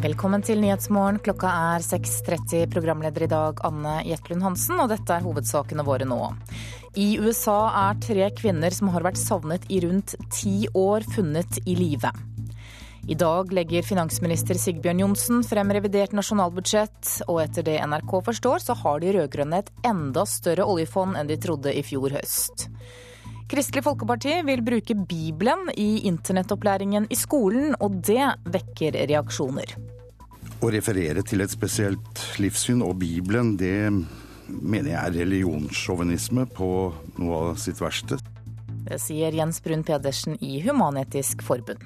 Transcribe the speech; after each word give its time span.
Velkommen 0.00 0.40
til 0.40 0.62
Nyhetsmorgen. 0.62 1.18
Klokka 1.20 1.50
er 1.74 1.82
6.30. 1.84 2.70
Programleder 2.72 3.26
i 3.26 3.28
dag 3.28 3.58
Anne 3.68 3.98
Jetlund 4.08 4.46
Hansen, 4.46 4.78
og 4.80 4.88
dette 4.88 5.12
er 5.12 5.26
hovedsakene 5.26 5.84
våre 5.84 6.06
nå. 6.08 6.16
I 6.96 7.18
USA 7.20 7.58
er 7.82 7.98
tre 8.00 8.30
kvinner 8.32 8.72
som 8.72 8.88
har 8.94 9.04
vært 9.04 9.20
savnet 9.20 9.66
i 9.68 9.82
rundt 9.84 10.14
ti 10.32 10.64
år, 10.72 11.04
funnet 11.12 11.60
i 11.68 11.76
live. 11.76 12.14
I 13.12 13.18
dag 13.20 13.52
legger 13.52 13.84
finansminister 13.84 14.56
Sigbjørn 14.56 15.04
Johnsen 15.04 15.44
frem 15.44 15.76
revidert 15.76 16.16
nasjonalbudsjett, 16.16 17.26
og 17.28 17.42
etter 17.44 17.68
det 17.68 17.76
NRK 17.84 18.16
forstår, 18.30 18.64
så 18.64 18.78
har 18.80 19.04
de 19.04 19.12
rød-grønne 19.18 19.60
et 19.60 19.70
enda 19.84 20.24
større 20.24 20.64
oljefond 20.64 21.20
enn 21.20 21.28
de 21.28 21.36
trodde 21.44 21.76
i 21.76 21.84
fjor 21.84 22.16
høst. 22.16 22.70
Kristelig 23.50 23.82
Folkeparti 23.82 24.36
vil 24.46 24.60
bruke 24.62 24.94
Bibelen 24.94 25.72
i 25.74 26.06
internettopplæringen 26.06 27.08
i 27.10 27.16
skolen, 27.18 27.74
og 27.82 28.00
det 28.06 28.22
vekker 28.46 28.94
reaksjoner. 29.10 29.74
Å 30.60 30.68
referere 30.68 31.22
til 31.24 31.40
et 31.40 31.52
spesielt 31.52 32.20
livssyn 32.36 32.82
og 32.84 32.98
Bibelen, 33.00 33.54
det 33.56 33.88
mener 34.50 34.90
jeg 34.90 34.98
er 35.00 35.14
religionssjåvinisme 35.22 36.44
på 36.52 36.68
noe 37.16 37.38
av 37.38 37.54
sitt 37.62 37.80
verste. 37.80 38.18
Det 38.84 38.98
sier 39.00 39.32
Jens 39.32 39.62
Brun 39.64 39.86
Pedersen 39.86 40.36
i 40.44 40.58
Human-Etisk 40.60 41.40
Forbund. 41.46 41.80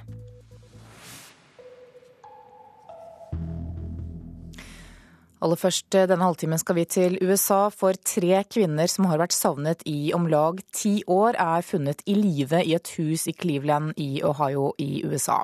Aller 5.45 5.61
først 5.61 5.93
denne 5.93 6.25
halvtimen 6.25 6.61
skal 6.61 6.79
vi 6.79 6.85
til 6.89 7.19
USA, 7.21 7.69
for 7.69 7.97
tre 8.01 8.39
kvinner 8.49 8.89
som 8.89 9.11
har 9.11 9.21
vært 9.21 9.35
savnet 9.37 9.83
i 9.85 10.09
om 10.17 10.25
lag 10.33 10.63
ti 10.73 11.03
år, 11.11 11.37
er 11.37 11.67
funnet 11.67 12.01
i 12.09 12.15
live 12.17 12.63
i 12.65 12.73
et 12.77 12.93
hus 12.97 13.27
i 13.29 13.35
Cleveland 13.37 13.93
i 14.01 14.23
Ohio 14.25 14.71
i 14.81 15.03
USA. 15.05 15.43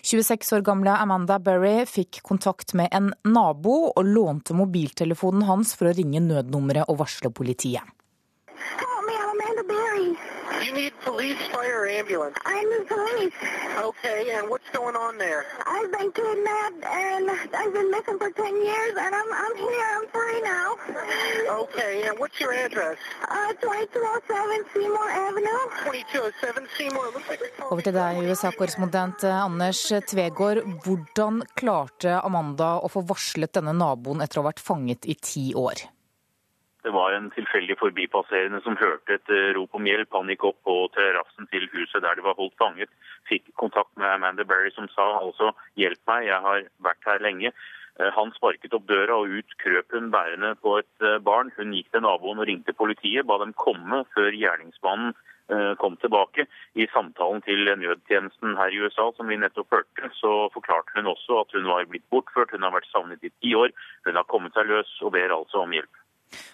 26 0.00 0.54
år 0.56 0.64
gamle 0.64 0.94
Amanda 0.96 1.36
Berry 1.44 1.84
fikk 1.90 2.22
kontakt 2.24 2.72
med 2.78 2.88
en 2.96 3.12
nabo 3.28 3.90
og 3.90 4.08
lånte 4.08 4.56
mobiltelefonen 4.56 5.44
hans 5.50 5.74
for 5.76 5.90
å 5.90 5.96
ringe 5.98 6.24
nødnummeret 6.24 6.88
og 6.88 7.02
varsle 7.02 7.28
politiet. 7.28 7.84
Help 8.80 9.04
me, 9.04 9.18
Amanda 9.28 9.68
Berry. 9.68 10.33
You 10.64 10.72
need 10.72 10.94
police, 11.04 11.36
fire, 11.52 11.82
or 11.82 11.86
ambulance. 11.86 12.36
I'm 12.46 12.68
the 12.72 12.84
police. 12.88 13.36
Okay, 13.76 14.32
and 14.32 14.48
what's 14.48 14.68
going 14.72 14.96
on 14.96 15.18
there? 15.18 15.44
I've 15.66 15.92
been 15.92 16.10
kidnapped 16.10 16.82
and 16.88 17.28
I've 17.52 17.72
been 17.74 17.90
missing 17.90 18.16
for 18.16 18.30
10 18.30 18.64
years 18.64 18.94
and 18.96 19.14
I'm, 19.14 19.30
I'm 19.44 19.56
here, 19.60 19.88
I'm 19.96 20.06
free 20.08 20.40
now. 20.40 20.68
Okay, 21.60 22.08
and 22.08 22.18
what's 22.18 22.40
your 22.40 22.54
address? 22.54 22.96
Uh, 23.28 23.52
2207 23.60 24.64
Seymour 24.72 25.08
Avenue. 25.10 25.60
2207 25.84 26.68
Seymour. 26.78 27.12
Looks 27.12 27.28
Over 27.70 27.84
til 27.84 27.96
deg, 27.98 28.22
USA-korrespondent 28.24 29.26
Anders 29.28 29.84
Tvegård. 30.08 30.64
Hvordan 30.86 31.42
klarte 31.60 32.22
Amanda 32.24 32.78
å 32.80 32.88
få 32.88 33.04
varslet 33.04 33.52
denne 33.52 33.76
naboen 33.76 34.24
etter 34.24 34.40
å 34.40 34.46
ha 34.46 34.54
vært 34.54 34.64
fanget 34.64 35.04
i 35.04 35.18
ti 35.20 35.50
år? 35.52 35.84
Det 36.84 36.92
var 36.92 37.14
en 37.16 37.30
tilfeldig 37.32 37.78
forbipasserende 37.80 38.58
som 38.60 38.76
hørte 38.76 39.16
et 39.16 39.30
eh, 39.32 39.52
rop 39.56 39.72
om 39.78 39.86
hjelp. 39.88 40.10
Han 40.12 40.28
gikk 40.28 40.42
opp 40.50 40.58
på 40.68 40.74
terrassen 40.92 41.48
til 41.48 41.64
huset 41.72 42.04
der 42.04 42.18
de 42.18 42.24
var 42.26 42.36
holdt 42.36 42.58
fanget. 42.60 42.92
Fikk 43.30 43.48
kontakt 43.62 43.88
med 43.96 44.10
Amanda 44.10 44.44
Berry 44.44 44.68
som 44.74 44.90
sa 44.92 45.06
altså 45.22 45.54
'hjelp 45.80 46.02
meg, 46.12 46.26
jeg 46.28 46.40
har 46.46 46.68
vært 46.84 47.08
her 47.08 47.24
lenge'. 47.24 47.54
Eh, 48.00 48.10
Han 48.12 48.34
sparket 48.36 48.76
opp 48.76 48.84
døra, 48.84 49.16
og 49.16 49.32
ut 49.32 49.56
krøp 49.64 49.96
hun 49.96 50.10
bærende 50.12 50.52
på 50.60 50.76
et 50.82 50.96
eh, 51.00 51.18
barn. 51.24 51.52
Hun 51.56 51.72
gikk 51.72 51.88
til 51.90 52.04
naboen 52.04 52.44
og 52.44 52.48
ringte 52.52 52.76
politiet, 52.76 53.26
ba 53.26 53.38
dem 53.40 53.56
komme 53.56 54.04
før 54.12 54.30
gjerningsmannen 54.32 55.14
kom 55.76 55.96
tilbake. 56.00 56.46
I 56.74 56.86
samtalen 56.88 57.42
til 57.44 57.68
nødtjenesten 57.68 58.56
her 58.56 58.72
i 58.72 58.80
USA, 58.80 59.10
som 59.12 59.28
vi 59.28 59.36
nettopp 59.36 59.68
hørte, 59.76 60.08
så 60.16 60.48
forklarte 60.54 60.96
hun 60.96 61.12
også 61.12 61.40
at 61.40 61.52
hun 61.52 61.68
var 61.68 61.84
blitt 61.84 62.08
bortført. 62.08 62.52
Hun 62.52 62.64
har 62.64 62.72
vært 62.72 62.88
savnet 62.88 63.20
i 63.20 63.28
ti 63.28 63.52
år. 63.52 63.68
Hun 64.06 64.16
har 64.16 64.24
kommet 64.24 64.56
seg 64.56 64.72
løs 64.72 64.88
og 65.02 65.12
ber 65.12 65.36
altså 65.36 65.60
om 65.60 65.76
hjelp. 65.76 66.03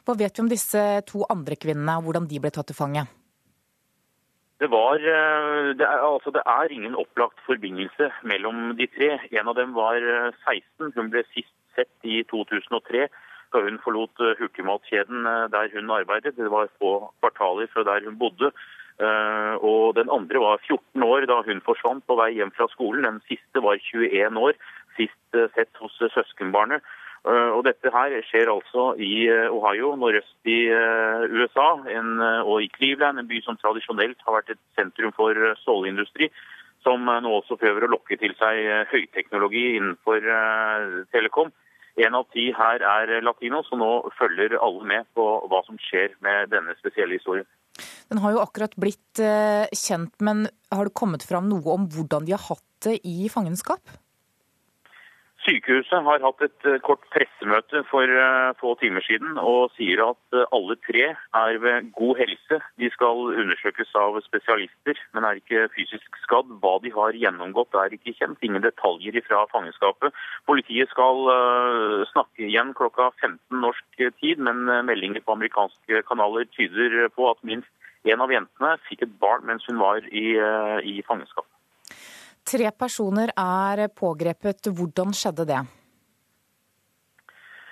Hva 0.05 0.17
vet 0.19 0.37
vi 0.37 0.45
om 0.45 0.51
disse 0.51 0.85
to 1.09 1.25
andre 1.31 1.59
kvinnene, 1.61 1.99
og 1.99 2.09
hvordan 2.09 2.29
de 2.31 2.41
ble 2.43 2.53
tatt 2.55 2.71
til 2.71 2.79
fange? 2.79 3.07
Det, 4.61 4.69
var, 4.69 5.01
eh, 5.01 5.73
det, 5.79 5.87
er, 5.87 6.05
altså, 6.05 6.33
det 6.37 6.43
er 6.45 6.73
ingen 6.75 6.99
opplagt 6.99 7.41
forbindelse 7.47 8.11
mellom 8.29 8.75
de 8.77 8.87
tre. 8.93 9.15
En 9.33 9.49
av 9.49 9.57
dem 9.57 9.73
var 9.77 9.97
eh, 9.97 10.37
16. 10.45 10.93
Hun 10.97 11.09
ble 11.15 11.25
sist 11.33 11.55
sett 11.77 11.93
i 12.05 12.23
2003 12.29 13.09
da 13.51 13.63
hun 13.65 13.81
forlot 13.83 14.21
eh, 14.23 14.37
hurtigmatkjeden 14.39 15.25
eh, 15.27 15.47
der 15.55 15.73
hun 15.75 15.91
arbeidet. 15.97 16.37
Det 16.37 16.51
var 16.53 16.69
få 16.79 16.93
kvartaler 17.23 17.73
fra 17.73 17.87
der 17.89 18.05
hun 18.05 18.21
bodde. 18.21 18.53
Eh, 19.01 19.55
Og 19.73 19.97
den 19.97 20.13
andre 20.13 20.39
var 20.45 20.61
14 20.69 21.03
år 21.03 21.27
da 21.31 21.41
hun 21.47 21.65
forsvant 21.65 22.05
på 22.07 22.17
vei 22.21 22.35
hjem 22.37 22.53
fra 22.57 22.69
skolen. 22.75 23.07
Den 23.09 23.23
siste 23.31 23.63
var 23.65 23.81
21 23.81 24.37
år, 24.47 24.59
sist 24.99 25.39
eh, 25.41 25.49
sett 25.57 25.73
hos 25.81 25.97
eh, 26.05 26.13
søskenbarnet. 26.13 26.85
Eh, 27.29 27.51
Og 27.53 27.67
dette 27.67 27.93
her 27.93 28.15
skjer 28.25 28.49
altså 28.49 28.95
i 28.97 29.27
eh, 29.29 29.53
Ohio, 29.53 29.93
nordøst 30.01 30.49
i 30.49 30.63
eh, 30.73 31.27
USA, 31.29 31.69
en, 31.93 32.15
og 32.47 32.65
i 32.65 32.71
Cleveland, 32.73 33.21
en 33.21 33.29
by 33.29 33.43
som 33.45 33.59
tradisjonelt 33.61 34.25
har 34.25 34.39
vært 34.39 34.55
et 34.55 34.63
sentrum 34.79 35.13
for 35.17 35.37
stålindustri, 35.61 36.31
som 36.81 37.05
nå 37.05 37.35
også 37.43 37.59
prøver 37.61 37.85
å 37.85 37.91
lokke 37.93 38.17
til 38.17 38.33
seg 38.41 38.89
høyteknologi 38.89 39.75
innenfor 39.77 40.25
telekom. 41.13 41.51
En 42.01 42.17
av 42.17 42.25
ti 42.33 42.47
her 42.57 42.81
er 42.81 43.19
latino, 43.21 43.61
så 43.69 43.77
nå 43.77 43.91
følger 44.17 44.57
alle 44.57 44.89
med 44.89 45.11
på 45.13 45.27
hva 45.53 45.61
som 45.67 45.77
skjer 45.77 46.15
med 46.25 46.49
denne 46.55 46.73
spesielle 46.79 47.19
historien. 47.19 47.45
Den 48.09 48.23
har 48.25 48.33
jo 48.33 48.41
akkurat 48.41 48.73
blitt 48.81 49.21
kjent, 49.77 50.15
men 50.25 50.47
har 50.73 50.89
det 50.89 50.97
kommet 50.97 51.27
fram 51.29 51.53
noe 51.53 51.77
om 51.77 51.85
hvordan 51.93 52.25
de 52.25 52.33
har 52.33 52.47
hatt 52.49 52.65
det 52.89 52.97
i 53.05 53.29
fangenskap? 53.29 53.85
Sykehuset 55.41 56.05
har 56.05 56.21
hatt 56.21 56.43
et 56.45 56.67
eh, 56.69 56.81
kort 56.85 57.01
pressemøte 57.15 57.81
for 57.89 58.05
eh, 58.05 58.51
få 58.61 58.75
timer 58.81 59.01
siden 59.07 59.39
og 59.41 59.73
sier 59.73 60.03
at 60.05 60.37
eh, 60.37 60.45
alle 60.53 60.77
tre 60.85 61.05
er 61.15 61.61
ved 61.63 61.87
god 61.97 62.19
helse. 62.21 62.59
De 62.83 62.91
skal 62.93 63.23
undersøkes 63.41 63.95
av 63.97 64.19
spesialister, 64.27 65.01
men 65.17 65.25
er 65.25 65.41
ikke 65.41 65.71
fysisk 65.73 66.19
skadd. 66.27 66.51
Hva 66.61 66.75
de 66.85 66.93
har 66.93 67.17
gjennomgått 67.17 67.79
er 67.81 67.97
ikke 67.97 68.13
kjent. 68.19 68.45
Ingen 68.45 68.67
detaljer 68.67 69.17
fra 69.25 69.47
fangenskapet. 69.55 70.17
Politiet 70.51 70.93
skal 70.93 71.25
snakke 72.13 72.45
igjen 72.45 72.75
klokka 72.77 73.09
15 73.23 73.63
norsk 73.65 74.05
tid, 74.21 74.43
men 74.45 74.67
meldinger 74.89 75.25
på 75.25 75.39
amerikanske 75.39 76.03
kanaler 76.09 76.49
tyder 76.53 77.09
på 77.17 77.31
at 77.31 77.41
minst 77.49 77.71
en 78.09 78.25
av 78.25 78.33
jentene 78.33 78.77
fikk 78.89 79.07
et 79.07 79.17
barn 79.23 79.49
mens 79.49 79.65
hun 79.69 79.81
var 79.81 80.05
i, 80.13 80.27
i 80.85 81.01
fangenskap. 81.09 81.49
Tre 82.51 82.71
personer 82.75 83.31
er 83.39 83.87
pågrepet. 83.95 84.67
Hvordan 84.75 85.13
skjedde 85.15 85.45
det? 85.47 85.59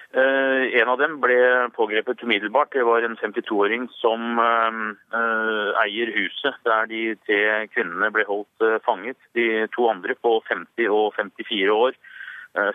Eh, 0.08 0.62
en 0.80 0.88
av 0.92 1.00
dem 1.00 1.16
ble 1.20 1.38
pågrepet 1.74 2.22
umiddelbart. 2.22 2.70
Det 2.72 2.84
var 2.86 3.02
en 3.02 3.16
52-åring 3.18 3.88
som 3.98 4.38
eh, 4.38 4.78
eh, 5.18 5.80
eier 5.82 6.12
huset 6.14 6.60
der 6.68 6.86
de 6.92 7.02
tre 7.26 7.40
kvinnene 7.74 8.12
ble 8.14 8.24
holdt 8.28 8.68
fanget. 8.86 9.18
De 9.34 9.66
to 9.74 9.88
andre 9.90 10.14
på 10.14 10.38
50 10.46 10.94
og 10.94 11.10
54 11.18 11.74
år 11.74 11.98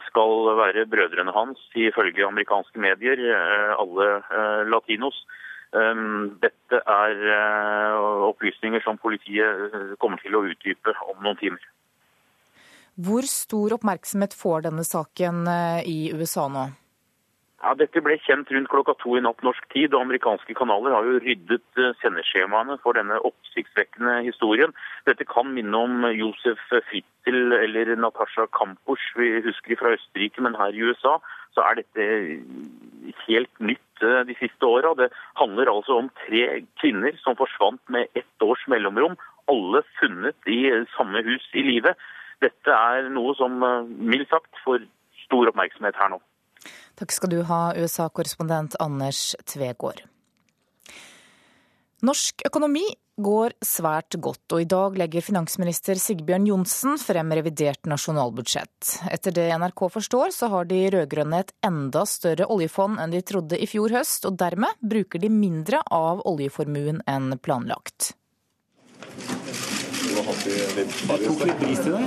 skal 0.05 0.51
være 0.55 0.85
brødrene 0.87 1.33
hans, 1.33 1.59
ifølge 1.75 2.23
amerikanske 2.23 2.79
medier, 2.79 3.19
alle 3.73 4.05
latinos. 4.69 5.17
Dette 6.45 6.79
er 6.93 7.23
opplysninger 8.29 8.85
som 8.85 9.01
politiet 9.01 9.97
kommer 9.99 10.21
til 10.21 10.37
å 10.37 10.43
utdype 10.53 10.93
om 11.09 11.25
noen 11.25 11.41
timer. 11.41 11.65
Hvor 12.93 13.25
stor 13.25 13.73
oppmerksomhet 13.73 14.35
får 14.37 14.67
denne 14.67 14.85
saken 14.85 15.47
eh, 15.49 15.81
i 15.89 15.99
USA 16.13 16.45
nå? 16.51 16.69
Ja, 17.63 17.71
Dette 17.79 18.01
ble 18.03 18.17
kjent 18.19 18.49
rundt 18.51 18.67
klokka 18.67 18.93
to 18.99 19.15
i 19.15 19.21
natt 19.23 19.39
norsk 19.45 19.65
tid, 19.71 19.93
og 19.95 20.03
amerikanske 20.03 20.53
kanaler 20.57 20.91
har 20.91 21.07
jo 21.07 21.21
ryddet 21.23 21.79
eh, 21.79 21.93
sendeskjemaene 22.01 22.75
for 22.83 22.99
denne 22.99 23.17
oppsiktsvekkende 23.23 24.19
historien. 24.27 24.75
Dette 25.07 25.25
kan 25.25 25.49
minne 25.55 25.79
om 25.79 26.05
Josef 26.11 26.61
Fitzel 26.91 27.55
eller 27.55 27.95
Natasha 27.95 28.45
Kampusch, 28.53 29.05
vi 29.17 29.39
husker 29.47 29.79
fra 29.79 29.95
Østerrike, 29.95 30.43
men 30.43 30.59
her 30.59 30.75
i 30.75 30.83
USA 30.83 31.17
så 31.55 31.63
er 31.65 31.79
dette 31.81 32.07
helt 33.25 33.63
nytt 33.63 34.05
eh, 34.05 34.21
de 34.27 34.37
siste 34.37 34.69
åra. 34.69 34.91
Det 34.99 35.09
handler 35.39 35.71
altså 35.71 36.01
om 36.03 36.11
tre 36.27 36.65
kvinner 36.83 37.15
som 37.23 37.39
forsvant 37.39 37.81
med 37.89 38.11
ett 38.13 38.45
års 38.45 38.67
mellomrom, 38.69 39.17
alle 39.49 39.81
funnet 39.97 40.51
i 40.51 40.67
samme 40.93 41.23
hus 41.25 41.47
i 41.57 41.65
live. 41.65 41.95
Dette 42.43 42.75
er 42.75 43.09
noe 43.13 43.35
som 43.39 43.59
eh, 43.63 43.89
mildt 44.13 44.31
sagt 44.33 44.63
får 44.65 44.85
stor 45.25 45.51
oppmerksomhet 45.53 45.97
her 45.99 46.15
nå. 46.15 46.21
Takk 46.99 47.13
skal 47.15 47.31
du 47.31 47.39
ha, 47.49 47.61
USA-korrespondent 47.79 48.77
Anders 48.83 49.31
Tvegård. 49.49 50.03
Norsk 52.03 52.43
økonomi 52.45 52.83
går 53.23 53.53
svært 53.63 54.17
godt, 54.19 54.43
og 54.51 54.63
i 54.63 54.67
dag 54.69 54.97
legger 54.97 55.23
finansminister 55.23 55.99
Sigbjørn 56.01 56.47
Johnsen 56.49 56.97
frem 56.99 57.29
revidert 57.37 57.87
nasjonalbudsjett. 57.89 58.95
Etter 59.13 59.35
det 59.37 59.45
NRK 59.61 59.85
forstår, 59.93 60.33
så 60.35 60.49
har 60.51 60.67
de 60.69 60.81
rød-grønne 60.95 61.43
et 61.45 61.53
enda 61.65 62.03
større 62.09 62.49
oljefond 62.51 62.99
enn 62.99 63.13
de 63.13 63.21
trodde 63.23 63.59
i 63.59 63.69
fjor 63.69 63.93
høst, 63.93 64.27
og 64.27 64.35
dermed 64.41 64.81
bruker 64.81 65.21
de 65.21 65.31
mindre 65.31 65.79
av 65.93 66.25
oljeformuen 66.27 67.03
enn 67.07 67.37
planlagt. 67.39 68.13
Vi 70.13 71.25
tok 71.25 71.45
litt 71.47 71.59
bris 71.63 71.79
i 71.81 71.91
dag, 71.91 72.01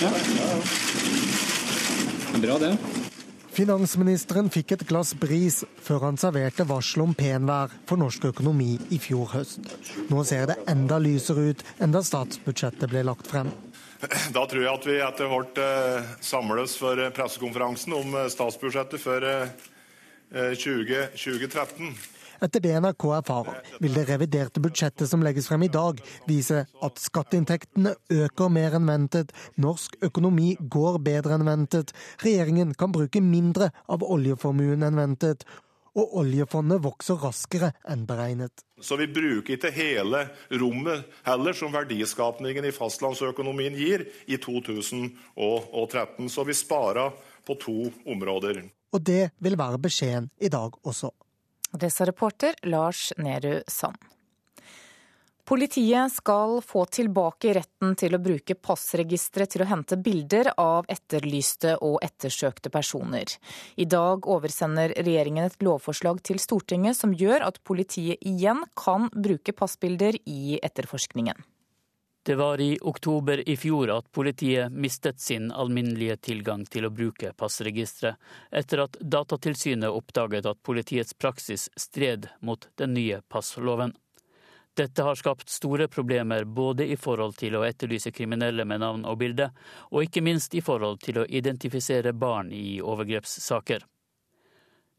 ja. 0.00 0.10
Bra, 2.40 2.58
det. 2.58 2.72
Finansministeren 3.54 4.48
fikk 4.50 4.76
et 4.76 4.84
glass 4.88 5.10
bris 5.18 5.60
før 5.82 6.06
han 6.08 6.18
serverte 6.20 6.64
varsel 6.66 7.02
om 7.04 7.14
penvær 7.18 7.72
for 7.86 8.00
norsk 8.00 8.28
økonomi 8.30 8.76
i 8.94 8.98
fjor 9.02 9.30
høst. 9.34 9.66
Nå 10.10 10.22
ser 10.26 10.46
det 10.50 10.56
enda 10.70 11.00
lysere 11.02 11.50
ut 11.50 11.64
enn 11.82 11.94
da 11.94 12.02
statsbudsjettet 12.06 12.90
ble 12.90 13.02
lagt 13.06 13.30
frem. 13.30 13.50
Da 14.32 14.46
tror 14.48 14.62
jeg 14.64 14.72
at 14.72 14.86
vi 14.88 15.00
etter 15.04 15.28
hvert 15.28 15.58
eh, 15.60 16.14
samles 16.24 16.78
for 16.80 17.02
pressekonferansen 17.14 17.98
om 17.98 18.14
eh, 18.16 18.30
statsbudsjettet 18.32 19.02
for 19.02 19.26
eh, 19.28 19.52
20, 20.56 21.10
2013. 21.18 21.92
Etter 22.40 22.62
det 22.64 22.72
NRK 22.80 23.04
erfarer, 23.18 23.58
vil 23.84 23.92
det 23.92 24.06
reviderte 24.08 24.62
budsjettet 24.64 25.10
som 25.10 25.20
legges 25.24 25.48
frem 25.50 25.66
i 25.66 25.72
dag, 25.72 25.98
vise 26.24 26.62
at 26.64 27.00
skatteinntektene 27.00 27.92
øker 28.16 28.48
mer 28.52 28.78
enn 28.78 28.88
ventet, 28.88 29.34
norsk 29.60 29.98
økonomi 30.08 30.54
går 30.72 30.96
bedre 31.04 31.36
enn 31.36 31.44
ventet, 31.44 31.92
regjeringen 32.24 32.72
kan 32.80 32.94
bruke 32.96 33.20
mindre 33.20 33.68
av 33.92 34.06
oljeformuen 34.06 34.88
enn 34.88 35.02
ventet, 35.02 35.44
og 35.98 36.16
oljefondet 36.22 36.80
vokser 36.84 37.18
raskere 37.20 37.72
enn 37.90 38.06
beregnet. 38.08 38.64
Så 38.80 38.96
vi 38.96 39.10
bruker 39.10 39.58
ikke 39.58 39.72
hele 39.74 40.22
rommet 40.62 41.08
heller 41.26 41.56
som 41.56 41.74
verdiskapningen 41.74 42.64
i 42.64 42.72
fastlandsøkonomien 42.72 43.76
gir 43.76 44.06
i 44.30 44.38
2013. 44.40 46.30
Så 46.30 46.46
vi 46.46 46.56
sparer 46.56 47.10
på 47.44 47.58
to 47.60 47.90
områder. 48.06 48.62
Og 48.94 49.02
det 49.06 49.34
vil 49.42 49.58
være 49.58 49.82
beskjeden 49.82 50.30
i 50.40 50.48
dag 50.48 50.78
også. 50.86 51.10
Det 51.72 51.90
sa 51.90 52.04
reporter 52.04 52.54
Lars 52.62 53.12
Nehru 53.16 53.62
Sand. 53.66 53.96
Politiet 55.50 56.12
skal 56.12 56.60
få 56.62 56.84
tilbake 56.86 57.54
retten 57.56 57.96
til 57.98 58.14
å 58.14 58.20
bruke 58.22 58.54
passregisteret 58.54 59.50
til 59.50 59.64
å 59.64 59.66
hente 59.66 59.96
bilder 59.98 60.52
av 60.54 60.86
etterlyste 60.86 61.72
og 61.82 61.96
ettersøkte 62.06 62.70
personer. 62.70 63.26
I 63.74 63.88
dag 63.90 64.28
oversender 64.30 64.94
regjeringen 64.94 65.48
et 65.48 65.58
lovforslag 65.66 66.22
til 66.22 66.38
Stortinget 66.38 67.00
som 67.00 67.10
gjør 67.10 67.48
at 67.48 67.58
politiet 67.66 68.22
igjen 68.22 68.62
kan 68.78 69.10
bruke 69.10 69.50
passbilder 69.50 70.20
i 70.22 70.60
etterforskningen. 70.62 71.42
Det 72.22 72.34
var 72.34 72.60
i 72.60 72.78
oktober 72.82 73.48
i 73.48 73.56
fjor 73.56 73.90
at 73.90 74.12
politiet 74.12 74.72
mistet 74.72 75.20
sin 75.20 75.48
alminnelige 75.52 76.16
tilgang 76.16 76.66
til 76.68 76.84
å 76.84 76.90
bruke 76.92 77.32
passregisteret, 77.32 78.20
etter 78.52 78.82
at 78.84 78.98
Datatilsynet 79.00 79.88
oppdaget 79.88 80.46
at 80.46 80.60
politiets 80.62 81.16
praksis 81.16 81.70
stred 81.76 82.28
mot 82.44 82.68
den 82.76 82.92
nye 82.94 83.22
passloven. 83.28 83.94
Dette 84.76 85.02
har 85.02 85.16
skapt 85.16 85.48
store 85.48 85.88
problemer 85.88 86.44
både 86.44 86.86
i 86.92 86.96
forhold 86.96 87.38
til 87.40 87.56
å 87.56 87.64
etterlyse 87.64 88.12
kriminelle 88.12 88.64
med 88.68 88.84
navn 88.84 89.08
og 89.08 89.16
bilde, 89.24 89.48
og 89.88 90.04
ikke 90.04 90.22
minst 90.22 90.54
i 90.54 90.62
forhold 90.64 91.00
til 91.00 91.22
å 91.22 91.26
identifisere 91.26 92.12
barn 92.12 92.52
i 92.52 92.82
overgrepssaker. 92.84 93.88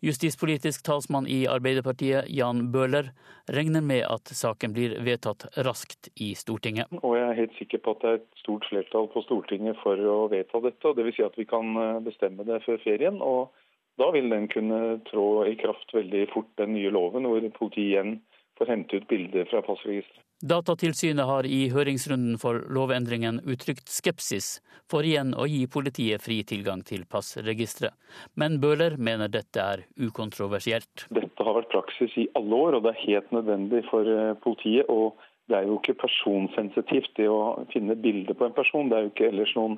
Justispolitisk 0.01 0.81
talsmann 0.81 1.27
i 1.29 1.43
Arbeiderpartiet, 1.45 2.25
Jan 2.33 2.71
Bøhler, 2.73 3.11
regner 3.53 3.83
med 3.85 4.01
at 4.09 4.31
saken 4.33 4.73
blir 4.73 4.95
vedtatt 5.05 5.45
raskt 5.61 6.09
i 6.17 6.31
Stortinget. 6.33 6.89
Og 7.05 7.13
jeg 7.19 7.27
er 7.27 7.37
helt 7.37 7.53
sikker 7.59 7.83
på 7.85 7.93
at 7.93 8.01
det 8.01 8.09
er 8.09 8.17
et 8.17 8.41
stort 8.41 8.65
flertall 8.65 9.11
på 9.13 9.21
Stortinget 9.27 9.77
for 9.83 10.01
å 10.01 10.23
vedta 10.31 10.63
dette. 10.65 10.81
og 10.89 10.97
Dvs. 10.97 11.19
Si 11.19 11.25
at 11.27 11.37
vi 11.37 11.45
kan 11.45 11.77
eh, 11.77 11.99
bestemme 12.07 12.47
det 12.49 12.63
før 12.65 12.81
ferien. 12.81 13.21
og 13.21 13.53
Da 14.01 14.09
vil 14.15 14.33
den 14.33 14.49
kunne 14.49 14.81
trå 15.11 15.27
i 15.45 15.53
kraft 15.61 15.93
veldig 15.93 16.25
fort, 16.33 16.49
den 16.57 16.73
nye 16.73 16.89
loven, 16.89 17.29
hvor 17.29 17.45
politiet 17.59 17.91
igjen 17.91 18.17
får 18.61 18.69
hente 18.69 19.01
ut 19.01 19.07
bilder 19.09 19.49
fra 19.49 19.63
passregisteret. 19.65 20.27
Datatilsynet 20.41 21.25
har 21.29 21.45
i 21.45 21.67
høringsrunden 21.69 22.39
for 22.41 22.63
lovendringen 22.73 23.43
uttrykt 23.45 23.89
skepsis 23.93 24.55
for 24.89 25.05
igjen 25.05 25.35
å 25.37 25.45
gi 25.49 25.67
politiet 25.69 26.23
fri 26.23 26.39
tilgang 26.49 26.81
til 26.85 27.03
passregisteret. 27.09 27.93
Men 28.33 28.57
Bøhler 28.63 28.97
mener 28.97 29.29
dette 29.29 29.61
er 29.61 29.83
ukontroversielt. 30.01 31.05
Dette 31.13 31.45
har 31.45 31.59
vært 31.59 31.69
praksis 31.73 32.17
i 32.17 32.25
alle 32.37 32.57
år, 32.57 32.77
og 32.77 32.87
det 32.87 32.95
er 32.95 33.03
helt 33.03 33.35
nødvendig 33.37 33.83
for 33.89 34.09
eh, 34.09 34.33
politiet. 34.41 34.89
og 34.89 35.17
det 35.49 35.57
er 35.57 35.67
jo 35.67 35.77
ikke 35.81 35.99
personsensitivt 35.99 37.11
det 37.19 37.27
å 37.27 37.65
finne 37.73 37.97
bilde 37.99 38.33
på 38.37 38.45
en 38.47 38.55
person. 38.55 38.89
Det 38.89 38.97
er 38.97 39.07
jo 39.07 39.11
ikke 39.11 39.29
ellers 39.29 39.51
noen 39.57 39.77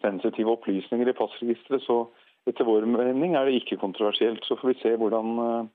sensitive 0.00 0.54
opplysninger 0.54 1.10
i 1.10 1.16
passregisteret. 1.18 1.84
Så 1.84 2.06
etter 2.48 2.66
vår 2.66 2.86
mening 2.88 3.36
er 3.36 3.46
det 3.46 3.60
ikke 3.60 3.78
kontroversielt. 3.82 4.42
Så 4.48 4.56
får 4.58 4.72
vi 4.72 4.78
se 4.80 4.94
hvordan 4.96 5.42
eh, 5.44 5.68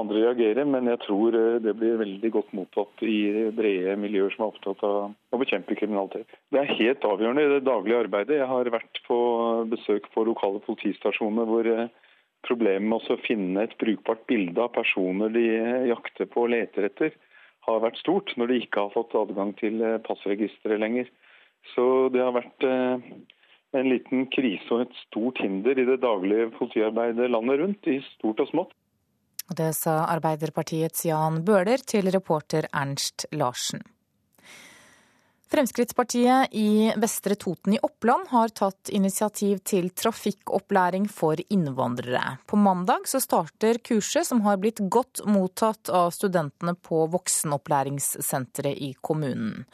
andre 0.00 0.22
reagerer, 0.24 0.66
men 0.66 0.88
jeg 0.90 1.00
tror 1.04 1.36
eh, 1.38 1.58
det 1.62 1.74
blir 1.78 2.00
veldig 2.00 2.30
godt 2.34 2.54
mottatt 2.56 3.02
i 3.06 3.18
brede 3.54 3.94
miljøer 4.00 4.34
som 4.34 4.46
er 4.46 4.52
opptatt 4.52 4.82
av 4.86 4.96
å 5.14 5.40
bekjempe 5.40 5.76
kriminalitet. 5.78 6.34
Det 6.50 6.62
er 6.62 6.72
helt 6.80 7.06
avgjørende 7.06 7.44
i 7.44 7.52
det 7.52 7.66
daglige 7.68 8.00
arbeidet. 8.06 8.40
Jeg 8.40 8.50
har 8.50 8.72
vært 8.74 9.02
på 9.06 9.18
besøk 9.70 10.08
på 10.14 10.26
lokale 10.26 10.62
politistasjoner 10.66 11.50
hvor 11.50 11.70
eh, 11.70 11.92
problemet 12.48 12.90
med 12.90 13.12
å 13.14 13.20
finne 13.24 13.64
et 13.64 13.78
brukbart 13.80 14.26
bilde 14.30 14.66
av 14.66 14.74
personer 14.74 15.30
de 15.32 15.46
jakter 15.92 16.28
på 16.30 16.44
og 16.44 16.52
leter 16.56 16.90
etter, 16.90 17.14
har 17.64 17.80
vært 17.80 18.02
stort 18.02 18.34
når 18.36 18.50
de 18.50 18.60
ikke 18.64 18.82
har 18.82 18.96
fått 18.96 19.14
adgang 19.16 19.54
til 19.62 19.78
eh, 19.78 20.00
passregisteret 20.04 20.82
lenger. 20.82 21.12
Så 21.72 22.10
det 22.12 22.20
har 22.20 22.34
vært 22.34 22.64
en 22.66 23.86
liten 23.88 24.26
krise 24.28 24.68
og 24.74 24.82
et 24.82 24.98
stort 25.06 25.38
hinder 25.40 25.78
i 25.80 25.86
det 25.88 26.02
daglige 26.02 26.50
politiarbeidet 26.58 27.30
landet 27.32 27.62
rundt, 27.62 27.88
i 27.88 28.02
stort 28.10 28.42
og 28.44 28.50
smått. 28.50 28.74
Det 29.48 29.74
sa 29.76 30.06
Arbeiderpartiets 30.08 31.04
Jan 31.04 31.42
Bøhler 31.44 31.82
til 31.84 32.08
reporter 32.14 32.64
Ernst 32.72 33.26
Larsen. 33.36 33.82
Fremskrittspartiet 35.54 36.54
i 36.56 36.90
Vestre 36.98 37.36
Toten 37.38 37.76
i 37.76 37.78
Oppland 37.84 38.26
har 38.32 38.50
tatt 38.56 38.88
initiativ 38.90 39.60
til 39.62 39.90
trafikkopplæring 39.94 41.04
for 41.12 41.38
innvandrere. 41.52 42.38
På 42.48 42.58
mandag 42.58 43.06
så 43.06 43.20
starter 43.22 43.78
kurset, 43.84 44.26
som 44.26 44.40
har 44.48 44.58
blitt 44.58 44.82
godt 44.90 45.22
mottatt 45.30 45.92
av 45.94 46.10
studentene 46.16 46.74
på 46.74 47.04
voksenopplæringssenteret 47.12 48.80
i 48.82 48.94
kommunen. 48.98 49.68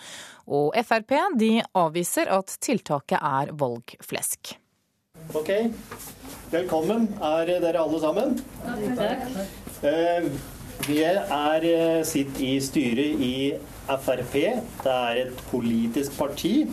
Og 0.50 0.74
Frp 0.84 1.16
de 1.40 1.54
avviser 1.72 2.28
at 2.28 2.58
tiltaket 2.60 3.22
er 3.22 3.54
valgflesk. 3.56 4.58
Ok, 5.34 5.50
velkommen 6.50 7.08
er 7.22 7.52
dere 7.62 7.82
alle 7.84 8.00
sammen. 8.02 8.38
Takk. 8.98 9.28
Eh, 9.86 10.30
vi 10.88 11.02
er, 11.04 11.64
eh, 11.64 12.02
sitter 12.04 12.44
i 12.44 12.60
styret 12.60 13.20
i 13.20 13.54
Frp. 13.86 14.34
Det 14.82 14.92
er 14.92 15.20
et 15.26 15.42
politisk 15.50 16.16
parti 16.18 16.66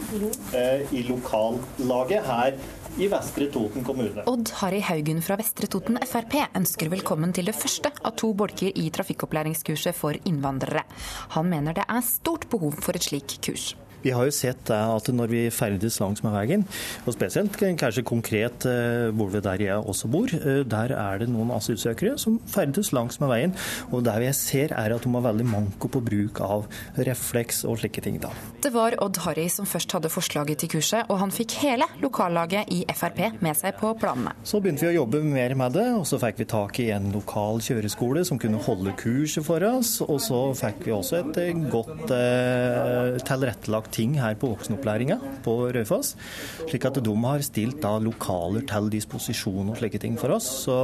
eh, 0.53 0.85
i 0.93 1.03
lokallaget 1.07 2.25
her 2.25 2.53
i 2.97 3.07
Vestre 3.11 3.49
Toten 3.53 3.83
kommune. 3.85 4.23
Odd 4.25 4.49
Harry 4.61 4.81
Haugen 4.81 5.21
fra 5.21 5.37
Vestre 5.37 5.69
Toten 5.69 5.99
Frp 6.01 6.39
ønsker 6.57 6.89
velkommen 6.89 7.33
til 7.33 7.45
det 7.45 7.55
første 7.55 7.91
av 8.01 8.15
to 8.17 8.33
bolker 8.33 8.71
i 8.73 8.89
trafikkopplæringskurset 8.89 9.97
for 9.97 10.17
innvandrere. 10.25 10.83
Han 11.35 11.49
mener 11.49 11.77
det 11.77 11.85
er 11.87 12.01
stort 12.01 12.49
behov 12.49 12.79
for 12.81 12.97
et 12.97 13.05
slik 13.05 13.37
kurs. 13.41 13.75
Vi 14.07 14.13
har 14.15 14.23
jo 14.23 14.31
sett 14.31 14.69
at 14.71 15.09
når 15.11 15.27
vi 15.27 15.39
ferdes 15.51 15.97
langs 15.99 16.21
med 16.23 16.31
veien, 16.31 16.61
og 17.03 17.15
spesielt 17.15 17.57
kanskje 17.59 18.05
konkret 18.07 18.63
eh, 18.69 19.09
hvor 19.11 19.27
vi 19.33 19.41
der 19.43 19.63
jeg 19.65 19.81
også 19.83 20.07
bor, 20.11 20.31
eh, 20.31 20.61
der 20.63 20.93
er 20.95 21.19
det 21.19 21.27
noen 21.27 21.51
asylsøkere 21.51 22.13
som 22.21 22.37
ferdes 22.47 22.93
langs 22.95 23.19
med 23.19 23.27
veien. 23.33 23.55
Og 23.91 24.05
det 24.07 24.13
jeg 24.23 24.37
ser 24.37 24.75
er 24.77 24.95
at 24.95 25.03
de 25.03 25.11
har 25.11 25.25
veldig 25.25 25.47
manko 25.49 25.89
på 25.91 25.99
bruk 26.05 26.39
av 26.45 26.63
refleks 27.03 27.65
og 27.67 27.81
slike 27.81 28.03
ting. 28.05 28.21
da. 28.23 28.31
Det 28.63 28.71
var 28.71 28.95
Odd 29.03 29.19
Harry 29.25 29.49
som 29.51 29.67
først 29.67 29.91
hadde 29.97 30.11
forslaget 30.13 30.63
til 30.63 30.71
kurset, 30.77 31.03
og 31.11 31.19
han 31.19 31.33
fikk 31.35 31.57
hele 31.65 31.89
lokallaget 31.99 32.71
i 32.71 32.85
Frp 32.95 33.19
med 33.43 33.59
seg 33.59 33.75
på 33.81 33.91
planene. 33.99 34.37
Så 34.47 34.61
begynte 34.63 34.87
vi 34.87 34.93
å 34.93 35.01
jobbe 35.01 35.21
mer 35.25 35.57
med 35.59 35.75
det, 35.75 35.87
og 35.97 36.07
så 36.07 36.21
fikk 36.23 36.39
vi 36.45 36.49
tak 36.53 36.79
i 36.79 36.87
en 36.95 37.11
lokal 37.11 37.59
kjøreskole 37.65 38.23
som 38.27 38.39
kunne 38.39 38.63
holde 38.69 38.95
kurset 39.03 39.43
for 39.47 39.67
oss. 39.67 39.97
Og 40.07 40.23
så 40.23 40.41
fikk 40.55 40.85
vi 40.87 40.95
også 40.95 41.19
et 41.25 41.43
godt 41.75 42.15
eh, 42.15 43.19
tilrettelagt 43.27 43.96
ting 43.97 44.15
her 44.21 44.37
på 44.39 44.51
voksenopplæringa 44.53 45.19
på 45.45 45.57
Raufoss. 45.75 46.13
Slik 46.67 46.87
at 46.87 46.99
de 47.03 47.15
har 47.25 47.45
stilt 47.45 47.81
da 47.83 47.95
lokaler 48.01 48.65
til 48.69 48.91
disposisjon 48.93 49.71
og 49.73 49.79
slike 49.79 50.01
ting 50.01 50.17
for 50.19 50.35
oss. 50.37 50.47
Så 50.65 50.77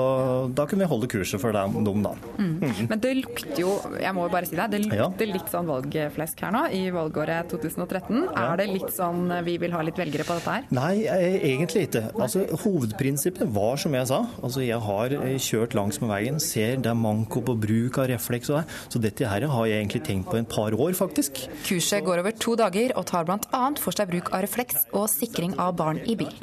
da 0.56 0.66
kunne 0.70 0.86
vi 0.86 0.92
holde 0.92 1.10
kurset 1.12 1.42
for 1.42 1.56
dem, 1.56 1.80
dem 1.86 2.04
da. 2.06 2.14
Mm. 2.38 2.56
Mm. 2.62 2.88
Men 2.90 3.04
det 3.04 3.14
lukter 3.22 3.62
jo, 3.62 3.76
jeg 4.02 4.16
må 4.16 4.28
jo 4.28 4.34
bare 4.34 4.50
si 4.50 4.58
det, 4.58 4.70
det 4.74 4.82
lukter 4.86 5.28
ja. 5.28 5.34
litt 5.34 5.52
sånn 5.52 5.70
valgflesk 5.70 6.44
her 6.46 6.56
nå 6.56 6.64
i 6.74 6.84
valgåret 6.94 7.52
2013. 7.54 8.24
Ja. 8.24 8.46
Er 8.46 8.62
det 8.62 8.70
litt 8.72 8.90
sånn 8.96 9.32
vi 9.46 9.58
vil 9.62 9.76
ha 9.76 9.84
litt 9.86 10.00
velgere 10.00 10.26
på 10.28 10.38
dette 10.40 10.58
her? 10.58 10.68
Nei, 10.74 11.06
eh, 11.10 11.38
egentlig 11.54 11.88
ikke. 11.90 12.06
Altså, 12.14 12.46
hovedprinsippet 12.64 13.50
var 13.54 13.80
som 13.82 13.96
jeg 13.98 14.10
sa. 14.10 14.24
Altså, 14.42 14.64
jeg 14.66 14.80
har 14.88 15.18
eh, 15.20 15.38
kjørt 15.42 15.78
langs 15.78 16.00
med 16.04 16.12
veien, 16.14 16.40
ser 16.44 16.78
det 16.84 16.92
er 16.92 17.00
manko 17.00 17.44
på 17.46 17.58
bruk 17.66 18.00
av 18.02 18.10
refleks 18.14 18.52
og 18.54 18.62
det. 18.62 18.80
Så 18.94 19.02
dette 19.04 19.30
her 19.30 19.48
har 19.54 19.70
jeg 19.70 19.82
egentlig 19.82 20.04
tenkt 20.08 20.32
på 20.32 20.40
en 20.40 20.50
par 20.50 20.76
år, 20.76 20.96
faktisk. 20.98 21.46
Kurset 21.68 22.06
går 22.06 22.24
over 22.24 22.36
to 22.38 22.56
dager 22.60 22.96
og 23.00 23.03
tar 23.08 23.28
bl.a. 23.28 23.64
for 23.82 23.96
seg 23.96 24.10
bruk 24.12 24.32
av 24.34 24.44
refleks 24.46 24.88
og 24.92 25.08
sikring 25.12 25.56
av 25.62 25.76
barn 25.80 26.00
i 26.10 26.16
bil. 26.20 26.34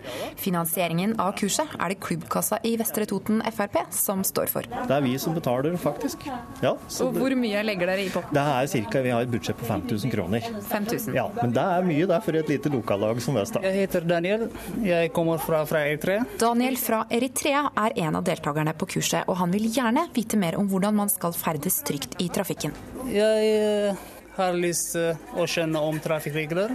Finansieringen 0.40 1.16
av 1.22 1.34
kurset 1.40 1.74
er 1.78 1.92
det 1.92 2.00
klubbkassa 2.04 2.60
i 2.66 2.76
Vestre 2.80 3.06
Toten 3.10 3.42
Frp 3.50 3.80
som 3.94 4.24
står 4.26 4.50
for. 4.52 4.68
Det 4.68 4.96
er 4.96 5.04
vi 5.04 5.16
som 5.20 5.36
betaler, 5.36 5.76
faktisk. 5.80 6.26
Ja, 6.62 6.74
og 6.74 7.18
hvor 7.18 7.34
mye 7.38 7.64
legger 7.66 7.90
dere 7.90 8.06
i 8.06 8.10
potten? 8.12 8.34
Det 8.36 8.44
er 8.54 8.70
cirka, 8.70 9.00
Vi 9.00 9.12
har 9.14 9.24
et 9.24 9.32
budsjett 9.32 9.58
på 9.58 9.66
5000 9.68 10.12
kroner. 10.12 10.44
5000? 10.70 11.14
Ja, 11.16 11.28
Men 11.40 11.54
det 11.56 11.64
er 11.64 11.86
mye 11.86 12.06
der 12.10 12.20
for 12.24 12.36
et 12.36 12.48
lite 12.48 12.72
lokallag 12.72 13.22
som 13.22 13.34
Vesta. 13.38 13.62
Jeg 13.64 13.86
heter 13.86 14.06
Daniel. 14.06 14.48
Jeg 14.84 15.12
kommer 15.16 15.38
fra, 15.38 15.64
fra 15.66 15.84
Eritrea. 15.86 16.24
Daniel 16.40 16.76
fra 16.80 17.04
Eritrea 17.10 17.66
er 17.76 17.96
en 18.06 18.20
av 18.20 18.24
deltakerne 18.26 18.74
på 18.76 18.88
kurset, 18.96 19.26
og 19.28 19.40
han 19.40 19.52
vil 19.54 19.68
gjerne 19.72 20.06
vite 20.14 20.38
mer 20.40 20.58
om 20.60 20.68
hvordan 20.70 20.96
man 21.02 21.12
skal 21.12 21.34
ferdes 21.36 21.80
trygt 21.86 22.18
i 22.20 22.28
trafikken. 22.32 22.74
Jeg 23.10 23.94
uh, 23.94 24.08
har 24.36 24.56
lyst 24.58 24.94
til 24.94 25.38
å 25.38 25.46
skjønne 25.48 25.82
om 25.86 25.98
trafikkregler. 26.02 26.74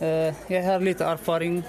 Uh, 0.00 0.30
jeg 0.52 0.62
har 0.66 0.84
litt 0.84 1.02
erfaring, 1.04 1.62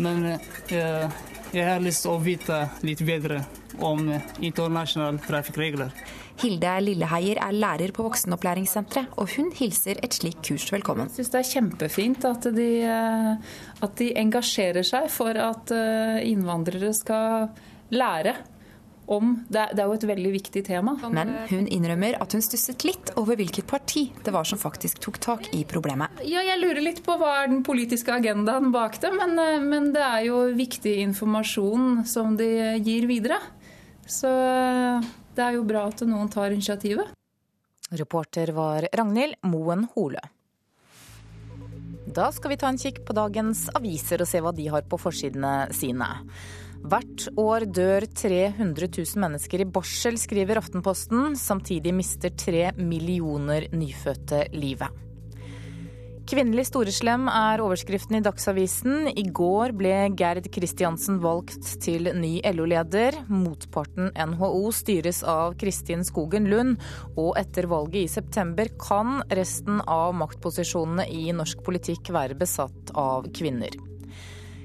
men 0.00 0.36
jeg 0.70 1.64
har 1.64 1.80
lyst 1.84 2.04
til 2.04 2.14
å 2.14 2.20
vite 2.20 2.66
litt 2.84 3.02
bedre 3.06 3.42
om 3.84 4.08
internasjonale 4.44 5.20
trafikkregler. 5.24 5.92
Hilde 6.36 6.72
Lilleheier 6.84 7.38
er 7.40 7.56
lærer 7.56 7.92
på 7.96 8.04
voksenopplæringssenteret, 8.04 9.14
og 9.16 9.30
hun 9.36 9.48
hilser 9.56 10.02
et 10.04 10.16
slikt 10.16 10.42
kurs 10.44 10.66
velkommen. 10.72 11.08
Jeg 11.08 11.22
syns 11.22 11.32
det 11.32 11.40
er 11.40 11.48
kjempefint 11.52 12.26
at 12.28 12.50
de, 12.56 12.68
at 13.86 13.96
de 14.00 14.10
engasjerer 14.20 14.84
seg 14.84 15.08
for 15.12 15.38
at 15.40 15.72
innvandrere 16.28 16.92
skal 16.96 17.48
lære 17.94 18.36
om 19.06 19.32
det 19.48 19.60
er, 19.60 19.74
det 19.74 19.82
er, 19.82 19.90
jo 19.90 19.96
et 19.96 20.06
veldig 20.10 20.30
viktig 20.34 20.62
tema. 20.66 20.96
Men 21.14 21.32
hun 21.50 21.68
innrømmer 21.70 22.18
at 22.22 22.34
hun 22.34 22.44
stusset 22.44 22.84
litt 22.86 23.12
over 23.20 23.38
hvilket 23.38 23.68
parti 23.70 24.08
det 24.26 24.34
var 24.34 24.48
som 24.48 24.60
faktisk 24.60 25.00
tok 25.04 25.20
tak 25.22 25.50
i 25.56 25.62
problemet. 25.68 26.22
Ja, 26.26 26.42
jeg 26.46 26.60
lurer 26.62 26.82
litt 26.82 27.02
på 27.06 27.16
hva 27.20 27.32
er 27.42 27.52
den 27.52 27.62
politiske 27.66 28.14
agendaen 28.14 28.72
bak 28.74 28.98
det, 29.02 29.12
men, 29.14 29.38
men 29.68 29.92
det 29.94 30.02
er 30.02 30.26
jo 30.28 30.42
viktig 30.56 30.96
informasjon 31.06 32.06
som 32.08 32.34
de 32.38 32.50
gir 32.82 33.06
videre. 33.10 33.38
Så 34.06 34.30
det 35.36 35.44
er 35.44 35.58
jo 35.58 35.66
bra 35.66 35.86
at 35.90 36.02
noen 36.06 36.30
tar 36.32 36.54
initiativet. 36.54 37.14
Reporter 37.94 38.50
var 38.54 38.88
Ragnhild 38.98 39.38
Moen 39.46 39.86
Hole. 39.94 40.22
Da 42.16 42.30
skal 42.32 42.54
vi 42.54 42.58
ta 42.58 42.70
en 42.70 42.78
kikk 42.80 43.02
på 43.06 43.14
dagens 43.14 43.66
aviser 43.76 44.22
og 44.22 44.30
se 44.30 44.40
hva 44.42 44.52
de 44.54 44.68
har 44.72 44.86
på 44.88 44.98
forsidene 44.98 45.66
sine. 45.74 46.08
Hvert 46.84 47.28
år 47.40 47.64
dør 47.70 48.04
300 48.12 48.90
000 48.92 49.22
mennesker 49.24 49.64
i 49.64 49.70
barsel, 49.78 50.20
skriver 50.20 50.60
Aftenposten. 50.60 51.34
Samtidig 51.40 51.94
mister 51.96 52.34
tre 52.36 52.70
millioner 52.76 53.70
nyfødte 53.72 54.46
livet. 54.52 55.02
Kvinnelig 56.26 56.64
storeslem 56.66 57.28
er 57.30 57.60
overskriften 57.62 58.16
i 58.18 58.20
Dagsavisen. 58.26 59.12
I 59.14 59.22
går 59.30 59.70
ble 59.78 59.92
Gerd 60.18 60.48
Kristiansen 60.50 61.20
valgt 61.22 61.68
til 61.84 62.10
ny 62.18 62.40
LO-leder. 62.50 63.20
Motparten 63.30 64.10
NHO 64.10 64.64
styres 64.74 65.22
av 65.22 65.54
Kristin 65.60 66.02
Skogen 66.02 66.50
Lund, 66.50 66.82
og 67.14 67.38
etter 67.38 67.70
valget 67.70 68.00
i 68.02 68.10
september 68.10 68.74
kan 68.82 69.20
resten 69.38 69.78
av 69.86 70.16
maktposisjonene 70.18 71.06
i 71.14 71.30
norsk 71.30 71.62
politikk 71.62 72.10
være 72.18 72.34
besatt 72.42 72.90
av 72.98 73.30
kvinner. 73.30 73.78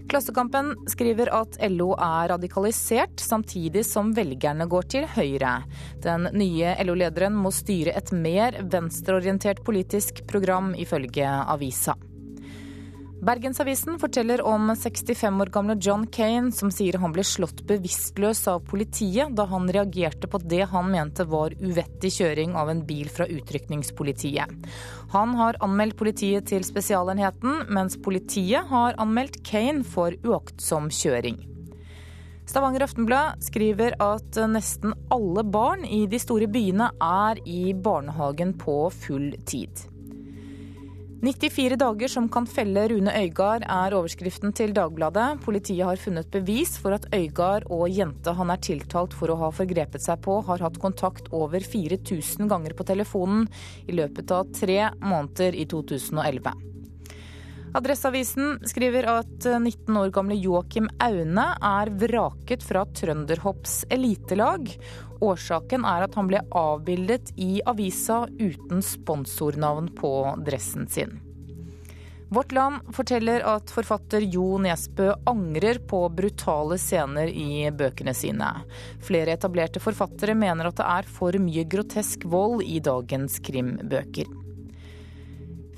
Klassekampen 0.09 0.73
skriver 0.89 1.29
at 1.35 1.57
LO 1.69 1.91
er 1.95 2.31
radikalisert, 2.33 3.19
samtidig 3.21 3.83
som 3.87 4.13
velgerne 4.17 4.67
går 4.71 4.87
til 4.95 5.09
høyre. 5.15 5.57
Den 6.03 6.29
nye 6.33 6.75
LO-lederen 6.85 7.35
må 7.37 7.53
styre 7.55 7.93
et 7.97 8.13
mer 8.15 8.57
venstreorientert 8.71 9.63
politisk 9.67 10.23
program, 10.31 10.73
ifølge 10.79 11.27
avisa. 11.27 11.97
Bergensavisen 13.21 13.99
forteller 13.99 14.41
om 14.41 14.75
65 14.75 15.41
år 15.41 15.45
gamle 15.53 15.75
John 15.77 16.07
Kane, 16.07 16.49
som 16.51 16.71
sier 16.73 16.95
han 16.97 17.11
ble 17.13 17.21
slått 17.21 17.59
bevisstløs 17.69 18.39
av 18.49 18.63
politiet 18.65 19.35
da 19.37 19.45
han 19.51 19.67
reagerte 19.69 20.25
på 20.25 20.39
det 20.41 20.63
han 20.71 20.89
mente 20.89 21.27
var 21.29 21.53
uvettig 21.61 22.09
kjøring 22.15 22.55
av 22.57 22.71
en 22.73 22.81
bil 22.87 23.11
fra 23.13 23.27
utrykningspolitiet. 23.29 24.55
Han 25.13 25.37
har 25.37 25.59
anmeldt 25.61 25.99
politiet 26.01 26.49
til 26.49 26.65
Spesialenheten, 26.65 27.67
mens 27.69 27.99
politiet 28.01 28.65
har 28.73 28.97
anmeldt 28.97 29.43
Kane 29.45 29.85
for 29.85 30.17
uaktsom 30.25 30.89
kjøring. 30.89 31.37
Stavanger 32.49 32.87
Aftenblad 32.87 33.45
skriver 33.45 33.99
at 34.01 34.41
nesten 34.49 34.97
alle 35.13 35.45
barn 35.45 35.85
i 35.85 36.07
de 36.09 36.17
store 36.17 36.49
byene 36.49 36.89
er 36.97 37.45
i 37.45 37.69
barnehagen 37.77 38.57
på 38.57 38.81
full 39.05 39.29
tid. 39.45 39.90
94 41.21 41.75
dager 41.77 42.09
som 42.09 42.25
kan 42.33 42.47
felle 42.49 42.87
Rune 42.89 43.11
Øygard, 43.13 43.61
er 43.69 43.93
overskriften 43.93 44.55
til 44.57 44.71
Dagbladet. 44.73 45.43
Politiet 45.45 45.85
har 45.85 46.01
funnet 46.01 46.31
bevis 46.33 46.79
for 46.81 46.97
at 46.97 47.05
Øygard 47.13 47.67
og 47.69 47.85
jenta 47.93 48.33
han 48.39 48.49
er 48.49 48.63
tiltalt 48.65 49.13
for 49.13 49.29
å 49.29 49.37
ha 49.43 49.51
forgrepet 49.53 50.01
seg 50.01 50.17
på, 50.25 50.39
har 50.49 50.65
hatt 50.65 50.81
kontakt 50.81 51.29
over 51.29 51.61
4000 51.61 52.49
ganger 52.49 52.73
på 52.73 52.89
telefonen 52.89 53.45
i 53.85 54.01
løpet 54.01 54.33
av 54.33 54.49
tre 54.57 54.81
måneder 54.97 55.61
i 55.61 55.69
2011. 55.69 56.70
Adresseavisen 57.73 58.59
skriver 58.67 59.05
at 59.07 59.45
19 59.45 59.97
år 59.97 60.09
gamle 60.11 60.35
Joakim 60.35 60.89
Aune 60.99 61.45
er 61.55 61.91
vraket 62.01 62.65
fra 62.67 62.83
Trønderhopps 62.99 63.85
elitelag. 63.95 64.73
Årsaken 65.23 65.87
er 65.87 66.03
at 66.03 66.17
han 66.19 66.27
ble 66.27 66.41
avbildet 66.51 67.31
i 67.39 67.61
avisa 67.63 68.25
uten 68.41 68.83
sponsornavn 68.83 69.87
på 69.95 70.11
dressen 70.43 70.89
sin. 70.91 71.21
Vårt 72.31 72.51
Land 72.55 72.91
forteller 72.95 73.43
at 73.55 73.71
forfatter 73.71 74.23
Jo 74.23 74.57
Nesbø 74.59 75.09
angrer 75.27 75.79
på 75.87 76.03
brutale 76.15 76.77
scener 76.79 77.31
i 77.31 77.71
bøkene 77.71 78.13
sine. 78.15 78.51
Flere 79.03 79.35
etablerte 79.35 79.83
forfattere 79.83 80.35
mener 80.35 80.67
at 80.67 80.79
det 80.79 80.91
er 80.91 81.11
for 81.19 81.39
mye 81.43 81.67
grotesk 81.71 82.27
vold 82.31 82.63
i 82.63 82.79
dagens 82.83 83.39
krimbøker. 83.43 84.40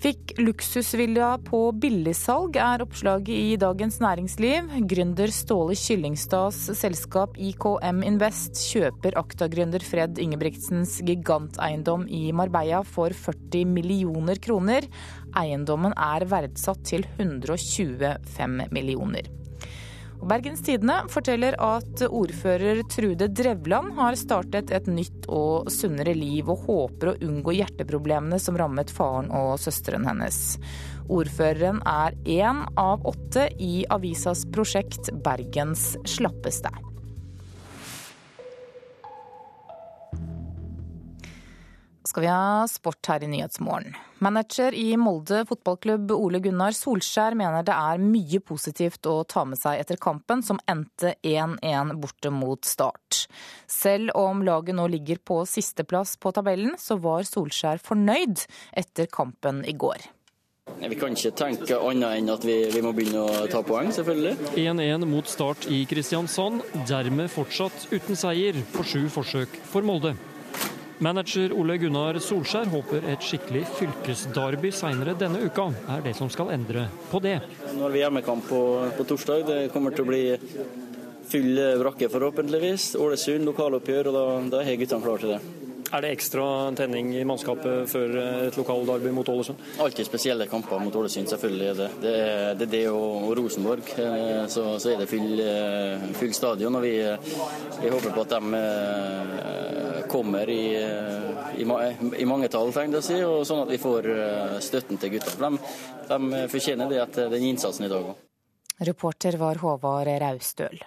Fikk 0.04 0.34
luksusvilla 0.36 1.30
på 1.48 1.60
billigsalg, 1.80 2.58
er 2.60 2.82
oppslaget 2.84 3.30
i 3.32 3.54
Dagens 3.56 4.02
Næringsliv. 4.04 4.66
Gründer 4.92 5.32
Ståle 5.32 5.78
Kyllingstads 5.80 6.58
selskap 6.76 7.38
IKM 7.40 8.02
Invest 8.04 8.60
kjøper 8.74 9.16
Akta-gründer 9.22 9.86
Fred 9.88 10.20
Ingebrigtsens 10.20 10.98
giganteiendom 11.08 12.04
i 12.12 12.34
Marbella 12.36 12.82
for 12.84 13.16
40 13.16 13.64
millioner 13.78 14.44
kroner. 14.44 14.90
Eiendommen 15.40 15.96
er 15.96 16.28
verdsatt 16.28 16.84
til 16.92 17.08
125 17.16 18.68
millioner. 18.76 19.32
Bergens 20.24 20.62
Tidende 20.64 21.02
forteller 21.12 21.56
at 21.60 22.04
ordfører 22.08 22.80
Trude 22.92 23.28
Drevland 23.28 23.92
har 23.98 24.16
startet 24.20 24.72
et 24.72 24.88
nytt 24.88 25.28
og 25.28 25.68
sunnere 25.74 26.14
liv, 26.16 26.48
og 26.48 26.64
håper 26.68 27.12
å 27.12 27.16
unngå 27.28 27.56
hjerteproblemene 27.58 28.40
som 28.40 28.58
rammet 28.60 28.94
faren 28.94 29.28
og 29.36 29.58
søsteren 29.60 30.08
hennes. 30.08 30.40
Ordføreren 31.12 31.82
er 31.90 32.16
én 32.24 32.64
av 32.80 33.04
åtte 33.10 33.50
i 33.60 33.84
avisas 33.92 34.46
prosjekt 34.56 35.12
Bergens 35.26 35.94
slappeste. 36.08 36.72
Skal 42.08 42.24
vi 42.26 42.32
ha 42.32 42.66
sport 42.70 43.08
her 43.08 43.24
i 43.24 43.30
Nyhetsmorgen. 43.32 43.96
Manager 44.24 44.74
i 44.74 44.94
Molde 44.98 45.42
fotballklubb 45.50 46.14
Ole 46.16 46.40
Gunnar 46.44 46.76
Solskjær 46.78 47.36
mener 47.36 47.66
det 47.68 47.76
er 47.76 48.02
mye 48.04 48.40
positivt 48.44 49.08
å 49.10 49.18
ta 49.28 49.44
med 49.48 49.60
seg 49.60 49.82
etter 49.82 50.00
kampen 50.02 50.44
som 50.46 50.62
endte 50.70 51.16
1-1 51.24 51.96
borte 52.00 52.32
mot 52.32 52.64
Start. 52.64 53.26
Selv 53.68 54.16
om 54.20 54.44
laget 54.48 54.78
nå 54.80 54.88
ligger 54.92 55.20
på 55.20 55.44
sisteplass 55.50 56.16
på 56.18 56.32
tabellen, 56.36 56.78
så 56.80 57.00
var 57.04 57.28
Solskjær 57.28 57.84
fornøyd 57.84 58.46
etter 58.80 59.12
kampen 59.12 59.64
i 59.68 59.76
går. 59.76 60.08
Vi 60.80 60.96
kan 60.96 61.12
ikke 61.16 61.34
tenke 61.36 61.76
annet 61.76 62.22
enn 62.22 62.32
at 62.32 62.46
vi, 62.48 62.56
vi 62.72 62.82
må 62.84 62.94
begynne 62.96 63.24
å 63.24 63.48
ta 63.52 63.60
poeng, 63.68 63.92
selvfølgelig. 63.92 64.54
1-1 64.56 65.08
mot 65.12 65.28
Start 65.28 65.68
i 65.72 65.84
Kristiansand, 65.90 66.64
dermed 66.88 67.32
fortsatt 67.32 67.90
uten 67.92 68.20
seier 68.20 68.60
på 68.72 68.88
sju 68.88 69.02
forsøk 69.12 69.60
for 69.68 69.84
Molde. 69.88 70.16
Manager 71.04 71.52
Ole 71.60 71.76
Gunnar 71.82 72.16
Solskjær 72.24 72.70
håper 72.72 73.04
et 73.12 73.26
skikkelig 73.28 73.66
fylkesdarby 73.76 74.70
senere 74.72 75.18
denne 75.20 75.42
uka 75.44 75.66
er 75.92 76.06
det 76.06 76.14
som 76.16 76.30
skal 76.32 76.54
endre 76.54 76.86
på 77.12 77.20
det. 77.24 77.42
Nå 77.74 77.84
har 77.84 77.92
vi 77.92 78.00
hjemmekamp 78.00 78.48
på, 78.48 78.62
på 78.96 79.08
torsdag. 79.10 79.44
Det 79.50 79.58
kommer 79.74 79.92
til 79.92 80.06
å 80.06 80.12
bli 80.14 80.22
full 81.34 81.60
brakke, 81.82 82.08
forhåpentligvis. 82.14 82.94
Ålesund 83.04 83.50
lokaloppgjør, 83.52 84.14
og 84.14 84.16
da, 84.16 84.26
da 84.56 84.64
er 84.64 84.80
guttene 84.80 85.04
klare 85.04 85.26
til 85.26 85.36
det. 85.36 85.73
Er 85.94 86.02
det 86.02 86.10
ekstra 86.16 86.44
tenning 86.74 87.12
i 87.14 87.24
mannskapet 87.28 87.86
før 87.92 88.16
et 88.48 88.56
lokalderby 88.58 89.12
mot 89.14 89.28
Ålesund? 89.30 89.60
Alltid 89.84 90.08
spesielle 90.08 90.48
kamper 90.50 90.82
mot 90.82 90.96
Ålesund, 90.98 91.30
selvfølgelig 91.30 91.68
er 91.70 91.76
det. 91.78 91.90
Det 92.02 92.14
er 92.22 92.56
det, 92.58 92.66
er 92.66 92.72
det 92.72 92.80
og, 92.90 93.28
Rosenborg. 93.38 93.92
Eh, 94.02 94.48
så, 94.50 94.64
så, 94.82 94.90
er 94.90 95.04
det 95.04 95.10
full, 95.12 95.38
eh, 95.44 96.08
full 96.18 96.34
stadion. 96.34 96.80
og 96.80 96.82
vi, 96.82 96.96
vi, 96.98 97.92
håper 97.94 98.10
på 98.16 98.24
at 98.26 98.34
de 98.34 98.64
eh, 98.64 100.00
kommer 100.10 100.50
i, 100.50 100.66
i, 101.62 101.68
i 102.24 102.26
mange 102.26 102.50
tall, 102.50 102.74
si, 102.74 103.20
og 103.22 103.46
sånn 103.46 103.62
at 103.68 103.76
vi 103.76 103.82
får 103.82 104.10
støtten 104.66 104.98
til 104.98 105.14
gutta. 105.14 105.36
For 105.36 105.46
de, 105.46 105.78
de 106.10 106.48
fortjener 106.56 106.90
det 106.90 107.04
etter 107.06 107.30
den 107.36 107.52
innsatsen 107.54 107.86
i 107.86 107.94
dag 107.94 108.10
òg. 108.16 108.18
Reporter 108.90 109.38
var 109.38 109.62
Håvard 109.62 110.10
Raustøl. 110.26 110.82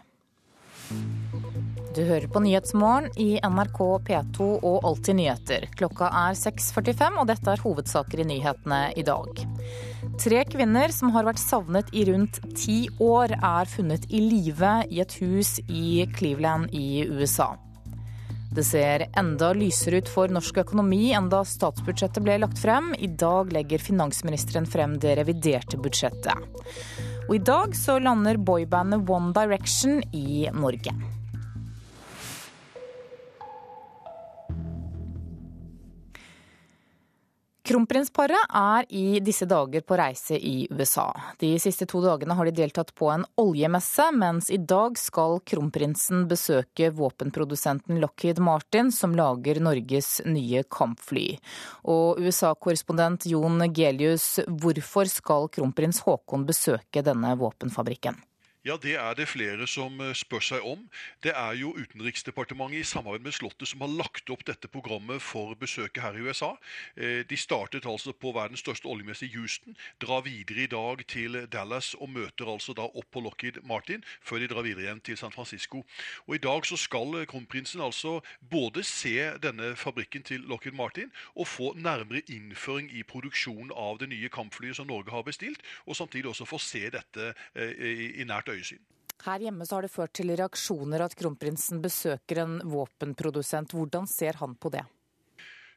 Du 1.96 2.02
hører 2.04 2.28
på 2.28 2.42
Nyhetsmorgen 2.44 3.06
i 3.16 3.38
NRK 3.40 3.78
P2 4.04 4.46
og 4.68 4.82
Alltid 4.84 5.16
nyheter. 5.16 5.62
Klokka 5.78 6.10
er 6.12 6.34
6.45, 6.36 7.16
og 7.22 7.30
dette 7.30 7.48
er 7.48 7.62
hovedsaker 7.64 8.20
i 8.20 8.26
nyhetene 8.28 8.80
i 9.00 9.04
dag. 9.06 9.40
Tre 10.20 10.42
kvinner 10.44 10.92
som 10.92 11.14
har 11.14 11.24
vært 11.24 11.40
savnet 11.40 11.88
i 11.96 12.04
rundt 12.10 12.42
ti 12.52 12.82
år, 13.00 13.32
er 13.40 13.72
funnet 13.72 14.04
i 14.12 14.20
live 14.20 14.74
i 14.92 15.00
et 15.00 15.16
hus 15.22 15.54
i 15.72 16.04
Cleveland 16.18 16.68
i 16.76 17.06
USA. 17.08 17.54
Det 18.52 18.68
ser 18.68 19.08
enda 19.16 19.54
lysere 19.56 20.04
ut 20.04 20.12
for 20.12 20.28
norsk 20.28 20.60
økonomi 20.66 21.14
enn 21.16 21.32
da 21.32 21.46
statsbudsjettet 21.48 22.20
ble 22.24 22.36
lagt 22.44 22.60
frem. 22.60 22.92
I 23.00 23.08
dag 23.08 23.56
legger 23.56 23.80
finansministeren 23.80 24.68
frem 24.68 25.00
det 25.00 25.16
reviderte 25.16 25.80
budsjettet. 25.80 26.56
Og 27.30 27.38
i 27.40 27.44
dag 27.52 27.72
så 27.76 27.96
lander 28.04 28.36
boybandet 28.36 29.08
One 29.08 29.32
Direction 29.36 30.02
i 30.12 30.50
Norge. 30.52 30.92
Kronprinsparet 37.66 38.52
er 38.54 38.84
i 38.94 39.18
disse 39.18 39.46
dager 39.50 39.82
på 39.82 39.96
reise 39.98 40.36
i 40.38 40.68
USA. 40.70 41.08
De 41.40 41.48
siste 41.58 41.88
to 41.90 41.98
dagene 42.04 42.36
har 42.38 42.46
de 42.46 42.52
deltatt 42.54 42.92
på 42.94 43.08
en 43.10 43.24
oljemesse, 43.42 44.04
mens 44.14 44.52
i 44.54 44.58
dag 44.62 44.94
skal 45.00 45.40
kronprinsen 45.42 46.28
besøke 46.30 46.92
våpenprodusenten 46.94 47.98
Lockheed 47.98 48.38
Martin, 48.38 48.92
som 48.94 49.18
lager 49.18 49.58
Norges 49.58 50.20
nye 50.30 50.62
kampfly. 50.70 51.26
Og 51.90 52.22
USA-korrespondent 52.22 53.26
Jon 53.32 53.58
Gelius, 53.74 54.36
hvorfor 54.46 55.10
skal 55.10 55.50
kronprins 55.58 56.04
Haakon 56.06 56.46
besøke 56.46 57.02
denne 57.02 57.34
våpenfabrikken? 57.42 58.22
Ja, 58.66 58.76
Det 58.76 58.96
er 58.98 59.14
det 59.14 59.28
flere 59.28 59.66
som 59.70 60.00
eh, 60.02 60.10
spør 60.10 60.42
seg 60.42 60.64
om. 60.66 60.80
Det 61.22 61.30
er 61.30 61.54
jo 61.54 61.68
Utenriksdepartementet 61.78 62.80
i 62.80 62.88
samarbeid 62.90 63.22
med 63.22 63.34
Slottet 63.36 63.68
som 63.70 63.84
har 63.84 63.92
lagt 63.94 64.26
opp 64.26 64.40
dette 64.42 64.66
programmet 64.66 65.22
for 65.22 65.54
besøket 65.54 66.02
her 66.02 66.18
i 66.18 66.24
USA. 66.26 66.48
Eh, 66.96 67.22
de 67.22 67.36
startet 67.38 67.86
altså 67.86 68.10
på 68.10 68.32
verdens 68.34 68.64
største 68.66 68.90
oljemesse 68.90 69.28
i 69.28 69.30
Houston, 69.36 69.76
drar 70.02 70.24
videre 70.26 70.64
i 70.64 70.66
dag 70.72 71.04
til 71.06 71.46
Dallas 71.46 71.92
og 71.94 72.10
møter 72.10 72.50
altså 72.50 72.74
da 72.74 72.88
opp 72.88 73.06
på 73.14 73.22
Lockheed 73.22 73.60
Martin 73.62 74.02
før 74.18 74.42
de 74.42 74.50
drar 74.50 74.66
videre 74.66 74.88
igjen 74.88 75.00
til 75.00 75.16
San 75.16 75.30
Francisco. 75.30 75.84
Og 76.26 76.34
I 76.34 76.42
dag 76.42 76.66
så 76.66 76.74
skal 76.74 77.20
eh, 77.20 77.28
kronprinsen 77.30 77.86
altså 77.86 78.18
både 78.50 78.82
se 78.82 79.14
denne 79.46 79.76
fabrikken 79.78 80.26
til 80.26 80.42
Lockheed 80.42 80.74
Martin 80.74 81.14
og 81.36 81.46
få 81.46 81.70
nærmere 81.78 82.24
innføring 82.26 82.90
i 82.90 83.06
produksjonen 83.06 83.70
av 83.70 84.02
det 84.02 84.10
nye 84.10 84.28
kampflyet 84.28 84.82
som 84.82 84.90
Norge 84.90 85.14
har 85.14 85.22
bestilt, 85.22 85.62
og 85.86 85.94
samtidig 85.94 86.34
også 86.34 86.50
få 86.50 86.58
se 86.58 86.82
dette 86.90 87.30
i 87.54 88.26
nært 88.26 88.48
øye 88.50 88.55
øyesyn. 88.56 88.82
Her 89.26 89.42
hjemme 89.42 89.66
så 89.66 89.78
har 89.78 89.86
det 89.86 89.92
ført 89.94 90.12
til 90.14 90.30
reaksjoner 90.38 91.02
at 91.06 91.16
kronprinsen 91.18 91.80
besøker 91.82 92.42
en 92.42 92.58
våpenprodusent. 92.70 93.72
Hvordan 93.74 94.06
ser 94.10 94.38
han 94.42 94.54
på 94.54 94.70
det? 94.74 94.84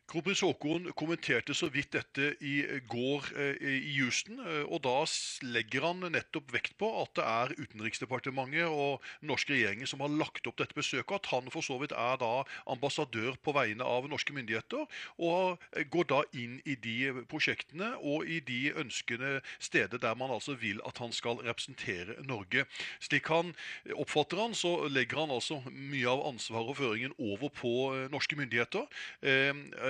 Kronprins 0.09 0.41
Haakon 0.41 0.87
kommenterte 0.97 1.53
så 1.53 1.67
vidt 1.69 1.91
dette 1.93 2.31
i 2.41 2.63
går 2.89 3.27
eh, 3.37 3.59
i 3.61 3.91
Houston. 3.99 4.39
Eh, 4.41 4.63
og 4.65 4.81
Da 4.81 5.03
legger 5.45 5.85
han 5.85 6.01
nettopp 6.01 6.49
vekt 6.49 6.73
på 6.81 6.87
at 7.03 7.11
det 7.19 7.25
er 7.29 7.53
Utenriksdepartementet 7.59 8.65
og 8.65 9.03
norske 9.21 9.53
regjeringen 9.53 9.89
som 9.89 10.01
har 10.01 10.09
lagt 10.09 10.49
opp 10.49 10.57
dette 10.57 10.73
besøket. 10.73 11.13
At 11.19 11.29
han 11.29 11.51
for 11.53 11.61
så 11.61 11.77
vidt 11.77 11.93
er 11.93 12.17
da 12.17 12.41
ambassadør 12.65 13.37
på 13.37 13.53
vegne 13.53 13.85
av 13.85 14.07
norske 14.09 14.33
myndigheter. 14.33 14.87
Og 15.21 15.61
går 15.93 16.09
da 16.09 16.23
inn 16.33 16.57
i 16.65 16.73
de 16.73 17.13
prosjektene 17.29 17.91
og 18.01 18.25
i 18.25 18.39
de 18.41 18.73
ønskende 18.81 19.43
steder 19.61 20.01
der 20.01 20.17
man 20.17 20.33
altså 20.33 20.57
vil 20.57 20.81
at 20.89 20.97
han 21.03 21.13
skal 21.13 21.37
representere 21.45 22.17
Norge. 22.25 22.65
Slik 22.97 23.29
han 23.29 23.53
oppfatter 23.93 24.41
han, 24.41 24.57
så 24.57 24.89
legger 24.89 25.21
han 25.21 25.37
altså 25.37 25.61
mye 25.69 26.09
av 26.09 26.25
ansvaret 26.33 26.73
og 26.73 26.81
føringen 26.81 27.13
over 27.19 27.53
på 27.53 27.75
eh, 27.93 28.09
norske 28.09 28.41
myndigheter. 28.41 28.89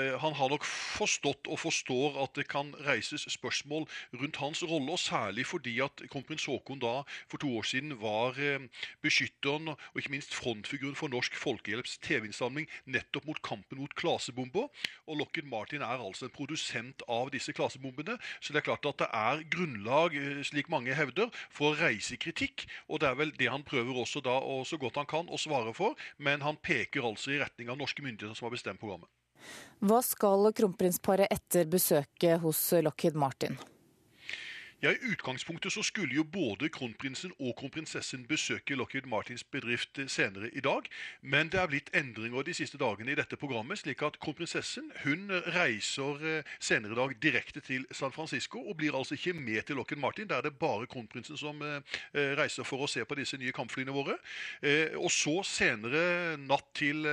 Eh, 0.10 0.20
han 0.20 0.34
har 0.34 0.50
nok 0.50 0.66
forstått 0.66 1.48
og 1.50 1.60
forstår 1.60 2.18
at 2.24 2.36
det 2.38 2.48
kan 2.51 2.72
reises 2.86 3.25
spørsmål 3.30 3.86
rundt 4.19 4.39
hans 4.41 4.63
rolle, 4.63 4.91
og 4.91 5.00
særlig 5.00 5.45
fordi 5.50 5.80
at 5.84 6.04
kronprins 6.12 6.45
Haakon 6.50 6.82
da 6.82 7.02
for 7.30 7.38
to 7.41 7.52
år 7.58 7.67
siden 7.67 7.95
var 8.02 8.38
eh, 8.39 8.65
beskytteren 9.04 9.74
og 9.74 10.00
ikke 10.00 10.13
minst 10.15 10.36
frontfiguren 10.36 10.98
for 11.00 11.12
Norsk 11.12 11.36
Folkehjelps 11.36 11.98
TV-innsamling 12.06 12.69
nettopp 12.86 13.28
mot 13.30 13.41
kampen 13.45 13.82
mot 13.82 13.95
klasebomber. 13.95 14.69
Og 15.08 15.19
Lockheed 15.22 15.50
Martin 15.50 15.82
er 15.82 16.00
altså 16.00 16.28
en 16.28 16.36
produsent 16.36 17.04
av 17.08 17.32
disse 17.34 17.54
klasebombene, 17.54 18.17
så 18.39 18.54
det 18.54 18.63
er 18.63 18.69
klart 18.69 18.89
at 18.89 19.04
det 19.04 19.10
er 19.13 19.45
grunnlag, 19.54 20.15
eh, 20.15 20.43
slik 20.43 20.69
mange 20.69 20.95
hevder, 20.95 21.30
for 21.50 21.74
å 21.74 21.80
reise 21.80 22.17
kritikk. 22.17 22.65
Og 22.88 23.02
det 23.02 23.10
er 23.10 23.19
vel 23.19 23.34
det 23.39 23.52
han 23.52 23.63
prøver 23.63 24.04
også 24.04 24.24
da, 24.26 24.39
og 24.39 24.65
så 24.67 24.78
godt 24.78 25.02
han 25.02 25.10
kan, 25.10 25.30
å 25.30 25.38
svare 25.38 25.74
for, 25.74 25.98
men 26.17 26.41
han 26.41 26.58
peker 26.58 27.06
altså 27.06 27.36
i 27.36 27.41
retning 27.41 27.69
av 27.69 27.80
norske 27.80 28.04
myndigheter 28.04 28.38
som 28.38 28.50
har 28.50 28.56
bestemt 28.56 28.82
programmet. 28.82 29.10
Hva 29.80 30.02
skal 30.04 30.49
kronprinsparet 30.56 31.32
etter 31.32 31.69
besøket 31.71 32.41
hos 32.43 32.62
Lockheed 32.84 33.15
Martin? 33.15 33.56
Ja, 34.82 34.92
I 34.92 34.98
utgangspunktet 35.12 35.74
så 35.74 35.82
skulle 35.84 36.15
jo 36.15 36.24
både 36.24 36.70
kronprinsen 36.72 37.34
og 37.36 37.58
kronprinsessen 37.60 38.22
besøke 38.28 38.78
Lockheed 38.80 39.10
Martins 39.12 39.44
bedrift 39.44 40.00
senere 40.08 40.48
i 40.56 40.62
dag, 40.63 40.86
men 41.20 41.50
det 41.52 41.60
er 41.60 41.68
blitt 41.68 41.89
endringer 41.92 42.46
de 42.48 42.54
siste 42.56 42.80
dagene 42.80 43.12
i 43.12 43.18
dette 43.20 43.36
programmet, 43.36 43.82
slik 43.82 44.00
at 44.08 44.15
kronprinsessen 44.24 44.88
hun 45.02 45.26
reiser 45.52 46.24
eh, 46.24 46.54
senere 46.63 46.96
i 46.96 47.00
dag 47.02 47.15
direkte 47.26 47.60
til 47.60 47.84
San 47.92 48.15
Francisco 48.15 48.62
og 48.62 48.78
blir 48.80 48.96
altså 48.96 49.18
ikke 49.18 49.34
med 49.36 49.68
til 49.68 49.76
Lockheed 49.82 50.00
Martin. 50.00 50.30
Der 50.30 50.39
er 50.39 50.48
det 50.48 50.56
bare 50.63 50.88
kronprinsen 50.88 51.36
som 51.36 51.60
eh, 51.60 51.84
eh, 52.13 52.32
reiser 52.39 52.63
for 52.63 52.80
å 52.80 52.88
se 52.88 53.04
på 53.04 53.20
disse 53.20 53.36
nye 53.36 53.52
kampflyene 53.52 53.92
våre. 53.92 54.15
Og 54.96 55.12
så 55.12 55.42
senere 55.44 56.38
natt 56.39 56.72
til 56.78 57.04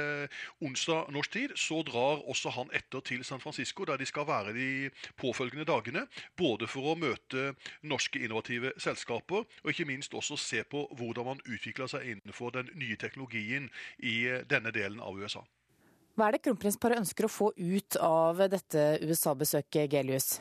onsdag 0.62 1.10
norsk 1.10 1.34
tid 1.34 1.58
så 1.58 1.80
drar 1.86 2.22
også 2.30 2.54
han 2.60 2.70
etter 2.76 3.02
til 3.02 3.26
San 3.26 3.42
Francisco, 3.42 3.84
der 3.88 3.98
de 3.98 4.06
skal 4.06 4.26
være 4.28 4.54
de 4.54 4.70
påfølgende 5.18 5.66
dagene, 5.66 6.06
både 6.38 6.70
for 6.70 6.92
å 6.92 6.98
møte 6.98 7.55
norske 7.82 8.22
innovative 8.22 8.72
selskaper, 8.82 9.44
og 9.62 9.70
ikke 9.72 9.88
minst 9.88 10.14
også 10.14 10.38
se 10.40 10.62
på 10.64 10.86
hvordan 10.98 11.30
man 11.32 11.44
utvikler 11.46 11.90
seg 11.90 12.08
innenfor 12.14 12.54
den 12.56 12.70
nye 12.78 12.96
teknologien 13.00 13.70
i 13.98 14.18
denne 14.50 14.72
delen 14.74 15.00
av 15.00 15.16
USA. 15.16 15.44
Hva 16.16 16.30
er 16.30 16.36
det 16.36 16.46
kronprinsparet 16.46 17.02
ønsker 17.02 17.26
å 17.26 17.32
få 17.32 17.50
ut 17.56 17.98
av 18.00 18.38
dette 18.48 18.84
USA-besøket, 19.04 19.90
Gelius? 19.92 20.38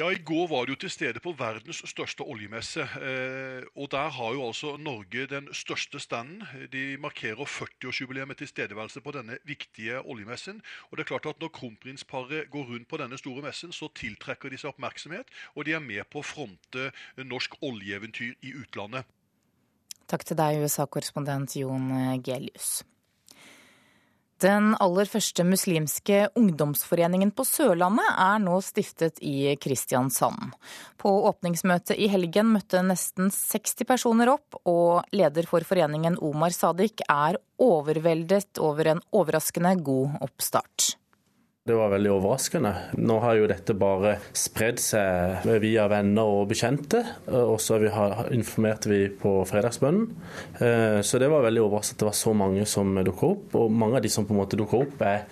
Ja, 0.00 0.06
I 0.10 0.22
går 0.24 0.46
var 0.48 0.64
du 0.64 0.72
til 0.80 0.88
stede 0.88 1.20
på 1.20 1.34
verdens 1.36 1.82
største 1.84 2.24
oljemesse. 2.24 2.80
Eh, 2.80 3.66
og 3.76 3.90
Der 3.92 4.08
har 4.08 4.32
jo 4.32 4.46
altså 4.46 4.76
Norge 4.76 5.26
den 5.26 5.48
største 5.52 6.00
standen. 6.00 6.42
De 6.72 6.96
markerer 6.96 7.44
40-årsjubileet 7.44 8.24
med 8.24 8.34
tilstedeværelse 8.34 9.00
på 9.00 9.12
denne 9.12 9.36
viktige 9.44 10.00
oljemessen. 10.00 10.62
Og 10.90 10.96
det 10.96 11.04
er 11.04 11.08
klart 11.08 11.26
at 11.26 11.40
Når 11.40 11.48
kronprinsparet 11.48 12.50
går 12.50 12.64
rundt 12.64 12.88
på 12.88 12.96
denne 12.96 13.18
store 13.18 13.42
messen, 13.42 13.72
så 13.72 13.88
tiltrekker 13.94 14.48
de 14.48 14.56
seg 14.56 14.68
oppmerksomhet. 14.72 15.28
Og 15.54 15.66
de 15.66 15.72
er 15.72 15.84
med 15.84 16.08
på 16.10 16.18
å 16.18 16.24
fronte 16.24 16.92
norsk 17.16 17.60
oljeeventyr 17.60 18.34
i 18.40 18.54
utlandet. 18.56 19.04
Takk 20.08 20.24
til 20.24 20.36
deg, 20.36 20.64
USA-korrespondent 20.64 21.56
Jon 21.60 21.92
Gelius. 22.24 22.84
Den 24.40 24.70
aller 24.80 25.04
første 25.04 25.44
muslimske 25.44 26.22
ungdomsforeningen 26.38 27.28
på 27.36 27.44
Sørlandet 27.44 28.06
er 28.08 28.38
nå 28.40 28.54
stiftet 28.64 29.20
i 29.20 29.52
Kristiansand. 29.60 30.54
På 30.96 31.12
åpningsmøtet 31.28 32.00
i 32.00 32.08
helgen 32.08 32.54
møtte 32.54 32.80
nesten 32.86 33.28
60 33.34 33.84
personer 33.84 34.32
opp, 34.32 34.56
og 34.64 35.04
leder 35.12 35.44
for 35.50 35.66
foreningen 35.68 36.16
Omar 36.24 36.56
Sadiq 36.56 37.04
er 37.04 37.36
overveldet 37.60 38.62
over 38.64 38.94
en 38.94 39.04
overraskende 39.12 39.74
god 39.84 40.16
oppstart. 40.24 40.94
Det 41.70 41.76
var 41.78 41.92
veldig 41.92 42.10
overraskende. 42.10 42.70
Nå 42.98 43.20
har 43.22 43.36
jo 43.38 43.46
dette 43.46 43.76
bare 43.78 44.16
spredd 44.34 44.80
seg 44.82 45.44
via 45.62 45.84
venner 45.90 46.26
og 46.26 46.48
bekjente. 46.50 47.04
Og 47.30 47.60
så 47.62 47.78
informerte 48.34 48.90
vi 48.90 49.04
på 49.14 49.36
fredagsbønnen. 49.46 50.08
Eh, 50.58 50.98
så 51.06 51.20
det 51.22 51.28
var 51.30 51.44
veldig 51.46 51.62
overraskende 51.62 51.94
at 51.94 52.02
det 52.02 52.08
var 52.08 52.18
så 52.18 52.34
mange 52.34 52.66
som 52.66 52.98
dukka 53.06 53.30
opp. 53.36 53.54
Og 53.60 53.70
mange 53.70 54.00
av 54.00 54.02
de 54.02 54.10
som 54.10 54.26
på 54.26 54.34
en 54.34 54.40
måte 54.40 54.58
dukker 54.58 54.82
opp, 54.82 55.06
er 55.06 55.28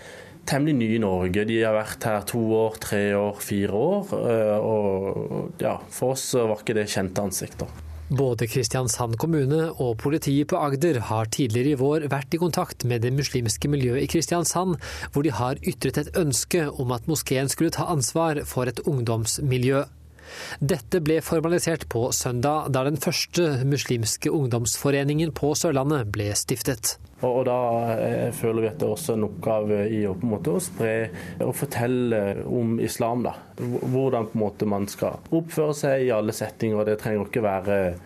temmelig 0.47 0.77
nye 0.79 1.01
i 1.01 1.03
Norge. 1.03 1.47
De 1.51 1.59
har 1.59 1.75
vært 1.75 2.07
her 2.07 2.31
to 2.31 2.45
år, 2.61 2.79
tre 2.87 3.03
år, 3.19 3.43
fire 3.43 3.83
år. 3.91 4.17
Eh, 4.31 4.57
og 4.63 5.67
ja, 5.67 5.75
for 5.91 6.15
oss 6.15 6.31
var 6.39 6.55
ikke 6.61 6.79
det 6.79 6.87
kjente 6.95 7.27
ansikter. 7.27 7.88
Både 8.09 8.47
Kristiansand 8.49 9.19
kommune 9.21 9.67
og 9.69 9.99
politiet 10.01 10.49
på 10.49 10.57
Agder 10.57 10.97
har 11.11 11.29
tidligere 11.29 11.75
i 11.75 11.81
vår 11.81 12.07
vært 12.09 12.33
i 12.33 12.41
kontakt 12.41 12.87
med 12.89 13.03
det 13.05 13.13
muslimske 13.13 13.69
miljøet 13.69 14.07
i 14.07 14.09
Kristiansand, 14.09 14.79
hvor 15.13 15.27
de 15.27 15.35
har 15.37 15.61
ytret 15.61 16.01
et 16.01 16.17
ønske 16.17 16.65
om 16.71 16.95
at 16.97 17.05
moskeen 17.11 17.53
skulle 17.53 17.75
ta 17.77 17.85
ansvar 17.93 18.41
for 18.49 18.71
et 18.71 18.81
ungdomsmiljø. 18.89 19.85
Dette 20.61 21.03
ble 21.05 21.21
formalisert 21.25 21.89
på 21.93 22.09
søndag, 22.17 22.71
da 22.75 22.85
den 22.89 23.01
første 23.01 23.65
muslimske 23.69 24.33
ungdomsforeningen 24.35 25.35
på 25.37 25.55
Sørlandet 25.59 26.11
ble 26.15 26.33
stiftet. 26.39 26.97
Og, 27.19 27.41
da 27.49 27.59
eh, 27.99 28.29
føler 28.35 28.63
vi 28.63 28.69
at 28.71 28.77
det 28.79 28.87
er 28.87 28.95
også 28.95 29.17
en 29.17 29.27
oppgave 29.27 29.81
i 29.91 30.05
å, 30.07 30.15
på 30.15 30.27
en 30.27 30.33
måte, 30.37 30.55
å 30.55 30.63
spre 30.63 30.93
og 31.43 31.55
fortelle 31.59 32.21
om 32.47 32.77
islam. 32.83 33.25
da. 33.27 33.35
Hvordan 33.59 34.29
på 34.31 34.39
en 34.39 34.45
måte 34.45 34.69
man 34.71 34.87
skal 34.91 35.19
oppføre 35.35 35.75
seg 35.75 36.07
i 36.07 36.13
alle 36.15 36.35
settinger. 36.37 36.87
Det 36.87 37.01
trenger 37.03 37.27
ikke 37.27 37.43
være 37.43 37.79
eh, 37.89 37.99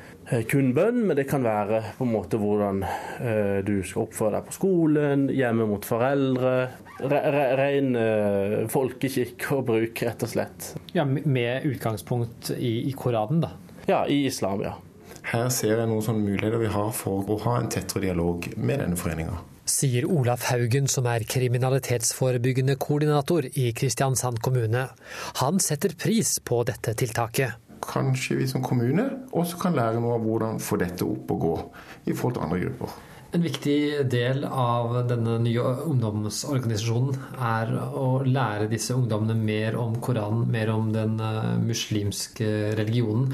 kun 0.49 0.71
bønn, 0.77 1.03
men 1.09 1.19
det 1.19 1.27
kan 1.31 1.45
være 1.45 1.83
på 1.99 2.07
en 2.07 2.13
måte 2.15 2.39
hvordan 2.41 2.83
eh, 2.85 3.59
du 3.67 3.75
skal 3.85 4.07
oppføre 4.07 4.39
deg 4.39 4.47
på 4.49 4.57
skolen, 4.57 5.27
hjemme 5.33 5.67
mot 5.71 5.85
foreldre. 5.87 6.55
Re, 7.03 7.21
re, 7.35 7.45
ren 7.59 7.97
folkekikk 8.71 9.49
og 9.57 9.65
bruk, 9.73 10.05
rett 10.07 10.23
og 10.23 10.31
slett. 10.31 10.73
Ja, 10.95 11.05
Med 11.05 11.67
utgangspunkt 11.67 12.53
i, 12.55 12.77
i 12.87 12.93
Koranen, 12.97 13.43
da? 13.43 13.55
Ja, 13.89 14.05
i 14.07 14.23
islam, 14.29 14.63
ja. 14.63 14.77
Her 15.23 15.49
ser 15.55 15.79
jeg 15.79 15.89
noen 15.91 16.03
sånne 16.05 16.25
muligheter 16.25 16.61
vi 16.63 16.71
har 16.73 16.93
for 16.97 17.27
å 17.31 17.39
ha 17.45 17.57
en 17.61 17.71
tettere 17.71 18.07
dialog 18.07 18.47
med 18.57 18.83
denne 18.83 18.99
foreninga. 18.99 19.41
Sier 19.73 20.09
Olaf 20.11 20.49
Haugen, 20.51 20.89
som 20.91 21.07
er 21.07 21.23
kriminalitetsforebyggende 21.23 22.75
koordinator 22.83 23.47
i 23.47 23.69
Kristiansand 23.79 24.41
kommune. 24.43 24.89
Han 25.39 25.61
setter 25.63 25.95
pris 25.95 26.35
på 26.43 26.65
dette 26.67 26.97
tiltaket. 26.99 27.62
Kanskje 27.83 28.39
vi 28.39 28.49
som 28.51 28.63
kommune 28.65 29.09
også 29.35 29.59
kan 29.61 29.75
lære 29.77 30.01
noe 30.01 30.19
av 30.19 30.27
hvordan 30.27 30.61
få 30.63 30.79
dette 30.81 31.07
opp 31.07 31.33
og 31.35 31.47
gå 31.47 31.57
i 32.07 32.15
forhold 32.15 32.39
til 32.39 32.47
andre 32.47 32.61
grupper. 32.67 33.01
En 33.33 33.41
viktig 33.41 34.05
del 34.13 34.43
av 34.45 34.99
denne 35.09 35.39
nye 35.41 35.63
ungdomsorganisasjonen 35.89 37.17
er 37.41 37.71
å 37.97 38.21
lære 38.27 38.69
disse 38.69 38.93
ungdommene 38.93 39.39
mer 39.39 39.79
om 39.81 39.97
Koranen, 40.05 40.45
mer 40.53 40.69
om 40.75 40.91
den 40.93 41.17
eh, 41.17 41.55
muslimske 41.65 42.51
religionen. 42.77 43.33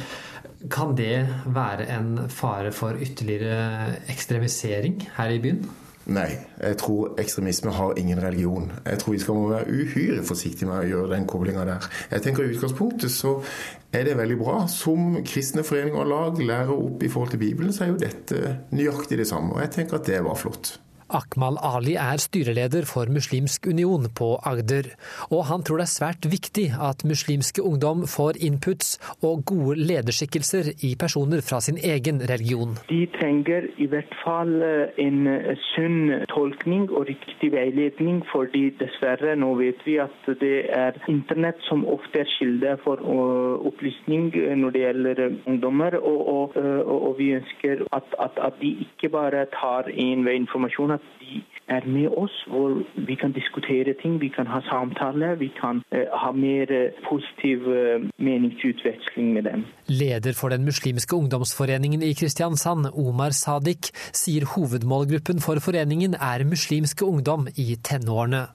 Kan 0.70 0.94
det 0.98 1.26
være 1.50 1.88
en 1.96 2.14
fare 2.30 2.70
for 2.74 2.94
ytterligere 2.94 3.98
ekstremisering 4.14 5.02
her 5.18 5.34
i 5.34 5.42
byen? 5.42 5.66
Nei, 6.08 6.38
jeg 6.56 6.76
tror 6.80 7.18
ekstremisme 7.20 7.72
har 7.76 7.98
ingen 8.00 8.20
religion. 8.22 8.70
Jeg 8.86 9.00
tror 9.02 9.12
vi 9.12 9.18
skal 9.20 9.42
være 9.50 9.68
uhyre 9.68 10.22
forsiktige 10.24 10.68
med 10.70 10.80
å 10.80 10.88
gjøre 10.88 11.10
den 11.12 11.26
koblinga 11.28 11.66
der. 11.68 11.88
Jeg 12.14 12.24
tenker 12.24 12.46
I 12.46 12.54
utgangspunktet 12.54 13.12
så 13.12 13.34
er 13.92 14.08
det 14.08 14.16
veldig 14.16 14.38
bra. 14.40 14.62
Som 14.72 15.18
kristne 15.28 15.66
foreninger 15.68 16.00
og 16.00 16.08
lag 16.08 16.40
lærer 16.40 16.72
opp 16.72 17.04
i 17.04 17.12
forhold 17.12 17.34
til 17.34 17.42
Bibelen, 17.44 17.76
så 17.76 17.84
er 17.84 17.92
jo 17.92 18.00
dette 18.00 18.54
nøyaktig 18.72 19.20
det 19.20 19.28
samme. 19.28 19.52
Og 19.58 19.60
jeg 19.66 19.74
tenker 19.76 20.00
at 20.00 20.08
det 20.08 20.22
var 20.24 20.40
flott. 20.40 20.78
Akmal 21.08 21.56
Ali 21.64 21.94
er 21.96 22.20
styreleder 22.20 22.84
for 22.84 23.08
Muslimsk 23.08 23.66
union 23.66 24.08
på 24.18 24.34
Agder, 24.44 24.90
og 25.32 25.46
han 25.48 25.62
tror 25.64 25.80
det 25.80 25.86
er 25.86 25.92
svært 25.94 26.28
viktig 26.28 26.66
at 26.88 27.04
muslimske 27.08 27.64
ungdom 27.64 28.04
får 28.04 28.36
inputs 28.44 28.98
og 29.24 29.46
gode 29.48 29.78
lederskikkelser 29.88 30.68
i 30.84 30.90
personer 31.00 31.40
fra 31.48 31.60
sin 31.64 31.78
egen 31.80 32.20
religion. 32.28 32.76
De 32.90 33.06
trenger 33.16 33.70
i 33.80 33.86
hvert 33.88 34.12
fall 34.20 34.52
eh, 34.62 34.92
en 35.06 35.26
eh, 35.32 35.56
sunn 35.70 36.26
tolkning 36.28 36.90
og 36.90 37.08
riktig 37.08 37.52
veiledning, 37.56 38.20
fordi 38.32 38.68
dessverre 38.82 39.32
nå 39.40 39.54
vet 39.62 39.80
vi 39.88 39.96
at 40.04 40.28
det 40.42 40.68
er 40.76 41.00
internett 41.08 41.64
som 41.70 41.86
ofte 41.88 42.20
er 42.24 42.32
kilde 42.36 42.76
for 42.84 43.00
eh, 43.00 43.66
opplysning 43.72 44.28
når 44.60 44.76
det 44.76 44.84
gjelder 44.84 45.24
ungdommer, 45.48 45.96
og, 45.96 46.20
og, 46.28 46.60
og 46.84 47.16
vi 47.18 47.32
ønsker 47.38 47.86
at, 47.96 48.12
at, 48.20 48.36
at 48.50 48.60
de 48.60 48.74
ikke 48.84 49.08
bare 49.14 49.46
tar 49.56 49.88
inn 49.88 50.26
ved 50.26 50.36
informasjon 50.42 50.97
at 50.98 51.06
de 51.22 51.40
er 51.68 51.86
med 51.86 52.08
oss, 52.16 52.34
hvor 52.48 52.80
vi 53.08 53.14
kan 53.20 53.32
diskutere 53.36 53.94
ting, 54.02 54.18
vi 54.20 54.30
kan 54.32 54.48
ha 54.48 54.60
samtaler, 54.68 55.36
vi 55.40 55.50
kan 55.60 55.82
eh, 55.92 56.08
ha 56.22 56.32
mer 56.32 56.72
uh, 56.72 57.00
positiv 57.08 57.68
eh, 57.72 58.04
meningsutveksling 58.16 59.32
med 59.36 59.48
dem. 59.50 59.64
Leder 59.88 60.36
for 60.40 60.54
den 60.54 60.64
muslimske 60.68 61.16
ungdomsforeningen 61.16 62.02
i 62.02 62.14
Kristiansand, 62.18 62.88
Omar 62.92 63.36
Sadik, 63.36 63.92
sier 64.16 64.48
hovedmålgruppen 64.54 65.44
for 65.44 65.60
foreningen 65.64 66.16
er 66.16 66.46
muslimske 66.48 67.04
ungdom 67.04 67.50
i 67.56 67.74
tenårene. 67.84 68.46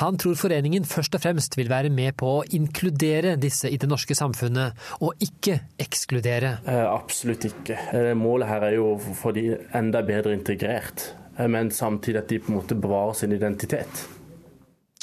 Han 0.00 0.18
tror 0.18 0.34
foreningen 0.40 0.86
først 0.88 1.14
og 1.14 1.22
fremst 1.22 1.54
vil 1.58 1.70
være 1.70 1.92
med 1.94 2.16
på 2.18 2.30
å 2.40 2.44
inkludere 2.56 3.36
disse 3.38 3.70
i 3.70 3.78
det 3.78 3.88
norske 3.90 4.16
samfunnet, 4.18 4.74
og 5.04 5.20
ikke 5.22 5.60
ekskludere. 5.78 6.56
absolutt 6.66 7.46
ikke. 7.52 7.78
Målet 8.18 8.50
her 8.50 8.68
er 8.70 8.78
jo 8.78 8.94
å 8.94 9.16
få 9.22 9.34
de 9.36 9.46
enda 9.76 10.02
bedre 10.06 10.34
integrert. 10.34 11.12
Eh, 11.40 11.48
men 11.48 11.70
samtidig 11.70 12.18
at 12.18 12.28
de 12.28 12.38
på 12.38 12.52
en 12.52 12.58
måte 12.58 12.74
bevarer 12.74 13.12
sin 13.12 13.32
identitet. 13.32 14.08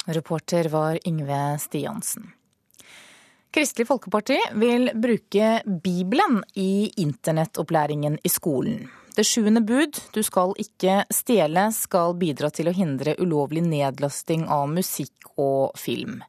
Reporter 0.06 0.68
var 0.68 0.98
Yngve 1.06 1.58
Stiansen. 1.58 2.30
Kristelig 3.50 3.88
Folkeparti 3.88 4.38
vil 4.54 4.90
bruke 4.94 5.62
Bibelen 5.66 6.42
i 6.54 6.92
internettopplæringen 6.96 8.18
i 8.24 8.28
skolen. 8.28 8.88
Det 9.16 9.24
sjuende 9.26 9.60
bud, 9.66 9.96
du 10.14 10.20
skal 10.22 10.52
ikke 10.62 11.00
stjele, 11.10 11.64
skal 11.74 12.14
bidra 12.20 12.52
til 12.54 12.68
å 12.70 12.74
hindre 12.76 13.16
ulovlig 13.18 13.64
nedlasting 13.66 14.44
av 14.46 14.68
musikk 14.70 15.32
og 15.34 15.74
film. 15.80 16.20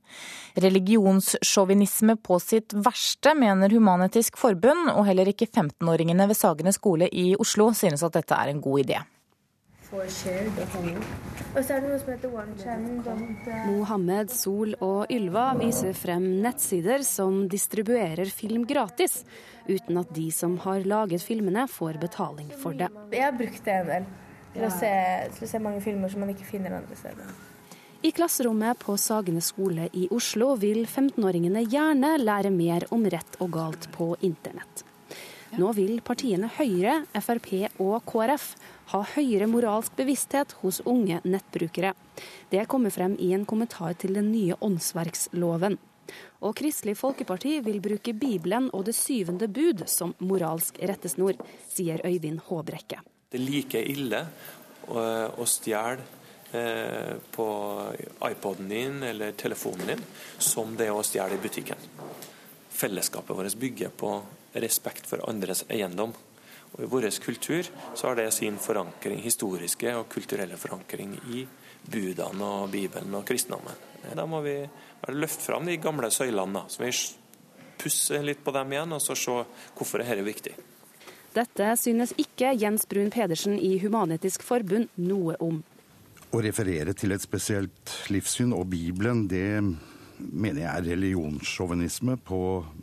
Religionssjåvinisme 0.58 2.16
på 2.24 2.40
sitt 2.42 2.74
verste, 2.74 3.36
mener 3.38 3.70
Human-Etisk 3.70 4.40
Forbund, 4.42 4.90
og 4.96 5.06
heller 5.06 5.30
ikke 5.30 5.52
15-åringene 5.52 6.26
ved 6.32 6.40
Sagene 6.40 6.74
skole 6.74 7.12
i 7.14 7.36
Oslo 7.38 7.70
synes 7.78 8.02
at 8.08 8.18
dette 8.18 8.42
er 8.42 8.56
en 8.56 8.64
god 8.64 8.88
idé. 8.88 9.04
Mohammed, 13.66 14.30
Sol 14.30 14.76
og 14.86 15.10
Ylva 15.10 15.46
viser 15.58 15.96
frem 15.98 16.28
nettsider 16.44 17.02
som 17.08 17.48
distribuerer 17.50 18.30
film 18.30 18.68
gratis, 18.70 19.24
uten 19.66 19.98
at 19.98 20.12
de 20.14 20.28
som 20.36 20.58
har 20.66 20.86
laget 20.86 21.26
filmene, 21.26 21.66
får 21.68 21.98
betaling 22.02 22.52
for 22.62 22.78
det. 22.78 22.92
Jeg 23.16 23.26
har 23.26 23.38
brukt 23.38 23.66
det 23.66 23.78
en 23.80 23.90
del 23.90 24.10
til 24.54 24.68
å 24.68 24.74
se, 24.74 24.92
til 25.38 25.48
å 25.48 25.50
se 25.56 25.64
mange 25.64 25.82
filmer 25.82 26.14
som 26.14 26.22
man 26.22 26.36
ikke 26.36 26.46
finner 26.52 26.78
andre 26.78 26.98
steder. 27.00 27.34
I 28.06 28.14
klasserommet 28.16 28.80
på 28.80 28.94
Sagene 28.96 29.42
skole 29.44 29.90
i 29.92 30.06
Oslo 30.16 30.54
vil 30.62 30.86
15-åringene 30.86 31.66
gjerne 31.66 32.14
lære 32.22 32.54
mer 32.54 32.86
om 32.96 33.04
rett 33.10 33.42
og 33.42 33.52
galt 33.58 33.90
på 33.98 34.14
internett. 34.22 34.86
Nå 35.58 35.72
vil 35.74 35.98
partiene 36.06 36.50
Høyre, 36.60 37.00
Frp 37.18 37.50
og 37.82 38.04
KrF 38.06 38.52
ha 38.92 39.00
høyere 39.16 39.48
moralsk 39.50 39.96
bevissthet 39.98 40.54
hos 40.62 40.82
unge 40.86 41.18
nettbrukere. 41.26 41.96
Det 42.52 42.68
kommer 42.70 42.94
frem 42.94 43.16
i 43.18 43.32
en 43.34 43.48
kommentar 43.50 43.96
til 43.98 44.14
den 44.18 44.30
nye 44.34 44.58
åndsverksloven. 44.62 45.80
Og 46.46 46.56
Kristelig 46.58 46.96
Folkeparti 46.98 47.60
vil 47.66 47.82
bruke 47.82 48.14
Bibelen 48.14 48.70
og 48.74 48.86
det 48.88 48.96
syvende 48.98 49.50
bud 49.50 49.84
som 49.90 50.14
moralsk 50.22 50.80
rettesnor, 50.82 51.38
sier 51.70 52.02
Øyvind 52.06 52.42
Håbrekke. 52.48 53.02
Det 53.30 53.38
er 53.38 53.46
like 53.46 53.84
ille 53.92 54.24
å 54.90 55.46
stjele 55.50 56.06
eh, 56.54 57.14
på 57.34 57.48
iPoden 58.26 58.70
din 58.70 59.04
eller 59.06 59.38
telefonen 59.38 59.94
din 59.94 60.02
som 60.38 60.74
det 60.78 60.90
å 60.94 61.04
stjele 61.06 61.38
i 61.38 61.42
butikken. 61.42 61.90
Fellesskapet 62.80 63.38
vårt 63.38 63.58
bygger 63.60 63.94
på 63.94 64.14
respekt 64.54 65.08
for 65.10 65.24
andres 65.30 65.66
eiendom. 65.70 66.14
Og 66.70 66.84
I 66.86 66.90
vår 66.90 67.10
kultur 67.24 67.66
så 67.96 68.08
har 68.08 68.20
det 68.20 68.32
sin 68.34 68.60
forankring, 68.62 69.22
historiske 69.24 69.96
og 69.98 70.10
kulturelle 70.10 70.58
forankring 70.58 71.16
i 71.34 71.46
budene 71.90 72.46
og 72.46 72.70
Bibelen 72.72 73.16
og 73.18 73.26
kristendommen. 73.26 73.88
Da 74.16 74.26
må 74.26 74.42
vi 74.46 74.62
bare 75.02 75.18
løfte 75.18 75.50
fram 75.50 75.66
de 75.66 75.78
gamle 75.82 76.12
søylene, 76.14 76.66
så 76.70 76.84
vi 76.84 76.92
pusser 77.80 78.24
litt 78.24 78.44
på 78.44 78.54
dem 78.56 78.76
igjen 78.76 78.94
og 78.96 79.02
så 79.02 79.16
se 79.18 79.40
hvorfor 79.78 80.04
dette 80.04 80.20
er 80.20 80.28
viktig. 80.28 80.56
Dette 81.34 81.74
synes 81.78 82.14
ikke 82.18 82.56
Jens 82.58 82.88
Brun 82.90 83.12
Pedersen 83.14 83.58
i 83.58 83.76
Human-Etisk 83.82 84.44
Forbund 84.46 84.90
noe 84.98 85.38
om. 85.46 85.62
Å 86.30 86.42
referere 86.42 86.94
til 86.98 87.14
et 87.14 87.24
spesielt 87.24 87.94
livssyn 88.14 88.54
og 88.54 88.68
Bibelen, 88.70 89.28
det 89.30 89.62
mener 90.20 90.64
jeg 90.64 90.70
er 90.70 90.88
religionssjåvinisme 90.94 92.18
på 92.28 92.40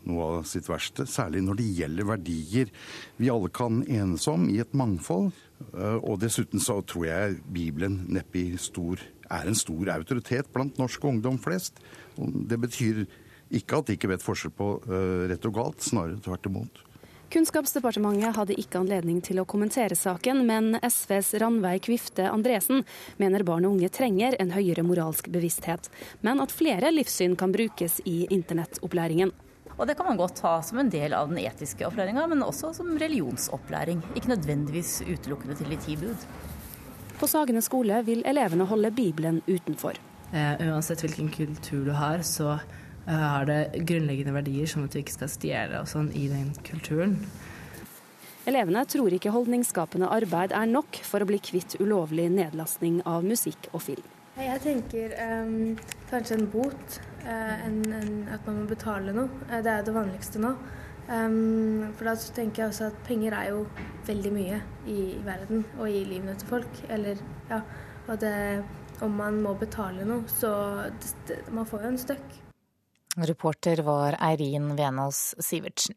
noe 0.08 0.28
av 0.28 0.46
sitt 0.48 0.68
verste. 0.70 1.06
Særlig 1.08 1.42
når 1.44 1.60
det 1.60 1.66
gjelder 1.80 2.08
verdier 2.10 2.72
vi 3.20 3.30
alle 3.32 3.50
kan 3.54 3.82
enes 3.84 4.26
om 4.32 4.48
i 4.52 4.58
et 4.62 4.74
mangfold. 4.76 5.30
Eh, 5.72 5.98
og 6.00 6.20
dessuten 6.24 6.62
så 6.62 6.80
tror 6.86 7.08
jeg 7.08 7.38
Bibelen 7.52 8.02
neppe 8.12 8.46
er 9.26 9.48
en 9.48 9.58
stor 9.58 9.92
autoritet 9.92 10.50
blant 10.54 10.78
norsk 10.78 11.04
ungdom 11.04 11.38
flest. 11.42 11.80
Det 12.16 12.58
betyr 12.60 13.04
ikke 13.56 13.78
at 13.78 13.88
de 13.88 13.96
ikke 13.96 14.10
vet 14.10 14.24
forskjell 14.24 14.54
på 14.56 14.72
eh, 14.86 15.26
rett 15.30 15.48
og 15.48 15.56
galt, 15.60 15.84
snarere 15.84 16.20
tvert 16.22 16.50
imot. 16.50 16.85
Kunnskapsdepartementet 17.26 18.36
hadde 18.36 18.54
ikke 18.54 18.78
anledning 18.78 19.18
til 19.24 19.40
å 19.42 19.44
kommentere 19.48 19.96
saken, 19.98 20.44
men 20.46 20.76
SVs 20.78 21.32
Ranveig 21.42 21.82
Kvifte 21.88 22.28
Andresen 22.30 22.84
mener 23.18 23.42
barn 23.46 23.66
og 23.66 23.74
unge 23.74 23.90
trenger 23.90 24.36
en 24.38 24.52
høyere 24.54 24.84
moralsk 24.86 25.26
bevissthet, 25.34 25.90
men 26.22 26.38
at 26.44 26.54
flere 26.54 26.92
livssyn 26.94 27.34
kan 27.38 27.54
brukes 27.54 27.98
i 28.06 28.28
internettopplæringen. 28.30 29.34
Og 29.76 29.90
det 29.90 29.98
kan 29.98 30.06
man 30.08 30.20
godt 30.20 30.38
ha 30.46 30.54
som 30.64 30.78
en 30.80 30.92
del 30.92 31.12
av 31.18 31.28
den 31.32 31.42
etiske 31.42 31.84
opplæringa, 31.88 32.28
men 32.30 32.46
også 32.46 32.70
som 32.78 32.94
religionsopplæring. 32.96 34.04
Ikke 34.14 34.30
nødvendigvis 34.32 35.00
utelukkende 35.04 35.58
til 35.58 35.74
de 35.74 35.82
ti 35.82 35.98
bud. 36.00 36.30
På 37.18 37.26
Sagene 37.28 37.60
skole 37.64 38.04
vil 38.06 38.22
elevene 38.28 38.64
holde 38.70 38.94
Bibelen 38.94 39.42
utenfor. 39.48 39.98
Eh, 40.32 40.62
uansett 40.70 41.02
hvilken 41.02 41.28
kultur 41.34 41.84
du 41.90 41.92
har, 41.96 42.22
så 42.22 42.56
har 43.06 43.46
det 43.46 43.84
grunnleggende 43.86 44.34
verdier, 44.34 44.66
sånn 44.66 44.88
at 44.88 44.94
du 44.96 44.98
ikke 44.98 45.14
skal 45.14 45.30
stjele 45.30 45.82
og 45.82 45.90
sånn 45.90 46.08
i 46.18 46.26
den 46.32 46.50
kulturen. 46.66 47.20
Elevene 48.46 48.84
tror 48.86 49.10
ikke 49.10 49.32
holdningsskapende 49.34 50.06
arbeid 50.14 50.52
er 50.54 50.68
nok 50.70 51.00
for 51.02 51.22
å 51.22 51.26
bli 51.26 51.40
kvitt 51.42 51.80
ulovlig 51.82 52.28
nedlastning 52.30 53.00
av 53.02 53.26
musikk 53.26 53.66
og 53.72 53.82
film. 53.88 54.12
Jeg 54.36 54.60
tenker 54.62 55.16
um, 55.16 55.72
kanskje 56.10 56.36
en 56.36 56.46
bot, 56.52 56.98
uh, 57.24 57.54
en, 57.66 57.80
en, 57.96 58.12
at 58.30 58.46
man 58.46 58.60
må 58.60 58.68
betale 58.70 59.14
noe. 59.16 59.32
Uh, 59.48 59.58
det 59.64 59.72
er 59.72 59.82
det 59.86 59.96
vanligste 59.96 60.42
nå. 60.44 60.52
Um, 61.08 61.88
for 61.96 62.06
da 62.10 62.14
tenker 62.36 62.62
jeg 62.62 62.70
også 62.70 62.88
at 62.92 63.02
penger 63.08 63.34
er 63.34 63.50
jo 63.50 63.64
veldig 64.06 64.34
mye 64.34 64.62
i, 64.86 64.96
i 65.16 65.20
verden 65.26 65.66
og 65.80 65.90
i 65.90 66.04
livene 66.06 66.38
til 66.38 66.54
folk. 66.54 66.82
Eller, 66.86 67.18
ja, 67.50 67.62
og 68.06 68.20
det, 68.22 68.34
om 69.02 69.18
man 69.24 69.42
må 69.42 69.58
betale 69.58 70.06
noe, 70.06 70.22
så 70.30 70.52
det, 71.00 71.16
det, 71.32 71.42
man 71.50 71.66
får 71.66 71.82
jo 71.82 71.96
en 71.96 72.04
støkk. 72.06 72.42
Reporter 73.16 73.80
var 73.86 74.18
Eirin 74.20 74.74
Venås 74.76 75.34
Sivertsen. 75.38 75.96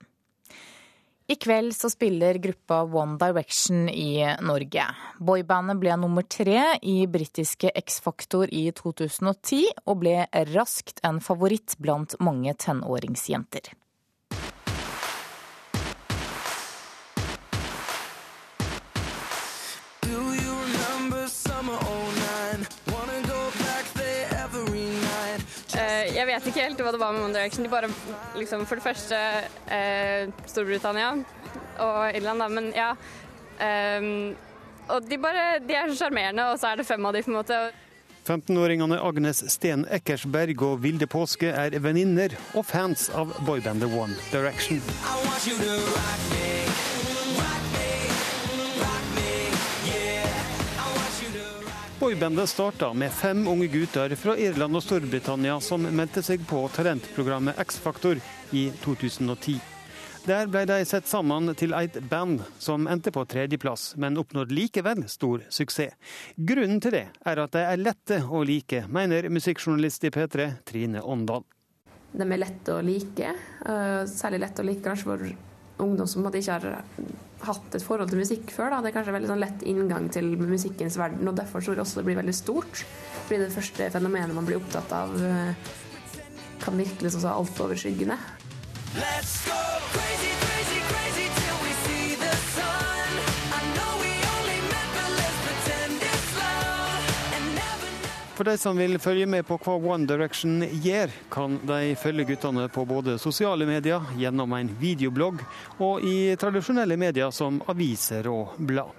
I 1.29 1.36
kveld 1.36 1.75
så 1.75 1.89
spiller 1.89 2.39
gruppa 2.41 2.82
One 2.84 3.17
Direction 3.21 3.89
i 3.89 4.36
Norge. 4.41 4.86
Boybandet 5.19 5.77
ble 5.77 5.97
nummer 6.01 6.25
tre 6.25 6.63
i 6.82 7.03
britiske 7.05 7.69
X-Faktor 7.84 8.49
i 8.49 8.63
2010, 8.73 9.67
og 9.86 9.99
ble 10.01 10.23
raskt 10.55 11.03
en 11.05 11.21
favoritt 11.21 11.75
blant 11.77 12.15
mange 12.17 12.55
tenåringsjenter. 12.58 13.69
Helt 26.69 26.84
hva 26.86 26.93
det 26.93 27.01
var 27.01 27.15
med 27.15 27.25
One 27.25 27.36
Direction. 27.36 27.65
De 27.65 27.71
bare, 27.71 27.89
liksom, 28.38 28.65
For 28.69 28.79
det 28.79 28.86
første 28.86 29.19
eh, 29.73 30.29
Storbritannia 30.49 31.15
og 31.79 31.99
Irland, 32.15 32.43
da, 32.43 32.47
men 32.51 32.71
ja. 32.75 32.93
Um, 33.60 34.36
og 34.88 35.03
de 35.03 35.17
bare 35.19 35.60
De 35.60 35.75
er 35.75 35.89
så 35.91 36.05
sjarmerende, 36.05 36.45
og 36.47 36.60
så 36.60 36.71
er 36.71 36.79
det 36.79 36.88
fem 36.88 37.05
av 37.05 37.15
de 37.15 37.23
på 37.25 37.34
en 37.34 37.39
måte. 37.41 37.60
15-åringene 38.29 38.99
Agnes 39.01 39.41
Sten 39.51 39.88
Eckersberg 39.89 40.62
og 40.67 40.84
Vilde 40.84 41.08
Påske 41.10 41.49
er 41.49 41.77
venninner 41.82 42.36
og 42.53 42.67
fans 42.69 43.10
av 43.10 43.34
boybandet 43.47 43.89
One 43.89 44.15
Direction. 44.29 44.77
I 44.77 45.19
want 45.25 45.47
you 45.47 45.58
to 45.58 45.79
rock 45.95 46.32
me. 46.32 46.59
Boybandet 51.99 52.49
starta 52.49 52.93
med 52.93 53.12
fem 53.12 53.47
unge 53.47 53.67
gutter 53.67 54.13
fra 54.15 54.38
Irland 54.38 54.77
og 54.77 54.83
Storbritannia 54.85 55.57
som 55.59 55.83
meldte 55.83 56.21
seg 56.23 56.45
på 56.47 56.62
talentprogrammet 56.71 57.59
X-Faktor 57.59 58.21
i 58.55 58.69
2010. 58.85 59.57
Der 60.23 60.47
ble 60.47 60.62
de 60.69 60.77
sett 60.88 61.09
sammen 61.12 61.51
til 61.59 61.75
et 61.75 61.97
band 62.07 62.45
som 62.55 62.88
endte 62.88 63.12
på 63.12 63.25
tredjeplass, 63.27 63.97
men 63.99 64.15
oppnådde 64.21 64.55
likevel 64.55 65.03
stor 65.12 65.43
suksess. 65.51 65.97
Grunnen 66.39 66.79
til 66.79 66.95
det 66.95 67.05
er 67.27 67.43
at 67.43 67.57
de 67.57 67.65
er 67.67 67.83
lette 67.83 68.21
å 68.23 68.45
like, 68.47 68.85
mener 68.88 69.27
musikkjournalist 69.27 70.07
i 70.07 70.13
P3 70.15 70.47
Trine 70.71 71.03
Åndal. 71.03 71.43
De 72.15 72.23
er 72.23 72.43
lette 72.45 72.77
å 72.77 72.79
like, 72.79 73.35
eh, 73.65 74.01
særlig 74.07 74.45
lett 74.45 74.63
å 74.63 74.69
like 74.71 74.88
kanskje 74.88 75.12
for 75.12 75.27
ungdom 75.83 76.07
som 76.07 76.23
ikke 76.31 76.62
har 76.62 76.79
hatt 77.47 77.75
et 77.78 77.86
forhold 77.86 78.12
til 78.12 78.21
musikk 78.21 78.52
før. 78.56 78.73
Da. 78.73 78.82
Det 78.84 78.91
er 78.91 78.97
kanskje 78.97 79.15
veldig 79.15 79.32
sånn 79.32 79.43
lett 79.43 79.65
inngang 79.69 80.10
til 80.13 80.34
musikkens 80.41 80.99
verden, 80.99 81.28
og 81.32 81.38
derfor 81.39 81.63
tror 81.63 81.78
jeg 81.78 81.86
også 81.86 82.02
det 82.02 82.10
blir 82.10 82.19
veldig 82.19 82.36
stort. 82.36 82.84
Fordi 83.28 83.41
det 83.45 83.56
første 83.56 83.89
fenomenet 83.95 84.36
man 84.36 84.49
blir 84.49 84.60
opptatt 84.60 84.93
av, 84.95 85.15
eh, 85.23 85.73
kan 86.60 86.78
virkelig 86.78 87.15
så 87.15 87.34
altoverskyggende. 87.34 88.19
Let's 88.95 89.45
go 89.45 89.68
For 98.39 98.47
de 98.47 98.58
som 98.58 98.78
vil 98.78 98.95
følge 99.04 99.25
med 99.28 99.43
på 99.43 99.58
hva 99.60 99.73
One 99.75 100.06
Direction 100.08 100.62
gjør, 100.63 101.12
kan 101.28 101.58
de 101.67 101.89
følge 101.99 102.23
guttene 102.30 102.69
på 102.71 102.86
både 102.88 103.17
sosiale 103.19 103.65
medier, 103.67 103.99
gjennom 104.15 104.54
en 104.56 104.69
videoblogg 104.80 105.41
og 105.84 106.06
i 106.08 106.38
tradisjonelle 106.39 106.95
medier 106.95 107.34
som 107.36 107.58
aviser 107.67 108.30
og 108.32 108.54
blad. 108.63 108.95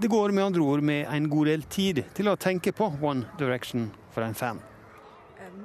Det 0.00 0.08
går 0.08 0.32
med 0.32 0.46
andre 0.46 0.64
ord 0.64 0.80
med 0.80 1.04
en 1.12 1.28
god 1.28 1.50
del 1.52 1.66
tid 1.68 2.00
til 2.16 2.32
å 2.32 2.38
tenke 2.40 2.72
på 2.72 2.88
One 3.04 3.28
Direction 3.36 3.90
for 4.16 4.24
en 4.24 4.32
fan. 4.32 4.64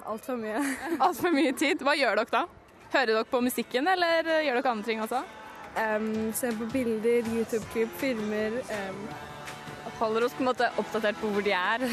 Altfor 0.04 0.36
mye. 0.44 0.60
Altfor 1.08 1.32
mye 1.32 1.56
tid. 1.56 1.80
Hva 1.80 1.96
gjør 1.96 2.20
dere 2.20 2.36
da? 2.36 2.46
Hører 2.98 3.14
dere 3.14 3.26
på 3.32 3.46
musikken, 3.48 3.88
eller 3.96 4.28
gjør 4.44 4.60
dere 4.60 4.76
andre 4.76 4.92
ting 4.92 5.08
også? 5.08 5.24
Um, 5.80 6.12
ser 6.36 6.52
på 6.52 6.68
bilder, 6.76 7.32
YouTube-klipp, 7.32 7.96
filmer. 8.04 8.60
Um. 8.68 9.29
Holder 10.00 10.24
oss 10.26 10.34
på 10.34 10.44
en 10.44 10.50
måte 10.52 10.72
oppdatert 10.80 11.20
på 11.20 11.28
hvor 11.34 11.44
de 11.44 11.52
er. 11.52 11.84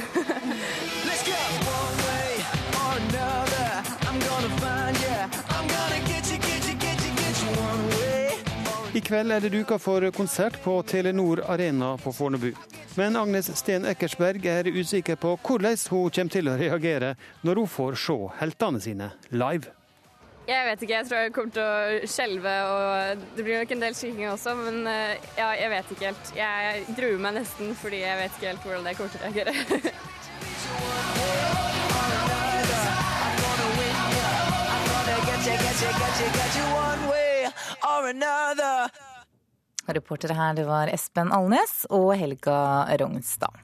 I 8.96 9.00
kveld 9.04 9.32
er 9.32 9.42
det 9.44 9.50
duka 9.52 9.76
for 9.76 10.06
konsert 10.16 10.56
på 10.64 10.78
Telenor 10.88 11.42
Arena 11.52 11.96
på 12.00 12.12
Fornebu. 12.16 12.54
Men 12.96 13.16
Agnes 13.20 13.50
Sten 13.58 13.84
Eckersberg 13.84 14.46
er 14.48 14.70
usikker 14.72 15.20
på 15.20 15.34
hvordan 15.36 15.76
hun 15.90 16.08
kommer 16.08 16.32
til 16.32 16.48
å 16.48 16.56
reagere 16.56 17.12
når 17.44 17.60
hun 17.60 17.68
får 17.68 17.98
se 18.06 18.16
heltene 18.40 18.80
sine 18.80 19.10
live. 19.36 19.75
Jeg 20.46 20.62
vet 20.62 20.82
ikke, 20.82 20.94
jeg 20.94 21.06
tror 21.08 21.18
jeg 21.24 21.32
kommer 21.34 21.54
til 21.56 21.62
å 21.66 22.06
skjelve, 22.06 22.50
og 22.70 23.22
det 23.34 23.42
blir 23.42 23.58
nok 23.58 23.72
en 23.74 23.80
del 23.82 23.94
skriking 23.98 24.28
også, 24.30 24.52
men 24.60 24.76
eh, 24.86 25.24
ja, 25.34 25.48
jeg 25.58 25.72
vet 25.72 25.90
ikke 25.90 26.06
helt. 26.06 26.30
Jeg 26.38 26.84
gruer 26.94 27.18
meg 27.24 27.32
nesten, 27.40 27.72
fordi 27.80 27.98
jeg 28.04 28.20
vet 28.20 28.36
ikke 28.36 28.52
helt 28.52 28.62
hvordan 28.68 28.86
det 28.86 28.94
kommer 28.94 29.10
til 29.10 29.20
å 29.20 29.26
reagere. 29.26 29.52
Reportere 39.86 40.34
her 40.34 40.54
det 40.58 40.66
var 40.66 40.90
Espen 40.94 41.34
Alnes 41.34 41.86
og 41.90 42.14
Helga 42.18 42.86
Rognstad. 43.02 43.54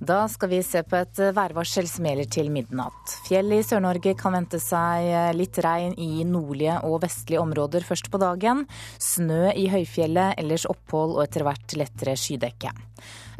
Da 0.00 0.22
skal 0.32 0.48
vi 0.48 0.58
se 0.64 0.80
på 0.80 0.96
et 0.96 1.18
værvarsel 1.36 1.84
som 1.84 2.06
gjelder 2.08 2.28
til 2.32 2.46
midnatt. 2.48 3.10
Fjell 3.26 3.52
i 3.52 3.58
Sør-Norge 3.60 4.14
kan 4.16 4.32
vente 4.32 4.56
seg 4.56 5.10
litt 5.36 5.58
regn 5.60 5.92
i 6.00 6.24
nordlige 6.24 6.78
og 6.88 7.02
vestlige 7.02 7.42
områder 7.42 7.84
først 7.84 8.08
på 8.08 8.20
dagen. 8.22 8.62
Snø 8.96 9.50
i 9.52 9.66
høyfjellet, 9.68 10.38
ellers 10.40 10.64
opphold 10.72 11.18
og 11.18 11.26
etter 11.26 11.44
hvert 11.44 11.74
lettere 11.76 12.14
skydekke. 12.16 12.72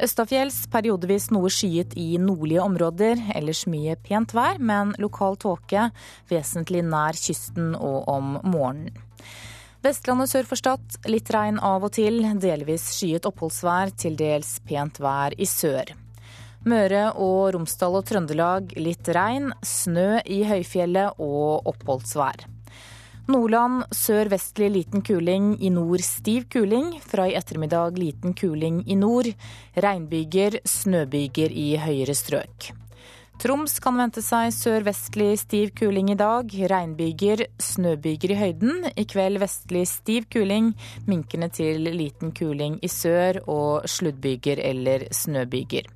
Østafjells 0.05 0.59
periodevis 0.69 1.31
noe 1.33 1.49
skyet 1.49 1.97
i 1.97 2.11
nordlige 2.21 2.61
områder, 2.61 3.25
ellers 3.33 3.63
mye 3.65 3.97
pent 3.97 4.37
vær, 4.37 4.61
men 4.61 4.93
lokal 5.01 5.39
tåke 5.41 5.87
vesentlig 6.29 6.85
nær 6.85 7.17
kysten 7.17 7.73
og 7.73 8.05
om 8.05 8.37
morgenen. 8.45 8.93
Vestlandet 9.81 10.29
sør 10.29 10.45
for 10.45 10.61
Stad 10.61 11.09
litt 11.09 11.33
regn 11.33 11.57
av 11.57 11.89
og 11.89 11.95
til, 11.97 12.21
delvis 12.37 12.85
skyet 12.99 13.25
oppholdsvær, 13.25 13.95
til 13.97 14.13
dels 14.13 14.59
pent 14.69 15.01
vær 15.01 15.33
i 15.41 15.49
sør. 15.49 15.95
Møre 16.61 17.07
og 17.17 17.55
Romsdal 17.55 17.95
og 17.97 18.03
Trøndelag 18.05 18.75
litt 18.77 19.07
regn, 19.15 19.49
snø 19.65 20.19
i 20.29 20.43
høyfjellet 20.45 21.17
og 21.17 21.65
oppholdsvær. 21.71 22.45
Nordland 23.31 23.85
sør-vestlig 23.95 24.67
liten 24.73 25.01
kuling, 25.05 25.55
i 25.57 25.71
nord 25.73 26.03
stiv 26.05 26.45
kuling. 26.53 26.99
Fra 27.01 27.25
i 27.29 27.33
ettermiddag 27.37 27.97
liten 27.97 28.35
kuling 28.37 28.81
i 28.85 28.97
nord. 28.97 29.29
Regnbyger, 29.73 30.59
snøbyger 30.67 31.53
i 31.53 31.67
høyere 31.81 32.15
strøk. 32.17 32.71
Troms 33.41 33.79
kan 33.81 33.97
vente 33.97 34.21
seg 34.21 34.51
sørvestlig 34.53 35.31
stiv 35.41 35.71
kuling 35.79 36.11
i 36.13 36.17
dag. 36.19 36.51
Regnbyger, 36.73 37.47
snøbyger 37.57 38.35
i 38.35 38.37
høyden. 38.41 38.85
I 38.93 39.07
kveld 39.09 39.41
vestlig 39.41 39.87
stiv 39.89 40.27
kuling, 40.33 40.75
minkende 41.09 41.49
til 41.49 41.89
liten 41.89 42.35
kuling 42.37 42.77
i 42.85 42.91
sør 42.91 43.41
og 43.47 43.89
sluddbyger 43.89 44.61
eller 44.61 45.07
snøbyger. 45.09 45.89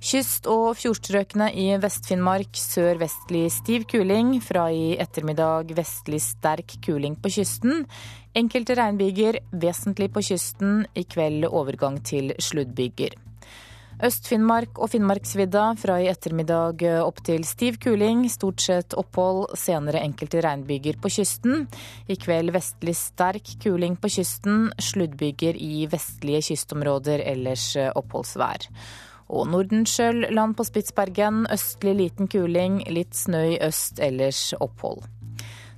Kyst- 0.00 0.46
og 0.48 0.78
fjordstrøkene 0.80 1.50
i 1.60 1.66
Vest-Finnmark 1.76 2.56
sør-vestlig 2.56 3.50
stiv 3.52 3.82
kuling. 3.84 4.38
Fra 4.40 4.70
i 4.72 4.94
ettermiddag 4.96 5.74
vestlig 5.76 6.22
sterk 6.24 6.78
kuling 6.80 7.18
på 7.20 7.28
kysten. 7.34 7.84
Enkelte 8.32 8.78
regnbyger 8.78 9.42
vesentlig 9.52 10.08
på 10.14 10.22
kysten. 10.24 10.86
I 10.96 11.04
kveld 11.04 11.44
overgang 11.50 11.98
til 12.00 12.32
sluddbyger. 12.40 13.12
Øst-Finnmark 14.00 14.80
og 14.80 14.88
Finnmarksvidda 14.94 15.66
fra 15.76 15.98
i 16.00 16.08
ettermiddag 16.08 16.80
opp 17.04 17.20
til 17.28 17.44
stiv 17.44 17.76
kuling. 17.84 18.24
Stort 18.32 18.64
sett 18.64 18.96
opphold, 18.96 19.52
senere 19.52 20.00
enkelte 20.00 20.40
regnbyger 20.40 20.96
på 20.96 21.12
kysten. 21.12 21.68
I 22.08 22.16
kveld 22.16 22.56
vestlig 22.56 22.96
sterk 22.96 23.52
kuling 23.60 24.00
på 24.00 24.08
kysten, 24.16 24.70
sluddbyger 24.80 25.60
i 25.60 25.84
vestlige 25.92 26.40
kystområder, 26.48 27.20
ellers 27.36 27.74
oppholdsvær. 27.92 28.70
Og 29.30 29.46
Nordenskjøl, 29.46 30.26
land 30.34 30.56
på 30.58 30.66
Spitsbergen, 30.66 31.44
østlig 31.54 31.94
liten 32.00 32.30
kuling, 32.30 32.80
litt 32.90 33.14
snø 33.14 33.44
i 33.52 33.60
øst, 33.62 34.02
ellers 34.02 34.48
opphold. 34.58 35.06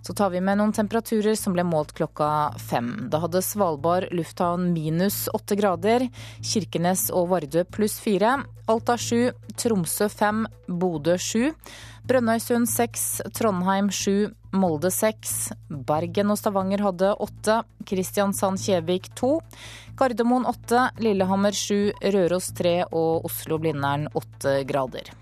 Så 0.02 0.14
tar 0.18 0.30
vi 0.30 0.40
med 0.42 0.58
noen 0.58 0.72
temperaturer 0.74 1.36
som 1.38 1.54
ble 1.54 1.62
målt 1.62 1.92
klokka 1.94 2.26
fem. 2.58 2.90
Da 3.10 3.20
hadde 3.22 3.42
Svalbard 3.42 4.10
lufthavn 4.10 4.72
minus 4.74 5.28
åtte 5.30 5.54
grader. 5.58 6.08
Kirkenes 6.42 7.06
og 7.14 7.30
Vardø 7.30 7.62
pluss 7.70 8.00
fire. 8.02 8.40
Alta 8.66 8.98
sju. 8.98 9.30
Tromsø 9.54 10.10
fem. 10.10 10.42
Bodø 10.66 11.14
sju. 11.22 11.52
Brønnøysund 12.10 12.66
seks. 12.66 13.22
Trondheim 13.38 13.92
sju. 13.94 14.32
Molde 14.50 14.90
seks. 14.90 15.52
Bergen 15.70 16.34
og 16.34 16.40
Stavanger 16.40 16.82
hadde 16.82 17.14
åtte. 17.22 17.60
Kristiansand-Kjevik 17.86 19.12
to. 19.14 19.36
Gardermoen 19.94 20.48
åtte. 20.50 20.88
Lillehammer 20.98 21.54
sju. 21.54 21.92
Røros 22.02 22.50
tre 22.58 22.80
og 22.90 23.30
Oslo-Blindern 23.30 24.10
åtte 24.18 24.64
grader. 24.66 25.14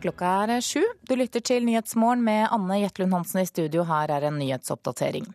Klokka 0.00 0.28
er 0.48 0.62
sju. 0.64 0.80
Du 1.04 1.12
lytter 1.12 1.42
til 1.44 1.66
Nyhetsmorgen 1.68 2.22
med 2.24 2.46
Anne 2.54 2.78
Jetlund 2.80 3.12
Hansen 3.12 3.42
i 3.42 3.48
studio. 3.48 3.82
Her 3.84 4.08
er 4.14 4.24
en 4.30 4.38
nyhetsoppdatering. 4.40 5.26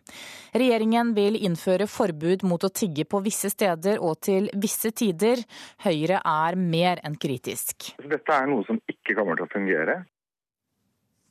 Regjeringen 0.58 1.12
vil 1.14 1.38
innføre 1.38 1.86
forbud 1.86 2.42
mot 2.50 2.66
å 2.66 2.72
tigge 2.74 3.04
på 3.06 3.20
visse 3.22 3.52
steder 3.52 4.02
og 4.02 4.18
til 4.26 4.48
visse 4.58 4.90
tider. 4.90 5.44
Høyre 5.86 6.18
er 6.18 6.58
mer 6.58 7.02
enn 7.06 7.14
kritisk. 7.14 7.92
Dette 8.02 8.34
er 8.34 8.50
noe 8.50 8.66
som 8.66 8.80
ikke 8.90 9.14
kommer 9.14 9.38
til 9.38 9.46
å 9.46 9.52
fungere. 9.54 9.96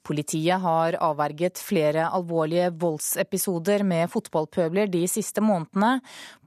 Politiet 0.06 0.62
har 0.62 0.96
avverget 1.02 1.60
flere 1.60 2.08
alvorlige 2.14 2.70
voldsepisoder 2.86 3.84
med 3.84 4.08
fotballpøbler 4.14 4.88
de 4.94 5.04
siste 5.12 5.44
månedene. 5.44 5.98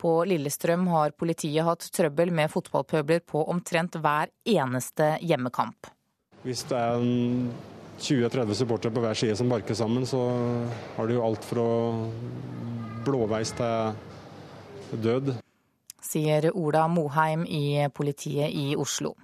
På 0.01 0.23
Lillestrøm 0.25 0.89
har 0.95 1.13
politiet 1.19 1.69
hatt 1.69 1.91
trøbbel 1.93 2.33
med 2.33 2.49
fotballpøbler 2.55 3.27
på 3.29 3.45
omtrent 3.51 4.01
hver 4.01 4.33
eneste 4.47 5.17
hjemmekamp. 5.21 5.93
Hvis 6.47 6.63
det 6.71 6.79
er 6.79 7.03
20-30 7.99 8.55
supportere 8.61 8.95
på 8.95 9.03
hver 9.03 9.19
side 9.19 9.37
som 9.37 9.51
barker 9.51 9.75
sammen, 9.75 10.07
så 10.07 10.23
har 10.97 11.09
du 11.09 11.17
jo 11.17 11.25
alt 11.27 11.45
fra 11.45 11.69
blåveis 13.07 13.55
til 13.59 15.01
død. 15.03 15.33
Sier 16.09 16.51
Ola 16.55 16.87
Moheim 16.89 17.43
i 17.45 17.89
politiet 17.95 18.55
i 18.55 18.77
Oslo. 18.79 19.17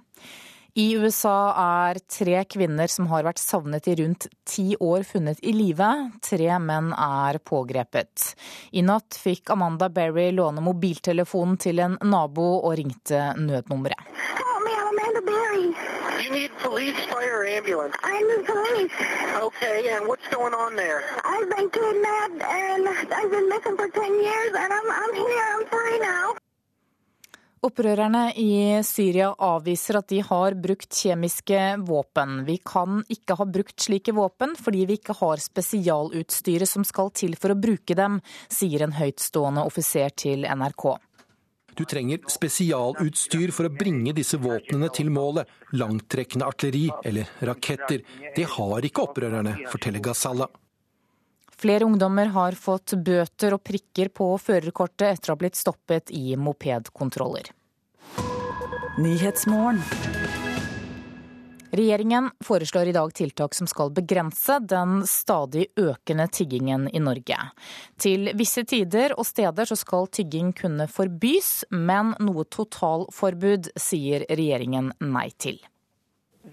I 0.75 0.89
USA 0.99 1.53
er 1.55 2.01
tre 2.11 2.41
kvinner 2.51 2.91
som 2.91 3.07
har 3.07 3.23
vært 3.23 3.39
savnet 3.39 3.85
i 3.87 3.93
rundt 4.01 4.27
ti 4.43 4.73
år, 4.75 5.05
funnet 5.07 5.39
i 5.39 5.53
live. 5.55 5.87
Tre 6.19 6.49
menn 6.59 6.89
er 6.91 7.39
pågrepet. 7.39 8.33
I 8.75 8.83
natt 8.83 9.15
fikk 9.15 9.53
Amanda 9.55 9.87
Berry 9.87 10.33
låne 10.35 10.59
mobiltelefonen 10.65 11.55
til 11.63 11.79
en 11.79 11.95
nabo 12.03 12.49
og 12.57 12.75
ringte 12.75 13.29
nødnummeret. 13.39 14.03
You 16.25 16.31
need 16.31 16.51
police, 16.57 16.97
fire, 17.13 17.37
or 17.41 17.45
ambulance? 17.45 17.93
I'm 18.01 18.25
the 18.33 18.41
police. 18.49 18.95
Okay, 19.47 19.79
and 19.93 20.07
what's 20.09 20.27
going 20.33 20.55
on 20.55 20.75
there? 20.75 20.99
I've 21.23 21.49
been 21.55 21.69
kidnapped 21.69 22.41
and 22.41 22.83
I've 23.17 23.29
been 23.29 23.47
missing 23.47 23.77
for 23.77 23.87
10 23.87 24.23
years 24.25 24.51
and 24.57 24.73
I'm, 24.73 24.87
I'm 25.01 25.13
here, 25.13 25.45
I'm 25.53 25.65
free 25.69 25.99
now. 25.99 26.33
Opprørerne 27.61 28.33
i 28.41 28.81
Syria 28.85 29.35
avviser 29.37 29.99
at 30.01 30.09
de 30.09 30.23
har 30.25 30.57
brukt 30.57 30.89
kjemiske 30.89 31.61
våpen. 31.85 32.41
Vi 32.49 32.57
kan 32.57 33.03
ikke 33.05 33.37
ha 33.37 33.45
brukt 33.45 33.85
slike 33.85 34.17
våpen 34.17 34.57
fordi 34.57 34.85
vi 34.89 34.97
ikke 34.97 35.19
har 35.21 35.41
spesialutstyret 35.41 36.69
som 36.69 36.85
skal 36.85 37.13
til 37.13 37.37
for 37.37 37.53
å 37.53 37.61
bruke 37.61 37.93
dem, 37.93 38.17
sier 38.49 38.81
en 38.85 38.97
høytstående 38.97 39.65
offiser 39.69 40.09
til 40.25 40.49
NRK. 40.49 40.95
Du 41.75 41.83
trenger 41.83 42.21
spesialutstyr 42.31 43.51
for 43.55 43.67
å 43.67 43.73
bringe 43.73 44.13
disse 44.15 44.39
våpnene 44.39 44.87
til 44.95 45.09
målet. 45.11 45.49
Langtrekkende 45.75 46.47
artilleri 46.47 46.87
eller 47.03 47.31
raketter. 47.49 48.05
Det 48.35 48.45
har 48.55 48.87
ikke 48.87 49.09
opprørerne, 49.09 49.57
forteller 49.71 50.03
Gazalla. 50.03 50.47
Flere 51.55 51.87
ungdommer 51.87 52.31
har 52.35 52.55
fått 52.59 52.93
bøter 52.99 53.55
og 53.55 53.63
prikker 53.63 54.11
på 54.15 54.27
førerkortet 54.39 55.07
etter 55.07 55.31
å 55.31 55.35
ha 55.35 55.39
blitt 55.39 55.59
stoppet 55.59 56.11
i 56.11 56.35
mopedkontroller. 56.35 57.51
Regjeringen 61.75 62.29
foreslår 62.43 62.87
i 62.87 62.91
dag 62.95 63.13
tiltak 63.13 63.53
som 63.53 63.67
skal 63.67 63.89
begrense 63.91 64.59
den 64.63 65.01
stadig 65.07 65.65
økende 65.75 66.27
tiggingen 66.31 66.85
i 66.87 67.01
Norge. 67.03 67.35
Til 67.99 68.29
visse 68.39 68.63
tider 68.63 69.11
og 69.17 69.27
steder 69.27 69.67
så 69.67 69.75
skal 69.75 70.07
tigging 70.07 70.53
kunne 70.55 70.87
forbys, 70.87 71.65
men 71.71 72.13
noe 72.23 72.45
totalforbud 72.47 73.73
sier 73.75 74.23
regjeringen 74.29 74.93
nei 75.03 75.27
til. 75.35 75.59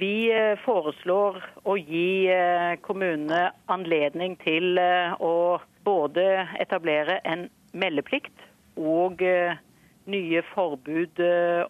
Vi 0.00 0.32
eh, 0.32 0.56
foreslår 0.64 1.38
å 1.68 1.76
gi 1.76 2.26
eh, 2.32 2.74
kommunene 2.82 3.52
anledning 3.70 4.34
til 4.42 4.80
eh, 4.80 5.14
å 5.22 5.60
både 5.86 6.48
etablere 6.64 7.20
en 7.28 7.46
meldeplikt 7.78 8.48
og 8.74 9.22
nye 9.22 10.42
forbud 10.50 11.20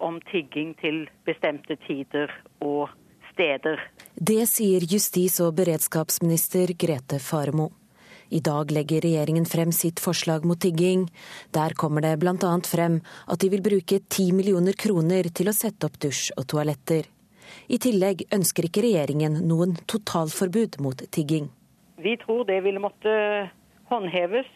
om 0.01 0.19
tigging 0.31 0.73
til 0.81 1.05
bestemte 1.27 1.77
tider 1.85 2.31
og 2.61 2.89
steder. 2.89 3.02
Det 3.37 4.43
sier 4.51 4.85
justis- 4.85 5.41
og 5.41 5.55
beredskapsminister 5.57 6.75
Grete 6.79 7.19
Faremo. 7.19 7.71
I 8.33 8.41
dag 8.41 8.71
legger 8.73 9.05
regjeringen 9.05 9.45
frem 9.45 9.73
sitt 9.77 10.01
forslag 10.01 10.45
mot 10.49 10.61
tigging. 10.61 11.09
Der 11.53 11.75
kommer 11.77 12.01
det 12.01 12.15
bl.a. 12.21 12.53
frem 12.65 13.01
at 13.29 13.41
de 13.41 13.51
vil 13.53 13.65
bruke 13.65 13.99
ti 14.09 14.31
millioner 14.33 14.73
kroner 14.73 15.29
til 15.37 15.51
å 15.51 15.57
sette 15.57 15.89
opp 15.89 15.99
dusj 16.01 16.31
og 16.37 16.47
toaletter. 16.49 17.09
I 17.69 17.77
tillegg 17.77 18.25
ønsker 18.33 18.69
ikke 18.69 18.85
regjeringen 18.87 19.37
noen 19.49 19.77
totalforbud 19.85 20.81
mot 20.81 21.05
tigging. 21.13 21.51
Vi 22.01 22.17
tror 22.25 22.47
det 22.49 22.63
ville 22.65 22.81
måtte 22.81 23.13
håndheves 23.93 24.49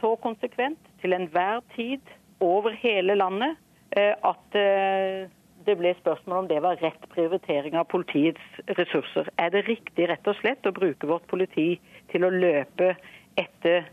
så 0.00 0.14
konsekvent 0.22 0.78
til 1.02 1.16
enhver 1.16 1.62
tid 1.74 2.02
over 2.44 2.74
hele 2.78 3.16
landet 3.18 3.58
eh, 3.96 4.14
at 4.14 4.58
eh, 4.58 5.26
det 5.66 5.76
ble 5.80 5.94
spørsmål 6.00 6.44
om 6.44 6.48
det 6.50 6.60
var 6.64 6.80
rett 6.82 7.08
prioritering 7.14 7.76
av 7.80 7.88
politiets 7.92 8.62
ressurser. 8.78 9.28
Er 9.40 9.52
det 9.54 9.66
riktig 9.68 10.08
rett 10.10 10.26
og 10.28 10.36
slett 10.40 10.66
å 10.66 10.74
bruke 10.76 11.08
vårt 11.08 11.26
politi 11.30 11.74
til 12.12 12.26
å 12.26 12.32
løpe 12.32 12.94
etter 13.40 13.88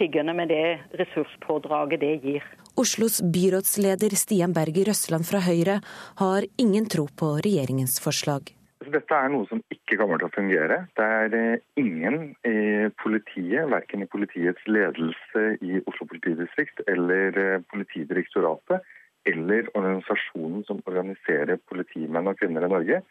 tiggerne 0.00 0.34
med 0.36 0.52
det 0.52 0.78
ressurspådraget 1.00 2.00
det 2.00 2.14
gir? 2.24 2.46
Oslos 2.80 3.20
byrådsleder 3.20 4.14
Stian 4.16 4.54
Berger 4.56 4.88
Røsland 4.92 5.26
fra 5.28 5.42
Høyre 5.44 5.80
har 6.22 6.46
ingen 6.62 6.88
tro 6.88 7.08
på 7.12 7.34
regjeringens 7.44 7.98
forslag. 8.00 8.54
Dette 8.80 9.12
er 9.12 9.28
noe 9.28 9.44
som 9.50 9.60
ikke 9.68 9.98
kommer 10.00 10.20
til 10.20 10.30
å 10.30 10.32
fungere. 10.32 10.78
Det 10.96 11.04
er 11.04 11.34
eh, 11.36 11.64
ingen 11.78 12.30
i 12.48 12.88
politiet, 13.02 13.68
verken 13.68 14.06
i 14.06 14.08
politiets 14.08 14.64
ledelse 14.64 15.42
i 15.60 15.82
Oslo 15.84 16.08
politidistrikt 16.08 16.80
eller 16.88 17.36
eh, 17.36 17.58
Politidirektoratet, 17.68 18.86
eller 19.30 19.70
organisasjonen 19.76 20.64
som 20.68 20.82
organiserer 20.86 21.60
politimenn 21.70 22.28
og 22.30 22.38
-kvinner 22.38 22.66
i 22.66 22.72
Norge, 22.74 23.02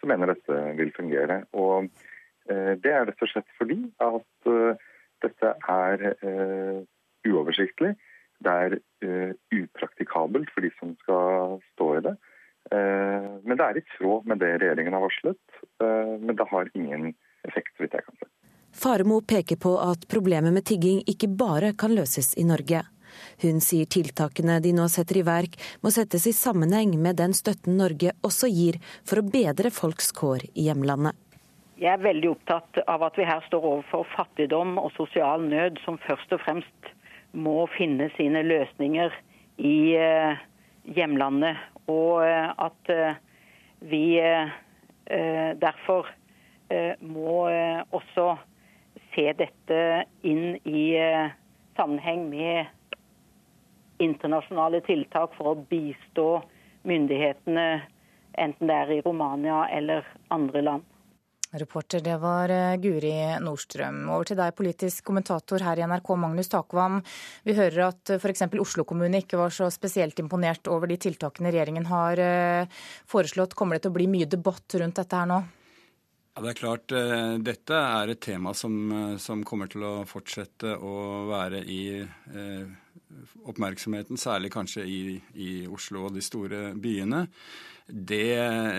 som 0.00 0.08
mener 0.08 0.32
dette 0.34 0.60
vil 0.78 0.92
fungere. 0.96 1.44
Og 1.52 1.88
eh, 2.50 2.74
Det 2.74 2.92
er 2.92 3.06
rett 3.06 3.22
og 3.22 3.28
slett 3.28 3.50
fordi 3.58 3.80
at 4.00 4.78
dette 5.22 5.54
er 5.68 6.16
uoversiktlig. 7.24 7.94
Det 8.44 8.52
er 8.52 8.78
upraktikabelt 9.52 10.50
for 10.52 10.60
de 10.60 10.70
som 10.78 10.96
skal 11.00 11.60
stå 11.72 11.96
i 11.96 12.00
det. 12.04 12.16
Eh, 12.72 13.28
men 13.44 13.58
det 13.58 13.66
er 13.66 13.78
i 13.78 13.84
tråd 13.96 14.28
med 14.30 14.40
det 14.40 14.54
regjeringen 14.62 14.96
har 14.96 15.04
varslet. 15.04 15.42
Eh, 15.82 16.14
men 16.20 16.36
det 16.36 16.48
har 16.50 16.70
ingen 16.74 17.12
effekt, 17.44 17.74
så 17.76 17.84
vidt 17.84 17.96
jeg 17.98 18.06
kan 18.06 18.18
se. 18.20 18.30
Faremo 18.74 19.20
peker 19.20 19.58
på 19.60 19.76
at 19.78 20.08
problemet 20.10 20.54
med 20.54 20.66
tigging 20.66 21.02
ikke 21.10 21.30
bare 21.30 21.74
kan 21.78 21.94
løses 21.94 22.32
i 22.40 22.46
Norge. 22.46 22.82
Hun 23.42 23.60
sier 23.64 23.88
tiltakene 23.90 24.60
de 24.64 24.72
nå 24.76 24.88
setter 24.92 25.20
i 25.20 25.26
verk 25.26 25.58
må 25.82 25.92
settes 25.94 26.26
i 26.30 26.34
sammenheng 26.36 26.96
med 27.00 27.20
den 27.20 27.34
støtten 27.36 27.78
Norge 27.80 28.14
også 28.26 28.50
gir 28.50 28.80
for 29.06 29.20
å 29.20 29.28
bedre 29.28 29.72
folks 29.74 30.12
kår 30.16 30.46
i 30.54 30.68
hjemlandet. 30.68 31.14
Jeg 31.74 31.90
er 31.90 32.04
veldig 32.04 32.28
opptatt 32.30 32.78
av 32.86 33.02
at 33.02 33.16
vi 33.18 33.26
her 33.26 33.42
står 33.48 33.64
overfor 33.66 34.06
fattigdom 34.14 34.76
og 34.78 34.92
sosial 34.94 35.42
nød 35.42 35.80
som 35.82 35.98
først 36.06 36.30
og 36.36 36.42
fremst 36.44 36.92
må 37.34 37.64
finne 37.74 38.06
sine 38.14 38.44
løsninger 38.46 39.14
i 39.58 39.78
eh, 39.98 40.42
hjemlandet. 40.96 41.58
Og 41.90 42.22
eh, 42.24 42.50
at 42.62 42.92
eh, 42.94 43.18
vi 43.84 44.04
derfor 45.60 46.06
må 47.04 47.42
også 47.92 48.22
se 49.12 49.24
dette 49.36 49.80
inn 50.24 50.54
i 50.64 50.84
sammenheng 51.76 52.22
med 52.30 52.70
internasjonale 54.04 54.82
tiltak 54.86 55.34
for 55.38 55.52
å 55.52 55.60
bistå 55.70 56.28
myndighetene, 56.88 57.68
enten 58.38 58.70
det 58.70 58.80
er 58.82 58.96
i 58.96 59.04
Romania 59.04 59.64
eller 59.72 60.06
andre 60.34 60.64
land. 60.64 60.90
Reporter, 61.54 62.00
det 62.02 62.16
var 62.18 62.50
eh, 62.50 62.76
Guri 62.82 63.12
Nordstrøm. 63.42 64.08
Over 64.10 64.26
til 64.26 64.38
deg, 64.40 64.56
politisk 64.58 65.04
kommentator 65.06 65.62
her 65.62 65.78
i 65.78 65.84
NRK, 65.86 66.08
Magnus 66.18 66.50
Takvam. 66.50 66.98
Vi 67.46 67.54
hører 67.54 67.92
at 67.92 68.10
eh, 68.10 68.18
f.eks. 68.18 68.48
Oslo 68.58 68.82
kommune 68.88 69.20
ikke 69.22 69.38
var 69.38 69.54
så 69.54 69.68
spesielt 69.70 70.18
imponert 70.18 70.66
over 70.66 70.90
de 70.90 70.98
tiltakene 70.98 71.52
regjeringen 71.54 71.86
har 71.86 72.18
eh, 72.18 72.80
foreslått. 73.10 73.54
Kommer 73.54 73.78
det 73.78 73.84
til 73.84 73.94
å 73.94 73.98
bli 74.00 74.08
mye 74.10 74.30
debatt 74.30 74.74
rundt 74.82 74.98
dette 74.98 75.20
her 75.20 75.30
nå? 75.30 75.44
Ja, 76.34 76.42
det 76.42 76.50
er 76.50 76.58
klart, 76.58 76.90
Dette 77.46 77.78
er 77.78 78.10
et 78.10 78.24
tema 78.24 78.50
som, 78.58 78.74
som 79.22 79.44
kommer 79.46 79.70
til 79.70 79.84
å 79.86 79.92
fortsette 80.10 80.72
å 80.82 80.94
være 81.28 81.60
i 81.70 81.84
eh, 82.02 82.64
oppmerksomheten, 83.44 84.18
særlig 84.20 84.52
kanskje 84.54 84.84
i, 84.88 84.98
i 85.34 85.52
Oslo 85.70 86.08
og 86.08 86.16
de 86.16 86.22
store 86.24 86.72
byene. 86.80 87.24
Det 87.86 88.38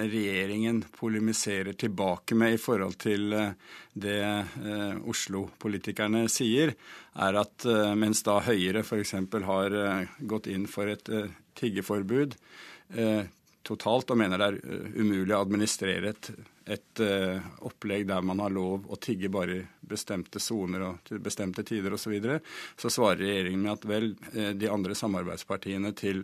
regjeringen 0.09 0.79
polemiserer 0.97 1.75
tilbake 1.77 2.35
med 2.35 2.55
i 2.55 2.61
forhold 2.61 2.97
til 2.97 3.35
eh, 3.37 3.51
det 3.93 4.21
eh, 4.25 4.95
Oslo-politikerne 5.05 6.23
sier, 6.31 6.73
er 7.13 7.37
at 7.37 7.67
eh, 7.69 7.93
mens 7.93 8.23
da 8.25 8.39
Høyre 8.47 8.81
f.eks. 8.81 9.13
har 9.45 9.77
gått 10.25 10.49
inn 10.49 10.65
for 10.65 10.89
et 10.89 11.11
tiggeforbud 11.55 12.35
totalt 13.65 14.11
og 14.13 14.17
mener 14.19 14.37
det 14.37 14.47
er 14.47 14.99
umulig 15.01 15.33
å 15.33 15.39
administrere 15.41 16.11
et 16.11 16.27
et 16.65 17.01
uh, 17.03 17.37
opplegg 17.67 18.07
der 18.09 18.23
man 18.25 18.41
har 18.41 18.53
lov 18.53 18.87
å 18.89 18.97
tigge 19.01 19.29
bare 19.29 19.59
i 19.59 19.65
bestemte 19.85 20.41
soner 20.41 20.81
og 20.87 21.03
til 21.05 21.21
bestemte 21.21 21.61
tider 21.65 21.93
osv., 21.93 22.05
så, 22.05 22.13
videre, 22.13 22.39
så 22.77 22.89
svarer 22.93 23.21
regjeringen 23.21 23.61
med 23.61 23.73
at 23.75 23.87
vel, 23.89 24.07
uh, 24.33 24.51
de 24.57 24.69
andre 24.71 24.97
samarbeidspartiene 24.97 25.93
til 25.97 26.23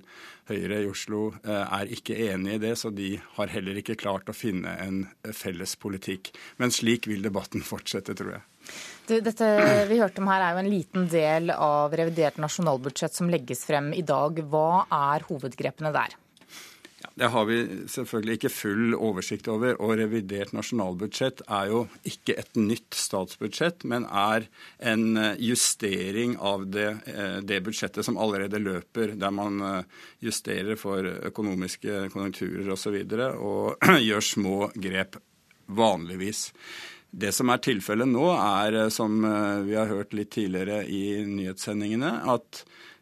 Høyre 0.49 0.81
i 0.81 0.89
Oslo 0.89 1.27
uh, 1.45 1.65
er 1.65 1.91
ikke 1.93 2.17
enig 2.31 2.57
i 2.57 2.63
det, 2.65 2.73
så 2.81 2.89
de 2.93 3.13
har 3.37 3.53
heller 3.53 3.81
ikke 3.81 3.99
klart 4.01 4.29
å 4.31 4.37
finne 4.37 4.73
en 4.81 5.03
felles 5.29 5.75
politikk. 5.81 6.33
Men 6.57 6.73
slik 6.73 7.09
vil 7.11 7.21
debatten 7.25 7.65
fortsette, 7.71 8.17
tror 8.17 8.37
jeg. 8.37 8.47
Du, 9.09 9.15
dette 9.21 9.47
vi 9.89 9.97
hørte 9.99 10.21
om 10.21 10.29
her 10.29 10.45
er 10.45 10.55
jo 10.55 10.61
en 10.61 10.71
liten 10.71 11.07
del 11.11 11.53
av 11.53 11.93
revidert 11.97 12.37
nasjonalbudsjett 12.41 13.17
som 13.17 13.29
legges 13.29 13.65
frem 13.67 13.89
i 13.97 14.03
dag. 14.05 14.37
Hva 14.49 14.85
er 14.89 15.25
hovedgrepene 15.29 15.93
der? 15.93 16.17
Det 17.15 17.27
har 17.33 17.45
vi 17.45 17.57
selvfølgelig 17.89 18.37
ikke 18.37 18.51
full 18.53 18.95
oversikt 18.95 19.47
over. 19.51 19.75
Og 19.81 19.95
revidert 19.99 20.53
nasjonalbudsjett 20.55 21.43
er 21.47 21.71
jo 21.71 21.81
ikke 22.07 22.35
et 22.39 22.59
nytt 22.59 22.97
statsbudsjett, 22.97 23.85
men 23.89 24.05
er 24.07 24.47
en 24.91 25.17
eh, 25.17 25.41
justering 25.41 26.37
av 26.37 26.67
det, 26.71 26.89
eh, 27.11 27.39
det 27.45 27.61
budsjettet 27.65 28.05
som 28.07 28.19
allerede 28.21 28.61
løper, 28.61 29.15
der 29.19 29.33
man 29.35 29.59
eh, 29.65 29.99
justerer 30.23 30.79
for 30.79 31.07
økonomiske 31.31 32.07
konjunkturer 32.13 32.71
osv. 32.75 33.01
Og, 33.01 33.11
så 33.11 33.35
og 33.41 34.01
gjør 34.09 34.27
små 34.31 34.57
grep 34.75 35.19
vanligvis. 35.71 36.49
Det 37.11 37.33
som 37.35 37.51
er 37.51 37.63
tilfellet 37.63 38.07
nå, 38.07 38.23
er, 38.37 38.85
som 38.93 39.17
vi 39.67 39.75
har 39.75 39.89
hørt 39.89 40.13
litt 40.15 40.29
tidligere 40.31 40.85
i 40.87 41.25
nyhetssendingene, 41.27 42.11
at 42.31 42.61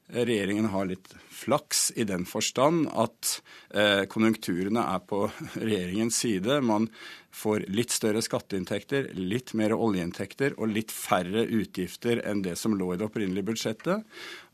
regjeringen 0.10 0.72
har 0.74 0.88
litt 0.90 1.12
flaks 1.40 1.90
i 1.96 2.06
den 2.08 2.26
forstand 2.30 2.90
at 2.92 3.40
eh, 3.74 4.04
konjunkturene 4.12 4.84
er 4.96 5.02
på 5.08 5.24
regjeringens 5.70 6.20
side. 6.24 6.60
Man 6.66 6.90
får 7.36 7.68
litt 7.72 7.94
større 7.94 8.22
skatteinntekter, 8.26 9.12
litt 9.16 9.54
mer 9.58 9.76
oljeinntekter 9.78 10.58
og 10.58 10.74
litt 10.74 10.94
færre 10.94 11.46
utgifter 11.46 12.24
enn 12.28 12.44
det 12.46 12.58
som 12.60 12.76
lå 12.78 12.94
i 12.94 13.00
det 13.00 13.08
opprinnelige 13.10 13.52
budsjettet. 13.52 14.06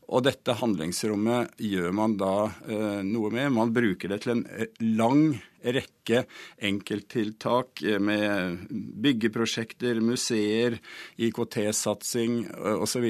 Og 0.06 0.22
dette 0.22 0.54
handlingsrommet 0.60 1.56
gjør 1.58 1.94
man 1.96 2.14
da 2.20 2.48
eh, 2.68 3.02
noe 3.02 3.30
med. 3.34 3.50
Man 3.56 3.72
bruker 3.74 4.12
det 4.12 4.20
til 4.22 4.36
en 4.36 4.44
eh, 4.54 4.70
lang 4.94 5.32
rekke 5.66 6.22
enkelttiltak 6.68 7.82
eh, 7.82 7.98
med 7.98 8.60
byggeprosjekter, 9.02 9.98
museer, 10.04 10.78
IKT-satsing 11.18 12.44
eh, 12.52 12.78
osv. 12.86 13.08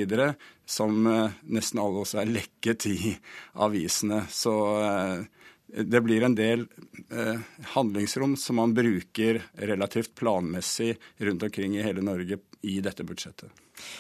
Som 0.67 1.05
nesten 1.07 1.83
alle 1.83 2.03
også 2.03 2.23
er 2.25 2.33
lekket 2.33 2.89
i 2.91 3.13
avisene. 3.67 4.25
Så 4.33 4.57
eh, 4.81 5.27
det 5.67 6.01
blir 6.01 6.23
en 6.23 6.35
del 6.35 6.67
eh, 7.11 7.39
handlingsrom 7.75 8.37
som 8.37 8.57
man 8.57 8.75
bruker 8.75 9.43
relativt 9.53 10.15
planmessig 10.15 10.97
rundt 11.17 11.43
omkring 11.43 11.77
i 11.77 11.83
hele 11.83 12.03
Norge 12.03 12.39
i 12.63 12.81
dette 12.81 13.05
budsjettet. 13.05 13.51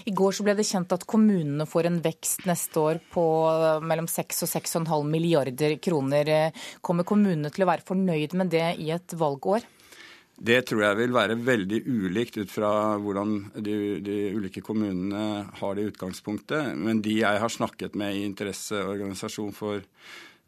I 0.08 0.12
går 0.16 0.32
så 0.32 0.44
ble 0.46 0.54
det 0.56 0.64
kjent 0.64 0.94
at 0.94 1.04
kommunene 1.04 1.66
får 1.68 1.88
en 1.90 1.98
vekst 2.04 2.46
neste 2.48 2.80
år 2.80 3.00
på 3.12 3.24
eh, 3.50 3.80
mellom 3.84 4.08
6 4.10 4.46
og 4.46 4.52
6,5 4.54 5.10
milliarder 5.10 5.76
kroner. 5.82 6.32
Kommer 6.80 7.08
kommunene 7.08 7.50
til 7.52 7.66
å 7.66 7.72
være 7.72 7.86
fornøyd 7.88 8.38
med 8.38 8.54
det 8.54 8.68
i 8.82 8.92
et 8.94 9.18
valgår? 9.18 9.66
Det 10.36 10.58
tror 10.68 10.82
jeg 10.84 10.96
vil 10.98 11.14
være 11.16 11.38
veldig 11.40 11.78
ulikt 11.88 12.36
ut 12.36 12.50
fra 12.52 12.70
hvordan 13.00 13.38
de, 13.56 13.76
de, 14.04 14.16
ulike 14.36 14.60
kommunene 14.60 15.46
har 15.60 15.76
det 15.76 15.86
i 15.86 15.90
utgangspunktet. 15.92 16.74
Men 16.76 17.00
de 17.04 17.22
jeg 17.22 17.40
har 17.40 17.52
snakket 17.52 17.96
med 17.96 18.12
i 18.12 18.26
interesseorganisasjon 18.28 19.54
for 19.56 19.80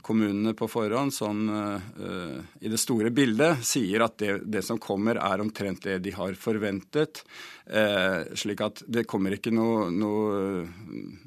kommunene 0.05 0.55
på 0.57 0.69
forhånd, 0.71 1.13
sånn 1.13 1.49
uh, 1.51 2.39
i 2.63 2.71
det 2.71 2.79
store 2.81 3.11
bildet, 3.15 3.65
sier 3.67 4.05
at 4.05 4.17
det, 4.21 4.33
det, 4.47 4.63
som 4.65 4.79
kommer, 4.81 5.19
er 5.21 5.43
omtrent 5.43 5.83
det 5.85 5.99
de 6.05 6.13
har 6.15 6.37
forventet. 6.39 7.25
Uh, 7.67 8.25
slik 8.39 8.63
at 8.65 8.85
det 8.87 9.07
kommer 9.11 9.35
ikke 9.37 9.53
noe, 9.55 9.89
noe, 9.93 10.63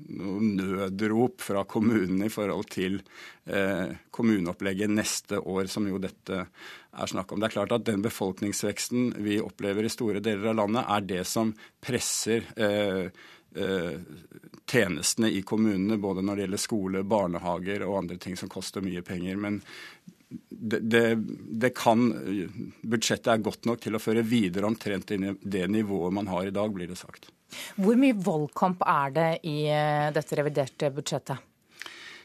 noe 0.07 0.51
nødrop 0.61 1.43
fra 1.43 1.65
kommunene 1.69 2.29
i 2.29 2.33
forhold 2.33 2.71
til 2.71 3.01
uh, 3.51 3.91
kommuneopplegget 4.09 4.93
neste 4.93 5.41
år, 5.41 5.67
som 5.71 5.89
jo 5.91 5.99
dette 6.01 6.45
er 6.45 7.11
snakk 7.11 7.31
om. 7.31 7.43
Det 7.43 7.51
er 7.51 7.57
klart 7.59 7.75
at 7.75 7.85
Den 7.87 8.01
befolkningsveksten 8.07 9.13
vi 9.21 9.41
opplever 9.43 9.85
i 9.85 9.93
store 9.93 10.23
deler 10.23 10.53
av 10.53 10.63
landet, 10.63 10.87
er 10.87 11.07
det 11.11 11.21
som 11.29 11.53
presser 11.83 12.47
Eh, 13.55 13.99
tjenestene 14.71 15.29
i 15.29 15.41
kommunene, 15.47 15.97
både 15.97 16.23
når 16.23 16.35
det 16.35 16.45
gjelder 16.45 16.63
skole, 16.63 17.03
barnehager 17.03 17.85
og 17.87 17.97
andre 18.03 18.17
ting 18.21 18.37
som 18.39 18.51
koster 18.51 18.83
mye 18.85 19.03
penger. 19.05 19.35
Men 19.39 19.59
det, 20.49 20.79
det, 20.79 21.03
det 21.63 21.73
kan, 21.75 22.07
budsjettet 22.81 23.33
er 23.33 23.43
godt 23.43 23.67
nok 23.67 23.83
til 23.83 23.97
å 23.97 24.01
føre 24.01 24.23
videre 24.23 24.69
omtrent 24.69 25.11
det 25.11 25.67
nivået 25.67 26.15
man 26.15 26.31
har 26.31 26.47
i 26.47 26.55
dag, 26.55 26.71
blir 26.71 26.91
det 26.91 26.99
sagt. 26.99 27.29
Hvor 27.75 27.99
mye 27.99 28.15
valgkamp 28.15 28.83
er 28.87 29.15
det 29.15 29.31
i 29.51 29.57
eh, 29.67 30.07
dette 30.15 30.39
reviderte 30.39 30.91
budsjettet? 30.95 31.47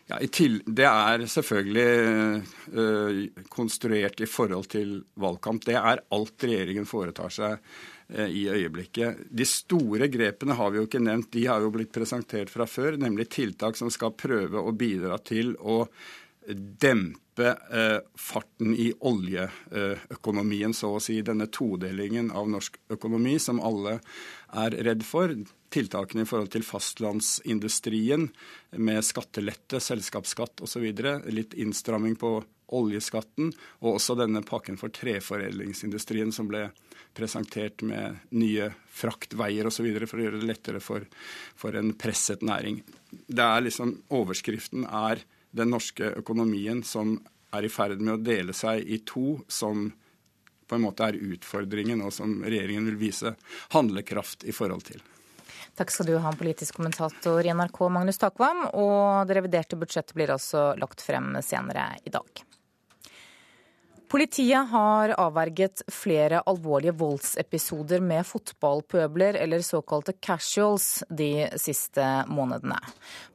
Ja, 0.07 0.20
Det 0.22 0.86
er 0.86 1.24
selvfølgelig 1.26 2.42
øh, 2.78 3.16
konstruert 3.51 4.20
i 4.22 4.28
forhold 4.30 4.68
til 4.70 5.01
valgkamp. 5.18 5.64
Det 5.66 5.74
er 5.74 6.05
alt 6.14 6.47
regjeringen 6.47 6.86
foretar 6.86 7.34
seg 7.34 7.59
Eh, 7.59 7.95
i 8.07 8.44
øyeblikket. 8.46 9.24
De 9.34 9.42
store 9.48 10.07
grepene 10.12 10.54
har 10.54 10.70
vi 10.70 10.78
jo 10.78 10.86
ikke 10.86 11.02
nevnt. 11.02 11.32
De 11.34 11.42
har 11.48 11.64
jo 11.64 11.72
blitt 11.74 11.90
presentert 11.94 12.52
fra 12.52 12.68
før, 12.70 12.94
nemlig 13.02 13.26
tiltak 13.34 13.78
som 13.78 13.90
skal 13.90 14.14
prøve 14.14 14.62
å 14.62 14.74
bidra 14.76 15.18
til 15.26 15.57
å 15.59 15.80
dempe 16.54 17.50
eh, 17.72 17.98
farten 18.14 18.74
i 18.76 18.90
oljeøkonomien, 19.00 20.74
så 20.74 20.94
å 20.96 21.02
si. 21.02 21.18
Denne 21.26 21.48
todelingen 21.52 22.30
av 22.30 22.48
norsk 22.50 22.78
økonomi 22.96 23.36
som 23.42 23.61
alle 23.64 23.98
er 24.54 24.76
redd 24.86 25.04
for. 25.07 25.34
Tiltakene 25.72 26.22
i 26.24 26.28
forhold 26.28 26.52
til 26.54 26.64
fastlandsindustrien 26.66 28.28
med 28.78 29.04
skattelette, 29.04 29.82
selskapsskatt 29.82 30.62
osv. 30.64 30.86
Litt 31.34 31.57
innstramming 31.59 32.16
på 32.20 32.38
oljeskatten, 32.75 33.53
og 33.83 33.97
også 33.97 34.17
denne 34.19 34.43
pakken 34.47 34.79
for 34.81 34.93
treforedlingsindustrien 34.95 36.33
som 36.35 36.49
ble 36.51 36.67
presentert 37.17 37.83
med 37.87 38.19
nye 38.37 38.71
fraktveier 38.93 39.69
osv. 39.69 39.87
for 40.05 40.19
å 40.19 40.27
gjøre 40.27 40.41
det 40.43 40.51
lettere 40.51 40.83
for, 40.85 41.07
for, 41.57 41.77
en 41.77 41.95
presset 41.97 42.43
næring. 42.45 42.83
Det 43.11 43.45
er 43.45 43.64
liksom, 43.64 43.97
Overskriften 44.12 44.85
er 44.87 45.23
den 45.57 45.73
norske 45.73 46.12
økonomien 46.21 46.83
som 46.85 47.17
er 47.57 47.64
i 47.64 47.73
ferd 47.73 48.03
med 48.03 48.19
å 48.19 48.23
dele 48.23 48.53
seg 48.57 48.85
i 48.85 49.01
to, 49.07 49.41
som 49.49 49.89
på 50.67 50.75
en 50.75 50.83
måte 50.83 51.07
er 51.07 51.17
utfordringen, 51.17 52.03
og 52.03 52.12
som 52.12 52.41
regjeringen 52.45 52.89
vil 52.91 52.99
vise 53.01 53.37
handlekraft 53.73 54.45
i 54.45 54.53
forhold 54.53 54.89
til. 54.91 55.05
Takk 55.77 55.93
skal 55.93 56.09
du 56.09 56.14
ha, 56.25 56.33
politisk 56.33 56.79
kommentator 56.79 57.45
i 57.45 57.53
NRK 57.53 57.81
Magnus 57.93 58.19
Takvam. 58.19 58.64
Og 58.73 59.29
det 59.29 59.37
reviderte 59.37 59.77
budsjettet 59.77 60.17
blir 60.17 60.33
også 60.33 60.71
lagt 60.81 61.05
frem 61.05 61.35
senere 61.45 61.91
i 62.09 62.12
dag. 62.12 62.45
Politiet 64.07 64.68
har 64.70 65.11
avverget 65.18 65.80
flere 65.90 66.38
alvorlige 66.46 66.94
voldsepisoder 66.94 68.00
med 68.00 68.22
fotballpøbler, 68.26 69.34
eller 69.34 69.64
såkalte 69.66 70.12
casuals, 70.22 71.02
de 71.11 71.48
siste 71.59 72.04
månedene. 72.30 72.78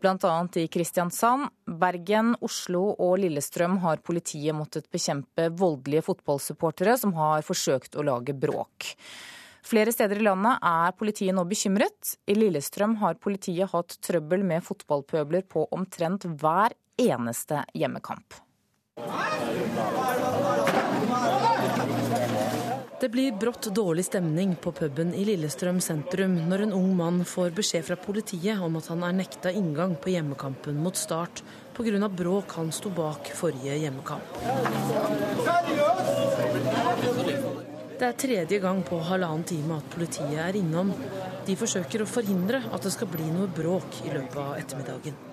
Annet 0.07 0.57
i 0.61 0.67
Kristiansand, 0.71 1.49
Bergen, 1.67 2.37
Oslo 2.39 2.85
og 2.93 3.17
Lillestrøm 3.19 3.81
har 3.83 3.99
politiet 3.99 4.55
måttet 4.55 4.87
bekjempe 4.91 5.49
voldelige 5.59 6.05
fotballsupportere 6.07 6.95
som 7.03 7.13
har 7.19 7.43
forsøkt 7.43 7.99
å 7.99 8.05
lage 8.07 8.33
bråk. 8.37 8.93
Flere 9.67 9.91
steder 9.91 10.21
i 10.21 10.25
landet 10.25 10.63
er 10.63 10.95
politiet 10.97 11.35
nå 11.35 11.43
bekymret. 11.51 12.15
I 12.31 12.37
Lillestrøm 12.39 12.95
har 13.03 13.19
politiet 13.19 13.75
hatt 13.75 13.99
trøbbel 14.07 14.47
med 14.47 14.63
fotballpøbler 14.63 15.43
på 15.51 15.67
omtrent 15.75 16.29
hver 16.39 16.79
eneste 17.01 17.65
hjemmekamp. 17.75 18.39
Det 23.01 23.09
blir 23.09 23.31
brått 23.31 23.65
dårlig 23.73 24.03
stemning 24.05 24.51
på 24.61 24.71
puben 24.71 25.13
i 25.17 25.23
Lillestrøm 25.25 25.79
sentrum 25.81 26.35
når 26.51 26.67
en 26.67 26.73
ung 26.77 26.91
mann 26.99 27.23
får 27.25 27.49
beskjed 27.57 27.87
fra 27.87 27.95
politiet 27.97 28.61
om 28.61 28.77
at 28.77 28.91
han 28.91 29.01
er 29.07 29.15
nekta 29.17 29.49
inngang 29.57 29.95
på 29.97 30.11
hjemmekampen 30.13 30.77
mot 30.77 30.93
Start 30.93 31.41
pga. 31.73 32.09
bråk 32.19 32.53
han 32.59 32.69
sto 32.71 32.91
bak 32.93 33.31
forrige 33.39 33.79
hjemmekamp. 33.81 34.37
Det 37.97 38.05
er 38.11 38.21
tredje 38.27 38.61
gang 38.61 38.85
på 38.85 39.01
halvannen 39.09 39.49
time 39.49 39.81
at 39.81 39.89
politiet 39.97 40.37
er 40.37 40.61
innom. 40.61 40.93
De 41.49 41.57
forsøker 41.57 42.05
å 42.05 42.11
forhindre 42.13 42.61
at 42.69 42.85
det 42.85 42.93
skal 42.93 43.09
bli 43.09 43.33
noe 43.33 43.49
bråk 43.49 44.03
i 44.05 44.13
løpet 44.13 44.41
av 44.45 44.57
ettermiddagen. 44.61 45.30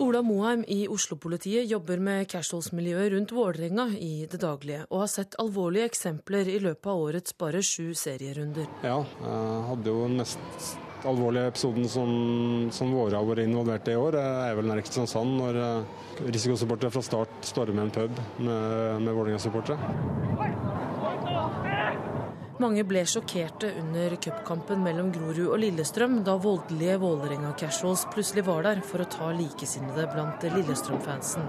Ola 0.00 0.22
Moheim 0.24 0.62
i 0.64 0.86
Oslo-politiet 0.88 1.66
jobber 1.68 2.00
med 2.00 2.24
casuals-miljøet 2.32 3.10
rundt 3.12 3.32
Vålerenga 3.36 3.84
i 4.00 4.24
det 4.32 4.38
daglige, 4.40 4.86
og 4.88 5.02
har 5.02 5.10
sett 5.12 5.36
alvorlige 5.42 5.90
eksempler 5.90 6.48
i 6.48 6.54
løpet 6.64 6.88
av 6.88 7.02
årets 7.02 7.34
bare 7.36 7.60
sju 7.60 7.90
serierunder. 7.92 8.64
Ja, 8.80 9.02
jeg 9.04 9.66
hadde 9.68 9.92
jo 9.92 10.06
den 10.06 10.16
mest 10.22 10.70
alvorlige 11.04 11.50
episoden 11.52 11.88
som, 11.92 12.14
som 12.72 12.94
våre 12.96 13.18
har 13.18 13.28
vært 13.28 13.44
involvert 13.44 13.92
i 13.92 13.92
i 13.92 14.00
år, 14.00 14.16
er 14.48 14.56
vel 14.56 14.70
nær 14.70 14.80
Kristiansand, 14.80 15.36
når 15.36 15.60
eh, 15.66 15.92
risikosupportere 16.32 16.96
fra 16.96 17.04
start 17.04 17.52
stormer 17.52 17.84
en 17.84 17.92
pub 17.92 18.24
med, 18.40 19.04
med 19.04 19.12
Vålerenga-supportere. 19.12 19.76
Mange 22.60 22.82
ble 22.84 23.00
sjokkerte 23.08 23.70
under 23.80 24.12
cupkampen 24.20 24.82
mellom 24.84 25.06
Grorud 25.14 25.46
og 25.46 25.62
Lillestrøm, 25.62 26.18
da 26.26 26.34
voldelige 26.36 26.98
Vålerenga-casuals 27.00 28.02
plutselig 28.12 28.44
var 28.44 28.66
der 28.66 28.82
for 28.84 29.00
å 29.00 29.06
ta 29.08 29.30
likesinnede 29.32 30.04
blant 30.12 30.44
Lillestrøm-fansen. 30.44 31.46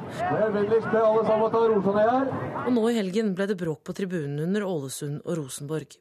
Og 2.63 2.71
nå 2.77 2.85
i 2.87 2.95
helgen 2.95 3.35
ble 3.35 3.49
det 3.51 3.59
bråk 3.59 3.83
på 3.83 3.97
tribunen 3.97 4.39
under 4.45 4.63
Ålesund 4.69 5.19
og 5.25 5.41
Rosenborg. 5.41 5.99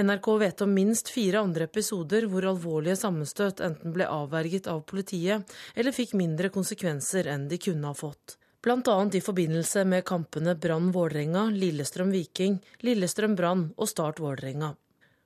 NRK 0.00 0.32
vet 0.40 0.64
om 0.64 0.72
minst 0.80 1.12
fire 1.12 1.44
andre 1.44 1.68
episoder 1.68 2.24
hvor 2.32 2.48
alvorlige 2.48 2.96
sammenstøt 2.96 3.60
enten 3.60 3.92
ble 3.92 4.08
avverget 4.08 4.70
av 4.72 4.80
politiet 4.88 5.44
eller 5.76 5.92
fikk 5.92 6.16
mindre 6.16 6.48
konsekvenser 6.54 7.28
enn 7.34 7.50
de 7.52 7.60
kunne 7.60 7.92
ha 7.92 7.92
fått 7.92 8.38
bl.a. 8.62 8.96
i 9.12 9.20
forbindelse 9.20 9.84
med 9.84 10.04
kampene 10.06 10.54
Brann 10.54 10.92
Vålerenga, 10.94 11.48
Lillestrøm 11.50 12.12
Viking, 12.14 12.60
Lillestrøm 12.86 13.34
Brann 13.36 13.68
og 13.76 13.90
Start 13.90 14.22
Vålerenga. 14.22 14.72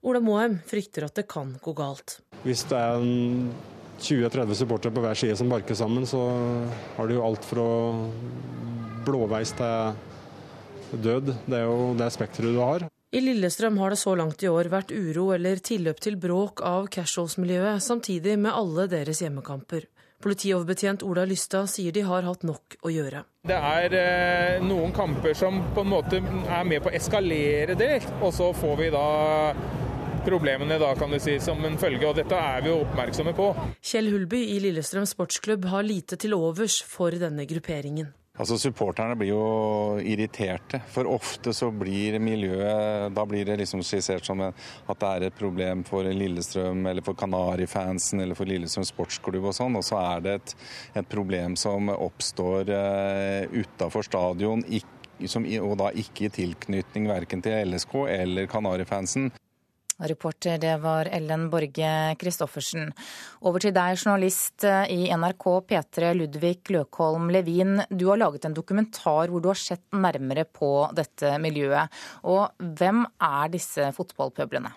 Ola 0.06 0.20
Moheim 0.22 0.58
frykter 0.66 1.04
at 1.04 1.16
det 1.18 1.26
kan 1.28 1.56
gå 1.62 1.74
galt. 1.76 2.20
Hvis 2.44 2.64
det 2.70 2.78
er 2.78 3.04
20-30 4.00 4.58
supportere 4.60 4.94
på 4.94 5.04
hver 5.04 5.18
side 5.18 5.36
som 5.36 5.50
barker 5.52 5.76
sammen, 5.76 6.06
så 6.08 6.20
har 6.96 7.08
du 7.08 7.16
jo 7.16 7.24
alt 7.26 7.44
fra 7.44 7.66
blåveis 9.06 9.52
til 9.58 11.00
død. 11.02 11.32
Det 11.46 11.58
er 11.58 11.66
jo 11.66 11.94
det 11.98 12.12
spekteret 12.14 12.54
du 12.54 12.62
har. 12.62 12.86
I 13.16 13.22
Lillestrøm 13.22 13.78
har 13.80 13.92
det 13.92 14.00
så 14.00 14.14
langt 14.18 14.42
i 14.44 14.48
år 14.50 14.68
vært 14.72 14.90
uro 14.92 15.30
eller 15.34 15.60
tilløp 15.64 16.00
til 16.02 16.18
bråk 16.20 16.60
av 16.66 16.88
casuals-miljøet, 16.92 17.82
samtidig 17.82 18.34
med 18.38 18.52
alle 18.52 18.88
deres 18.92 19.22
hjemmekamper. 19.22 19.86
Politioverbetjent 20.22 21.02
Ola 21.04 21.26
Lystad 21.28 21.68
sier 21.68 21.92
de 21.92 22.02
har 22.06 22.24
hatt 22.24 22.44
nok 22.46 22.78
å 22.82 22.92
gjøre. 22.92 23.22
Det 23.46 23.56
er 23.56 23.96
eh, 23.98 24.64
noen 24.64 24.94
kamper 24.96 25.36
som 25.36 25.60
på 25.76 25.84
en 25.84 25.92
måte 25.92 26.20
er 26.20 26.64
med 26.68 26.82
på 26.82 26.90
å 26.90 26.94
eskalere 26.96 27.76
det, 27.78 28.00
og 28.20 28.32
så 28.34 28.50
får 28.56 28.80
vi 28.80 28.88
da 28.94 29.06
problemene 30.26 30.80
da, 30.82 30.90
kan 30.98 31.12
du 31.12 31.20
si, 31.22 31.36
som 31.40 31.60
en 31.64 31.78
følge. 31.78 32.08
Og 32.08 32.16
dette 32.18 32.34
er 32.34 32.64
vi 32.64 32.72
jo 32.72 32.80
oppmerksomme 32.82 33.36
på. 33.36 33.52
Kjell 33.84 34.10
Hulby 34.10 34.42
i 34.56 34.60
Lillestrøm 34.64 35.06
sportsklubb 35.06 35.68
har 35.70 35.86
lite 35.86 36.18
til 36.18 36.34
overs 36.34 36.80
for 36.82 37.14
denne 37.14 37.46
grupperingen. 37.46 38.10
Altså 38.36 38.58
Supporterne 38.60 39.16
blir 39.16 39.30
jo 39.30 39.44
irriterte, 40.04 40.82
for 40.92 41.08
ofte 41.08 41.54
så 41.56 41.70
blir 41.72 42.18
miljøet 42.20 43.14
Da 43.16 43.24
blir 43.28 43.46
det 43.48 43.56
liksom 43.62 43.80
skissert 43.86 44.26
som 44.28 44.42
at 44.44 44.98
det 45.00 45.08
er 45.08 45.26
et 45.26 45.38
problem 45.38 45.84
for 45.88 46.04
Lillestrøm 46.04 46.84
eller 46.90 47.04
for 47.06 47.16
Kanarifansen 47.16 48.20
eller 48.20 48.36
for 48.36 48.48
Lillestrøm 48.48 48.84
sportsklubb 48.84 49.48
og 49.48 49.56
sånn, 49.56 49.78
og 49.78 49.86
så 49.86 50.00
er 50.02 50.26
det 50.26 50.34
et, 50.40 50.54
et 51.00 51.08
problem 51.08 51.56
som 51.56 51.88
oppstår 51.94 52.72
uh, 52.72 53.56
utafor 53.56 54.04
stadion, 54.04 54.64
ikke, 54.68 55.28
som, 55.30 55.46
og 55.64 55.76
da 55.80 55.90
ikke 55.96 56.28
i 56.28 56.32
tilknytning 56.36 57.08
verken 57.08 57.44
til 57.44 57.72
LSK 57.72 57.98
eller 58.18 58.50
Kanarifansen. 58.52 59.30
Reporter 59.96 60.58
det 60.60 60.74
var 60.82 61.08
Ellen 61.08 61.46
Borge 61.52 61.90
Christoffersen. 62.20 62.90
Over 63.48 63.64
til 63.64 63.72
deg, 63.76 63.96
journalist 63.96 64.66
i 64.92 65.08
NRK 65.08 65.46
P3 65.70 66.12
Ludvig 66.18 66.72
Løkholm 66.74 67.30
Levin. 67.32 67.80
Du 67.88 68.08
har 68.10 68.20
laget 68.20 68.44
en 68.44 68.56
dokumentar 68.56 69.32
hvor 69.32 69.40
du 69.40 69.48
har 69.52 69.60
sett 69.60 69.86
nærmere 69.96 70.44
på 70.44 70.90
dette 70.96 71.36
miljøet. 71.40 71.92
Og 72.28 72.52
hvem 72.76 73.06
er 73.24 73.54
disse 73.54 73.88
fotballpøblene? 73.96 74.74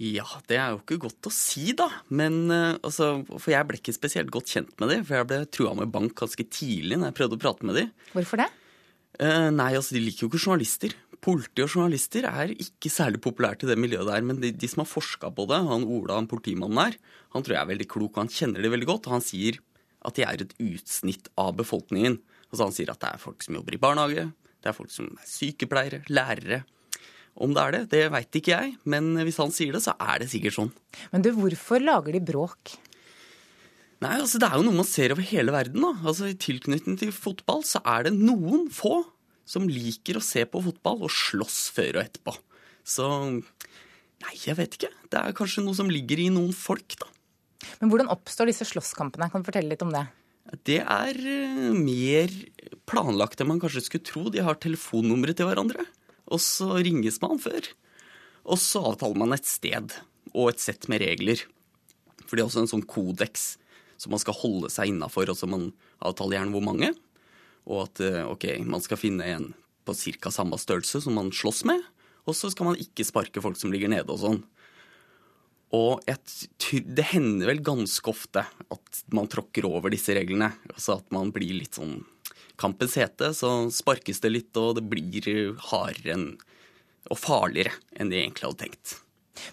Ja, 0.00 0.24
det 0.48 0.56
er 0.56 0.72
jo 0.72 0.78
ikke 0.80 0.96
godt 1.02 1.28
å 1.28 1.32
si, 1.34 1.74
da. 1.76 1.90
Men 2.08 2.46
uh, 2.48 2.78
altså, 2.80 3.20
For 3.36 3.52
jeg 3.52 3.68
ble 3.68 3.76
ikke 3.82 3.92
spesielt 3.92 4.32
godt 4.32 4.48
kjent 4.48 4.72
med 4.80 4.94
dem. 4.94 5.04
For 5.04 5.18
jeg 5.18 5.28
ble 5.28 5.42
trua 5.52 5.74
med 5.76 5.92
bank 5.92 6.16
ganske 6.22 6.46
tidlig 6.48 6.96
når 6.96 7.10
jeg 7.10 7.18
prøvde 7.18 7.36
å 7.36 7.42
prate 7.42 7.68
med 7.68 7.76
dem. 7.76 7.90
Hvorfor 8.14 8.40
det? 8.40 8.48
Uh, 9.20 9.50
nei, 9.52 9.74
altså 9.76 9.94
de 9.94 10.00
liker 10.00 10.24
jo 10.24 10.30
ikke 10.30 10.40
journalister 10.40 10.96
politi 11.24 11.64
og 11.64 11.70
journalister 11.72 12.26
er 12.28 12.52
ikke 12.54 12.90
særlig 12.92 13.20
populært 13.24 13.64
i 13.64 13.68
det 13.70 13.78
miljøet 13.80 14.08
der. 14.08 14.24
Men 14.26 14.40
de, 14.42 14.52
de 14.56 14.70
som 14.70 14.82
har 14.84 14.90
forska 14.90 15.30
på 15.36 15.46
det, 15.50 15.60
han 15.68 15.86
Ola, 15.86 16.16
han 16.18 16.28
politimannen 16.30 16.80
der, 16.80 16.98
han 17.34 17.44
tror 17.44 17.56
jeg 17.56 17.62
er 17.62 17.72
veldig 17.72 17.88
klok, 17.92 18.14
og 18.14 18.24
han 18.24 18.32
kjenner 18.32 18.64
det 18.64 18.72
veldig 18.72 18.88
godt. 18.88 19.08
Og 19.08 19.18
han 19.18 19.24
sier 19.24 19.60
at 20.08 20.16
de 20.16 20.24
er 20.24 20.44
et 20.44 20.54
utsnitt 20.64 21.28
av 21.40 21.54
befolkningen. 21.60 22.18
Altså 22.50 22.66
Han 22.66 22.74
sier 22.74 22.90
at 22.90 23.00
det 23.02 23.12
er 23.12 23.22
folk 23.22 23.44
som 23.44 23.56
jobber 23.60 23.76
i 23.76 23.80
barnehage, 23.80 24.30
det 24.60 24.68
er 24.70 24.76
folk 24.76 24.92
som 24.92 25.08
er 25.14 25.28
sykepleiere, 25.28 26.02
lærere. 26.10 26.64
Om 27.40 27.54
det 27.54 27.62
er 27.62 27.74
det, 27.76 27.82
det 27.92 28.00
veit 28.12 28.36
ikke 28.40 28.52
jeg, 28.56 28.72
men 28.90 29.12
hvis 29.22 29.38
han 29.40 29.52
sier 29.54 29.76
det, 29.76 29.84
så 29.84 29.94
er 30.02 30.20
det 30.20 30.30
sikkert 30.32 30.56
sånn. 30.56 30.72
Men 31.12 31.22
du, 31.24 31.30
hvorfor 31.36 31.80
lager 31.84 32.16
de 32.16 32.22
bråk? 32.32 32.74
Nei, 34.00 34.16
altså 34.16 34.40
Det 34.40 34.48
er 34.48 34.56
jo 34.56 34.64
noe 34.66 34.80
man 34.80 34.88
ser 34.88 35.14
over 35.14 35.24
hele 35.28 35.52
verden. 35.54 35.84
da. 35.84 35.92
Altså 36.08 36.30
I 36.30 36.36
tilknytning 36.40 36.98
til 37.00 37.12
fotball 37.14 37.62
så 37.68 37.82
er 37.84 38.08
det 38.08 38.14
noen 38.16 38.66
få 38.72 39.02
som 39.48 39.68
liker 39.70 40.18
å 40.18 40.24
se 40.24 40.44
på 40.46 40.62
fotball 40.64 41.04
og 41.06 41.14
slåss 41.14 41.60
før 41.74 41.98
og 41.98 42.04
etterpå. 42.04 42.34
Så 42.86 43.06
nei, 43.30 44.34
jeg 44.44 44.56
vet 44.58 44.76
ikke. 44.78 44.92
Det 45.10 45.20
er 45.20 45.36
kanskje 45.36 45.64
noe 45.64 45.76
som 45.78 45.90
ligger 45.92 46.22
i 46.22 46.30
noen 46.32 46.54
folk, 46.56 46.96
da. 47.00 47.10
Men 47.80 47.92
hvordan 47.92 48.10
oppstår 48.12 48.48
disse 48.50 48.66
slåsskampene? 48.68 49.28
Kan 49.32 49.42
du 49.42 49.48
fortelle 49.48 49.72
litt 49.72 49.84
om 49.84 49.92
det? 49.92 50.06
Det 50.66 50.80
er 50.80 51.18
eh, 51.20 51.70
mer 51.76 52.32
planlagt 52.90 53.40
enn 53.40 53.50
man 53.52 53.60
kanskje 53.62 53.84
skulle 53.86 54.06
tro. 54.06 54.24
De 54.32 54.42
har 54.44 54.58
telefonnumre 54.58 55.34
til 55.36 55.50
hverandre, 55.50 55.84
og 56.30 56.42
så 56.42 56.72
ringes 56.80 57.20
man 57.22 57.40
før. 57.42 57.68
Og 58.48 58.58
så 58.58 58.82
avtaler 58.92 59.20
man 59.20 59.36
et 59.36 59.46
sted 59.48 59.94
og 60.32 60.52
et 60.52 60.62
sett 60.62 60.88
med 60.90 61.04
regler. 61.04 61.42
For 62.24 62.36
det 62.36 62.42
er 62.42 62.48
også 62.48 62.64
en 62.64 62.72
sånn 62.72 62.88
kodeks 62.88 63.54
som 64.00 64.14
man 64.14 64.22
skal 64.22 64.38
holde 64.38 64.70
seg 64.72 64.94
innafor, 64.94 65.28
og 65.28 65.36
så 65.36 65.48
man 65.50 65.70
avtaler 66.00 66.38
gjerne 66.38 66.54
hvor 66.56 66.64
mange 66.64 66.94
og 67.68 67.86
at 67.86 68.02
eh, 68.04 68.22
ok, 68.24 68.46
man 68.68 68.84
skal 68.84 69.00
finne 69.00 69.26
en 69.26 69.50
på 69.84 69.96
ca. 69.96 70.32
samme 70.32 70.58
størrelse 70.60 71.02
som 71.02 71.16
man 71.16 71.32
slåss 71.34 71.64
med, 71.68 71.82
og 72.28 72.36
så 72.36 72.50
skal 72.52 72.70
man 72.70 72.80
ikke 72.80 73.06
sparke 73.06 73.42
folk 73.42 73.58
som 73.58 73.72
ligger 73.72 73.90
nede 73.92 74.08
og 74.12 74.20
sånn. 74.22 74.40
Og 75.76 76.02
et, 76.10 76.32
det 76.82 77.06
hender 77.12 77.52
vel 77.52 77.62
ganske 77.64 78.10
ofte 78.10 78.42
at 78.44 79.02
man 79.14 79.30
tråkker 79.30 79.68
over 79.68 79.92
disse 79.92 80.14
reglene. 80.16 80.50
Altså 80.72 80.96
at 80.98 81.06
man 81.14 81.30
blir 81.34 81.54
litt 81.60 81.78
sånn 81.78 82.00
kampens 82.60 82.96
hete, 82.98 83.30
så 83.34 83.70
sparkes 83.72 84.20
det 84.20 84.32
litt, 84.34 84.50
og 84.58 84.80
det 84.80 84.84
blir 84.90 85.54
hardere 85.70 86.18
og 87.10 87.16
farligere 87.18 87.72
enn 87.96 88.10
de 88.10 88.18
egentlig 88.20 88.48
hadde 88.48 88.66
tenkt. 88.66 88.96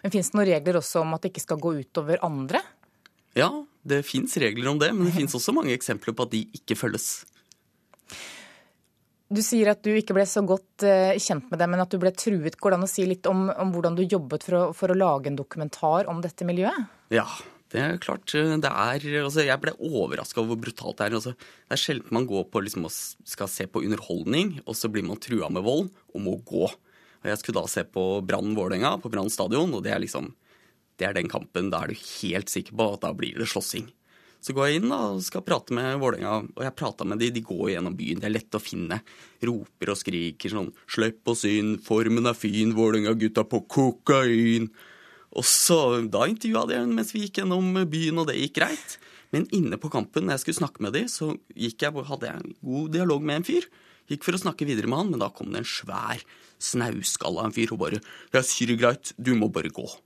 Men 0.01 0.13
Fins 0.13 0.31
det 0.33 0.37
noen 0.37 0.49
regler 0.49 0.81
også 0.81 1.05
om 1.05 1.15
at 1.15 1.23
det 1.23 1.31
ikke 1.31 1.45
skal 1.45 1.61
gå 1.63 1.77
utover 1.79 2.21
andre? 2.25 2.63
Ja, 3.37 3.51
det 3.87 4.01
fins 4.07 4.35
regler 4.41 4.71
om 4.73 4.81
det, 4.81 4.89
men 4.95 5.07
det 5.07 5.15
fins 5.15 5.35
også 5.37 5.53
mange 5.55 5.75
eksempler 5.75 6.15
på 6.17 6.25
at 6.25 6.33
de 6.33 6.43
ikke 6.57 6.75
følges. 6.79 7.27
Du 9.27 9.41
sier 9.43 9.73
at 9.73 9.83
du 9.83 9.91
ikke 9.91 10.15
ble 10.15 10.23
så 10.29 10.39
godt 10.47 10.85
uh, 10.87 11.11
kjent 11.19 11.49
med 11.51 11.59
dem, 11.59 11.73
men 11.73 11.83
at 11.83 11.91
du 11.91 11.99
ble 11.99 12.13
truet. 12.15 12.55
Går 12.55 12.73
det 12.73 12.79
an 12.79 12.87
å 12.87 12.89
si 12.89 13.03
litt 13.09 13.27
om, 13.27 13.49
om 13.51 13.73
hvordan 13.75 13.97
du 13.97 14.05
jobbet 14.05 14.47
for 14.47 14.55
å, 14.55 14.63
for 14.77 14.93
å, 14.93 14.97
lage 14.97 15.31
en 15.31 15.39
dokumentar 15.39 16.07
om 16.07 16.21
dette 16.23 16.47
miljøet? 16.47 16.87
Ja, 17.11 17.27
det 17.73 17.83
er 17.83 17.99
klart. 18.03 18.31
Det 18.31 18.71
er, 18.71 19.07
altså, 19.25 19.43
jeg 19.43 19.63
ble 19.63 19.75
overraska 19.83 20.39
over 20.39 20.53
hvor 20.53 20.63
brutalt 20.63 21.01
det 21.01 21.09
er. 21.09 21.17
Altså, 21.19 21.35
det 21.35 21.75
er 21.75 21.83
sjelden 21.83 22.15
man 22.15 22.29
går 22.29 22.47
på 22.53 22.63
liksom, 22.63 22.87
og 22.87 23.29
skal 23.35 23.51
se 23.51 23.67
på 23.67 23.83
underholdning, 23.83 24.61
og 24.63 24.79
så 24.79 24.91
blir 24.91 25.03
man 25.07 25.19
trua 25.19 25.51
med 25.51 25.67
vold 25.67 25.91
og 26.13 26.23
må 26.23 26.39
gå. 26.47 26.63
Og 27.17 27.27
Jeg 27.27 27.41
skulle 27.41 27.59
da 27.59 27.71
se 27.71 27.83
på 27.83 28.07
Brann 28.23 28.55
Vålerenga 28.55 28.95
på 29.03 29.11
Brann 29.11 29.31
stadion, 29.33 29.75
og 29.75 29.83
det 29.83 29.91
er 29.91 30.03
liksom 30.05 30.31
det 30.97 31.05
er 31.05 31.13
den 31.17 31.29
kampen. 31.29 31.69
Da 31.73 31.83
er 31.83 31.91
du 31.91 31.99
helt 31.99 32.49
sikker 32.49 32.77
på 32.77 32.89
at 32.95 33.03
da 33.03 33.11
blir 33.13 33.37
det 33.37 33.49
slåssing. 33.51 33.89
Så 34.43 34.53
går 34.55 34.67
jeg 34.67 34.81
inn 34.81 34.91
og 34.93 35.21
skal 35.25 35.43
prate 35.43 35.75
med 35.75 35.97
Vålerenga, 36.01 36.35
og 36.55 36.61
jeg 36.63 36.75
prata 36.77 37.07
med 37.07 37.19
de, 37.19 37.31
de 37.33 37.43
går 37.43 37.73
gjennom 37.73 37.95
byen. 37.97 38.21
Det 38.21 38.29
er 38.29 38.35
lett 38.35 38.57
å 38.57 38.61
finne. 38.61 39.01
Roper 39.43 39.91
og 39.91 39.99
skriker 39.99 40.53
sånn 40.53 40.71
'Slipp 40.85 41.27
oss 41.33 41.43
inn, 41.49 41.77
formen 41.83 42.29
er 42.29 42.37
fin, 42.37 42.73
Vålerenga-gutta 42.77 43.43
på 43.49 43.65
kokain'. 43.67 44.69
Og 45.35 45.43
så, 45.43 46.07
Da 46.09 46.25
intervjua 46.25 46.67
de 46.67 46.85
mens 46.85 47.11
vi 47.13 47.25
gikk 47.25 47.41
gjennom 47.43 47.73
byen, 47.89 48.19
og 48.19 48.27
det 48.27 48.37
gikk 48.37 48.55
greit. 48.61 48.97
Men 49.31 49.47
inne 49.51 49.77
på 49.77 49.91
kampen, 49.91 50.25
når 50.25 50.37
jeg 50.37 50.45
skulle 50.45 50.61
snakke 50.63 50.81
med 50.81 50.93
de, 50.93 51.03
så 51.11 51.35
jeg, 51.53 51.91
hadde 51.91 52.27
jeg 52.29 52.39
en 52.39 52.55
god 52.63 52.91
dialog 52.95 53.21
med 53.21 53.41
en 53.41 53.47
fyr. 53.47 53.67
Gikk 54.07 54.23
for 54.23 54.37
å 54.37 54.39
snakke 54.39 54.67
videre 54.67 54.87
med 54.87 55.01
han, 55.01 55.11
men 55.11 55.19
da 55.19 55.27
kom 55.35 55.51
det 55.51 55.65
en 55.65 55.67
svær, 55.67 56.23
snauskalla 56.63 57.43
en 57.45 57.55
fyr 57.55 57.73
og 57.73 57.79
bare 57.79 57.99
'Jeg 58.31 58.43
sier 58.47 58.67
det 58.67 58.79
greit, 58.79 59.13
du 59.19 59.35
må 59.35 59.51
bare 59.51 59.69
gå'. 59.69 59.99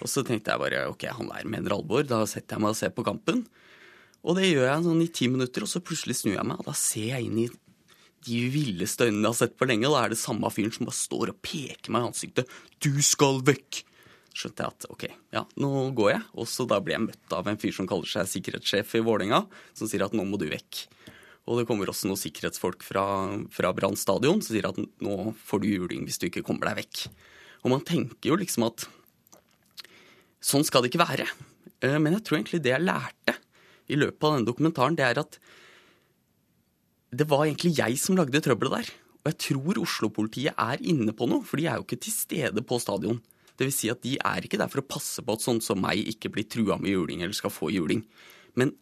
Og 0.00 0.08
så 0.08 0.24
tenkte 0.24 0.50
jeg 0.50 0.62
bare 0.62 0.88
ok, 0.88 1.04
han 1.10 1.28
der 1.28 1.44
mener 1.44 1.74
alvor, 1.74 2.06
da 2.06 2.24
setter 2.24 2.56
jeg 2.56 2.62
meg 2.62 2.70
og 2.70 2.76
ser 2.76 2.90
på 2.90 3.04
kampen. 3.04 3.46
Og 4.22 4.38
det 4.38 4.52
gjør 4.52 4.68
jeg 4.68 4.86
sånn 4.86 5.02
i 5.02 5.10
ti 5.10 5.28
minutter, 5.30 5.64
og 5.64 5.70
så 5.70 5.82
plutselig 5.82 6.20
snur 6.20 6.36
jeg 6.36 6.46
meg, 6.46 6.60
og 6.62 6.68
da 6.68 6.74
ser 6.78 7.08
jeg 7.16 7.26
inn 7.26 7.40
i 7.42 7.48
de 8.22 8.42
villeste 8.54 9.08
øynene 9.08 9.24
jeg 9.24 9.32
har 9.32 9.38
sett 9.40 9.56
på 9.58 9.66
lenge. 9.66 9.88
Og 9.88 9.96
da 9.96 10.04
er 10.04 10.12
det 10.12 10.20
samme 10.20 10.50
fyren 10.54 10.74
som 10.74 10.86
bare 10.86 10.98
står 10.98 11.32
og 11.32 11.40
peker 11.42 11.90
meg 11.90 12.04
i 12.04 12.10
ansiktet. 12.12 12.52
'Du 12.78 13.02
skal 13.02 13.42
vekk!' 13.42 13.82
Skjønte 14.32 14.64
jeg 14.64 14.72
at 14.72 14.86
ok, 14.88 15.02
ja, 15.34 15.42
nå 15.60 15.70
går 15.92 16.10
jeg. 16.14 16.22
Og 16.40 16.46
så 16.48 16.64
da 16.64 16.78
blir 16.80 16.96
jeg 16.96 17.04
møtt 17.04 17.34
av 17.36 17.50
en 17.50 17.58
fyr 17.60 17.74
som 17.76 17.88
kaller 17.88 18.08
seg 18.08 18.30
sikkerhetssjef 18.30 18.94
i 18.96 19.02
Vålerenga, 19.04 19.42
som 19.76 19.90
sier 19.90 20.06
at 20.06 20.14
nå 20.16 20.24
må 20.24 20.40
du 20.40 20.46
vekk. 20.48 20.86
Og 21.50 21.58
det 21.58 21.66
kommer 21.68 21.90
også 21.90 22.08
noen 22.08 22.20
sikkerhetsfolk 22.20 22.86
fra, 22.86 23.04
fra 23.52 23.74
Brann 23.76 23.98
stadion 23.98 24.40
som 24.40 24.54
sier 24.54 24.70
at 24.70 24.78
nå 24.78 25.16
får 25.36 25.60
du 25.60 25.68
juling 25.68 26.06
hvis 26.06 26.20
du 26.22 26.30
ikke 26.30 26.44
kommer 26.46 26.70
deg 26.70 26.84
vekk. 26.84 27.04
Og 27.66 27.74
man 27.74 27.84
tenker 27.84 28.30
jo 28.30 28.38
liksom 28.40 28.64
at 28.70 28.86
sånn 30.42 30.64
skal 30.64 30.86
det 30.86 30.92
ikke 30.92 31.02
være. 31.02 31.26
Eh, 31.82 31.98
men 31.98 32.16
jeg 32.16 32.24
tror 32.24 32.38
egentlig 32.38 32.62
det 32.64 32.72
jeg 32.72 32.86
lærte 32.86 33.36
i 33.92 33.98
løpet 34.00 34.24
av 34.24 34.36
denne 34.36 34.48
dokumentaren, 34.48 34.96
det 34.98 35.06
er 35.06 35.20
at 35.22 35.38
det 37.12 37.28
var 37.28 37.44
egentlig 37.44 37.74
jeg 37.76 37.98
som 38.00 38.16
lagde 38.16 38.40
trøbbelet 38.40 38.78
der. 38.78 38.92
Og 39.22 39.30
jeg 39.30 39.40
tror 39.46 39.82
Oslo-politiet 39.84 40.56
er 40.58 40.80
inne 40.80 41.12
på 41.14 41.28
noe, 41.30 41.44
for 41.46 41.60
de 41.60 41.68
er 41.68 41.78
jo 41.78 41.84
ikke 41.86 42.00
til 42.02 42.14
stede 42.14 42.64
på 42.66 42.80
stadion. 42.82 43.20
Det 43.58 43.68
vil 43.68 43.74
si 43.74 43.90
at 43.92 44.00
de 44.02 44.16
er 44.16 44.46
ikke 44.46 44.58
der 44.58 44.70
for 44.72 44.82
å 44.82 44.88
passe 44.88 45.22
på 45.22 45.36
at 45.36 45.44
sånn 45.44 45.60
som 45.62 45.78
meg 45.82 46.00
ikke 46.14 46.32
blir 46.32 46.48
trua 46.50 46.78
med 46.80 46.94
juling 46.94 47.20
eller 47.22 47.36
skal 47.36 47.52
få 47.52 47.70
juling. 47.74 48.00
Men 48.58 48.72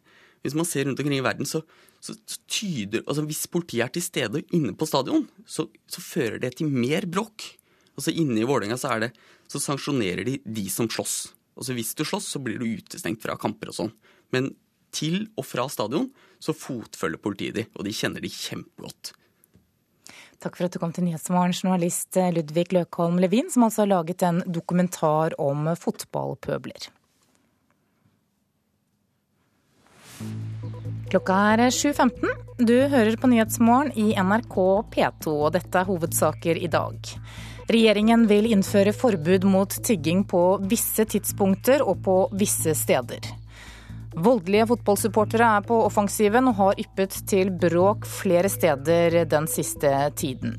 hvis 0.45 0.57
man 0.57 0.69
ser 0.69 0.87
rundt 0.87 1.03
omkring 1.03 1.19
i 1.19 1.27
verden, 1.27 1.49
så, 1.49 1.61
så 2.01 2.15
tyder 2.49 3.03
Altså 3.05 3.27
hvis 3.29 3.43
politiet 3.53 3.85
er 3.85 3.93
til 3.93 4.05
stede 4.05 4.45
inne 4.57 4.73
på 4.79 4.89
stadion, 4.89 5.27
så, 5.45 5.67
så 5.91 6.05
fører 6.05 6.39
det 6.41 6.55
til 6.61 6.71
mer 6.73 7.05
bråk. 7.11 7.45
Altså 7.99 8.15
inne 8.15 8.41
i 8.41 8.49
Vålerenga 8.49 8.79
så 8.81 8.95
er 8.95 9.05
det 9.05 9.11
Så 9.51 9.61
sanksjonerer 9.61 10.25
de 10.25 10.39
de 10.47 10.65
som 10.73 10.89
slåss. 10.89 11.35
Altså 11.59 11.75
Hvis 11.77 11.93
du 11.99 12.05
slåss, 12.07 12.31
så 12.31 12.41
blir 12.41 12.61
du 12.63 12.69
utestengt 12.79 13.21
fra 13.21 13.37
kamper 13.37 13.73
og 13.73 13.77
sånn. 13.77 13.93
Men 14.33 14.55
til 14.95 15.25
og 15.39 15.47
fra 15.47 15.67
stadion 15.71 16.11
så 16.41 16.55
fotfølger 16.57 17.21
politiet 17.23 17.59
de, 17.59 17.67
og 17.77 17.87
de 17.87 17.95
kjenner 17.95 18.25
de 18.25 18.31
kjempegodt. 18.33 19.13
Takk 20.41 20.57
for 20.57 20.67
at 20.67 20.73
du 20.73 20.81
kom 20.81 20.93
til 20.97 21.05
Nyhetsmorgen, 21.05 21.53
journalist 21.53 22.17
Ludvig 22.17 22.71
Løkholm 22.73 23.19
Levin, 23.21 23.51
som 23.53 23.67
altså 23.67 23.85
har 23.85 23.93
laget 23.93 24.25
en 24.25 24.41
dokumentar 24.49 25.37
om 25.41 25.69
fotballpøbler. 25.77 26.89
Klokka 31.11 31.37
er 31.53 31.67
7.15. 31.75 32.65
Du 32.65 32.77
hører 32.93 33.17
på 33.21 33.29
Nyhetsmorgen 33.29 33.93
i 33.99 34.15
NRK 34.17 34.57
P2, 34.95 35.33
og 35.35 35.53
dette 35.57 35.81
er 35.81 35.89
hovedsaker 35.89 36.61
i 36.61 36.71
dag. 36.73 37.13
Regjeringen 37.71 38.25
vil 38.31 38.49
innføre 38.51 38.95
forbud 38.97 39.45
mot 39.47 39.75
tigging 39.87 40.25
på 40.31 40.43
visse 40.71 41.05
tidspunkter 41.05 41.85
og 41.85 42.01
på 42.07 42.17
visse 42.39 42.75
steder. 42.79 43.29
Voldelige 44.11 44.67
fotballsupportere 44.67 45.47
er 45.57 45.67
på 45.67 45.77
offensiven 45.87 46.51
og 46.51 46.57
har 46.59 46.81
yppet 46.83 47.15
til 47.31 47.53
bråk 47.55 48.09
flere 48.11 48.51
steder 48.51 49.23
den 49.31 49.47
siste 49.51 49.93
tiden. 50.19 50.57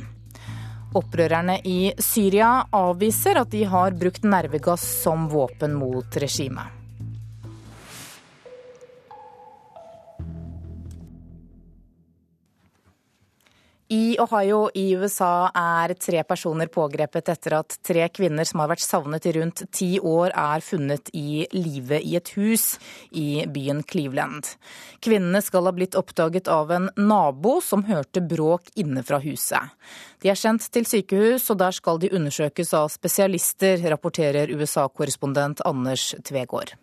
Opprørerne 0.96 1.58
i 1.68 1.94
Syria 2.00 2.66
avviser 2.76 3.40
at 3.44 3.52
de 3.52 3.64
har 3.68 3.96
brukt 3.96 4.28
nervegass 4.28 4.84
som 5.04 5.28
våpen 5.32 5.76
mot 5.80 6.20
regimet. 6.20 6.81
I 13.92 14.16
Ohio 14.24 14.70
i 14.74 14.94
USA 14.96 15.50
er 15.52 15.92
tre 16.00 16.22
personer 16.24 16.70
pågrepet 16.72 17.28
etter 17.34 17.58
at 17.58 17.74
tre 17.84 18.06
kvinner 18.08 18.48
som 18.48 18.62
har 18.64 18.70
vært 18.72 18.86
savnet 18.86 19.26
i 19.28 19.34
rundt 19.36 19.66
ti 19.76 19.90
år, 20.00 20.32
er 20.32 20.64
funnet 20.64 21.10
i 21.12 21.42
live 21.52 22.00
i 22.00 22.14
et 22.16 22.32
hus 22.38 22.78
i 23.12 23.44
byen 23.52 23.82
Cleveland. 23.84 24.48
Kvinnene 25.04 25.42
skal 25.44 25.68
ha 25.68 25.74
blitt 25.76 25.98
oppdaget 26.00 26.48
av 26.48 26.72
en 26.72 26.88
nabo 26.96 27.58
som 27.60 27.84
hørte 27.90 28.24
bråk 28.24 28.72
inne 28.80 29.04
fra 29.04 29.20
huset. 29.26 29.76
De 30.24 30.32
er 30.32 30.40
sendt 30.40 30.70
til 30.72 30.88
sykehus, 30.88 31.50
og 31.52 31.60
der 31.60 31.76
skal 31.76 32.00
de 32.00 32.14
undersøkes 32.16 32.72
av 32.72 32.88
spesialister, 32.96 33.76
rapporterer 33.92 34.56
USA-korrespondent 34.56 35.66
Anders 35.68 36.14
Tvegård. 36.24 36.78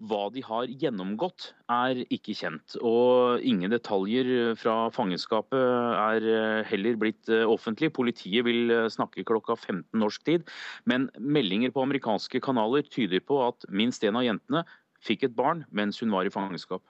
Hva 0.00 0.30
de 0.32 0.40
har 0.46 0.70
gjennomgått 0.80 1.50
er 1.68 1.98
ikke 2.08 2.32
kjent, 2.32 2.78
og 2.80 3.42
ingen 3.44 3.72
detaljer 3.72 4.54
fra 4.56 4.88
fangenskapet 4.94 5.60
er 5.60 6.28
eh, 6.30 6.60
heller 6.70 6.96
blitt 7.00 7.28
eh, 7.28 7.44
offentlig. 7.44 7.90
Politiet 7.96 8.46
vil 8.46 8.72
eh, 8.72 8.88
snakke 8.88 9.26
klokka 9.28 9.58
15 9.58 9.84
norsk 10.00 10.24
tid, 10.24 10.48
men 10.88 11.10
meldinger 11.20 11.74
på 11.74 11.84
amerikanske 11.84 12.40
kanaler 12.40 12.88
tyder 12.88 13.20
på 13.20 13.42
at 13.44 13.68
minst 13.68 14.06
en 14.08 14.16
av 14.16 14.24
jentene 14.24 14.64
fikk 15.04 15.28
et 15.28 15.36
barn 15.36 15.66
mens 15.68 16.00
hun 16.00 16.16
var 16.16 16.24
i 16.24 16.32
fangenskap. 16.32 16.80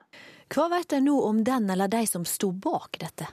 Hva 0.55 0.71
vet 0.71 0.95
en 0.95 1.09
nå 1.11 1.19
om 1.27 1.43
den 1.47 1.67
eller 1.71 1.91
de 1.91 2.05
som 2.07 2.23
sto 2.27 2.53
bak 2.55 2.99
dette? 3.03 3.27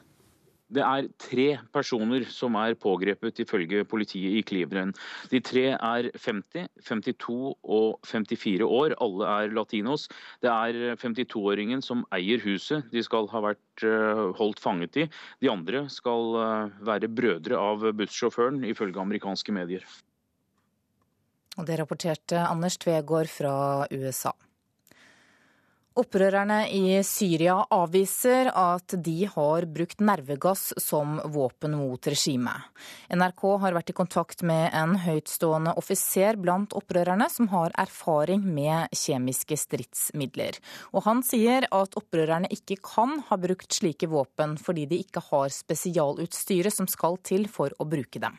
Det 0.67 0.83
er 0.83 1.05
tre 1.21 1.45
personer 1.71 2.25
som 2.27 2.57
er 2.59 2.75
pågrepet 2.75 3.39
ifølge 3.39 3.85
politiet 3.87 4.35
i 4.35 4.43
Cleveland. 4.43 4.97
De 5.31 5.39
tre 5.39 5.69
er 5.75 6.09
50, 6.11 6.67
52 6.83 7.37
og 7.63 7.99
54 8.03 8.67
år. 8.67 8.95
Alle 9.03 9.29
er 9.31 9.55
latinos. 9.55 10.09
Det 10.43 10.51
er 10.51 10.97
52-åringen 10.99 11.83
som 11.85 12.03
eier 12.11 12.43
huset 12.43 12.89
de 12.91 13.03
skal 13.05 13.29
ha 13.31 13.43
vært 13.47 13.85
eh, 13.87 14.25
holdt 14.39 14.59
fanget 14.59 14.99
i. 14.99 15.07
De 15.39 15.51
andre 15.51 15.85
skal 15.93 16.35
eh, 16.41 16.75
være 16.89 17.11
brødre 17.15 17.61
av 17.61 17.87
bussjåføren, 17.95 18.65
ifølge 18.67 18.99
amerikanske 18.99 19.55
medier. 19.55 19.87
Det 21.57 21.79
rapporterte 21.79 22.43
Anders 22.43 22.75
Tvegård 22.77 23.31
fra 23.31 23.87
USA. 23.89 24.35
Opprørerne 25.97 26.59
i 26.69 26.99
Syria 27.01 27.55
avviser 27.73 28.51
at 28.53 28.93
de 29.01 29.15
har 29.31 29.65
brukt 29.65 30.03
nervegass 30.05 30.67
som 30.77 31.15
våpen 31.33 31.73
mot 31.73 32.05
regimet. 32.05 32.67
NRK 33.09 33.41
har 33.63 33.73
vært 33.73 33.89
i 33.89 33.95
kontakt 33.97 34.43
med 34.45 34.75
en 34.77 34.93
høytstående 35.01 35.73
offiser 35.81 36.37
blant 36.37 36.75
opprørerne 36.77 37.25
som 37.33 37.49
har 37.49 37.73
erfaring 37.81 38.45
med 38.45 38.93
kjemiske 38.93 39.57
stridsmidler. 39.57 40.61
Og 40.93 41.01
han 41.09 41.25
sier 41.25 41.65
at 41.73 41.97
opprørerne 41.97 42.53
ikke 42.53 42.77
kan 42.85 43.17
ha 43.31 43.41
brukt 43.41 43.73
slike 43.73 44.05
våpen 44.13 44.53
fordi 44.61 44.85
de 44.93 45.01
ikke 45.01 45.25
har 45.31 45.49
spesialutstyret 45.49 46.77
som 46.77 46.85
skal 46.85 47.17
til 47.25 47.49
for 47.49 47.73
å 47.81 47.89
bruke 47.89 48.21
dem. 48.21 48.37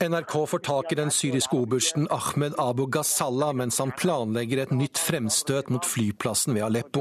NRK 0.00 0.46
får 0.46 0.58
tak 0.58 0.92
i 0.92 0.94
den 0.94 1.10
syriske 1.10 1.56
obersten 1.56 2.04
Ahmed 2.12 2.52
Abu 2.60 2.84
Ghazala 2.92 3.48
mens 3.56 3.78
han 3.80 3.94
planlegger 3.96 4.60
et 4.66 4.74
nytt 4.76 5.00
fremstøt 5.00 5.70
mot 5.72 5.86
flyplassen 5.88 6.52
ved 6.52 6.66
Aleppo. 6.66 7.00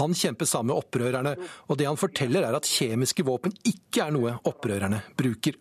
Han 0.00 0.16
kjemper 0.18 0.48
sammen 0.50 0.72
med 0.72 0.80
opprørerne, 0.80 1.36
og 1.70 1.78
det 1.78 1.86
han 1.86 2.00
forteller 2.00 2.48
er 2.48 2.58
at 2.58 2.66
kjemiske 2.66 3.22
våpen 3.28 3.54
ikke 3.62 4.08
er 4.08 4.16
noe 4.16 4.34
opprørerne 4.42 5.04
bruker. 5.14 5.54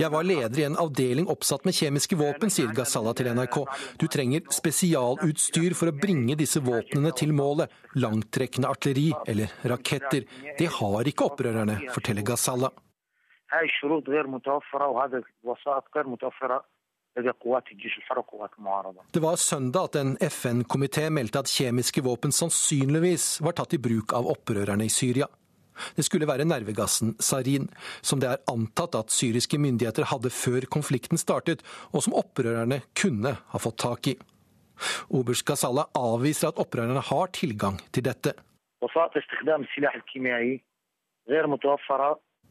Jeg 0.00 0.10
var 0.12 0.26
leder 0.26 0.58
i 0.60 0.66
en 0.66 0.78
avdeling 0.80 1.28
oppsatt 1.32 1.66
med 1.68 1.76
kjemiske 1.76 2.16
våpen, 2.18 2.52
sier 2.52 2.72
Gassala 2.76 3.12
til 3.16 3.28
NRK. 3.36 3.58
Du 4.00 4.06
trenger 4.12 4.46
spesialutstyr 4.52 5.76
for 5.78 5.92
å 5.92 5.96
bringe 5.96 6.36
disse 6.40 6.62
våpnene 6.64 7.12
til 7.18 7.34
målet. 7.36 7.72
Langtrekkende 8.00 8.70
artilleri 8.72 9.10
eller 9.28 9.52
raketter. 9.74 10.24
Det 10.58 10.70
har 10.78 11.12
ikke 11.12 11.28
opprørerne, 11.32 11.78
forteller 11.92 12.24
Gassala. 12.32 12.72
Det 19.12 19.20
var 19.20 19.36
søndag 19.36 19.84
at 19.84 19.96
en 20.00 20.16
FN-komité 20.16 21.10
meldte 21.12 21.42
at 21.42 21.52
kjemiske 21.52 22.00
våpen 22.06 22.32
sannsynligvis 22.32 23.26
var 23.44 23.52
tatt 23.58 23.76
i 23.76 23.82
bruk 23.84 24.16
av 24.16 24.30
opprørerne 24.32 24.88
i 24.88 24.92
Syria. 24.92 25.28
Det 25.96 26.04
skulle 26.06 26.28
være 26.28 26.46
nervegassen 26.48 27.14
sarin, 27.22 27.68
som 28.02 28.20
det 28.22 28.30
er 28.30 28.42
antatt 28.50 28.96
at 28.98 29.14
syriske 29.14 29.60
myndigheter 29.60 30.08
hadde 30.12 30.32
før 30.32 30.66
konflikten 30.70 31.20
startet, 31.20 31.62
og 31.92 32.04
som 32.04 32.16
opprørerne 32.18 32.82
kunne 32.98 33.36
ha 33.52 33.62
fått 33.62 33.80
tak 33.82 34.12
i. 34.12 34.16
Oberst 35.14 35.46
Ghazala 35.46 35.86
avviser 35.98 36.50
at 36.50 36.60
opprørerne 36.62 37.02
har 37.06 37.32
tilgang 37.36 37.78
til 37.94 38.06
dette. 38.08 38.34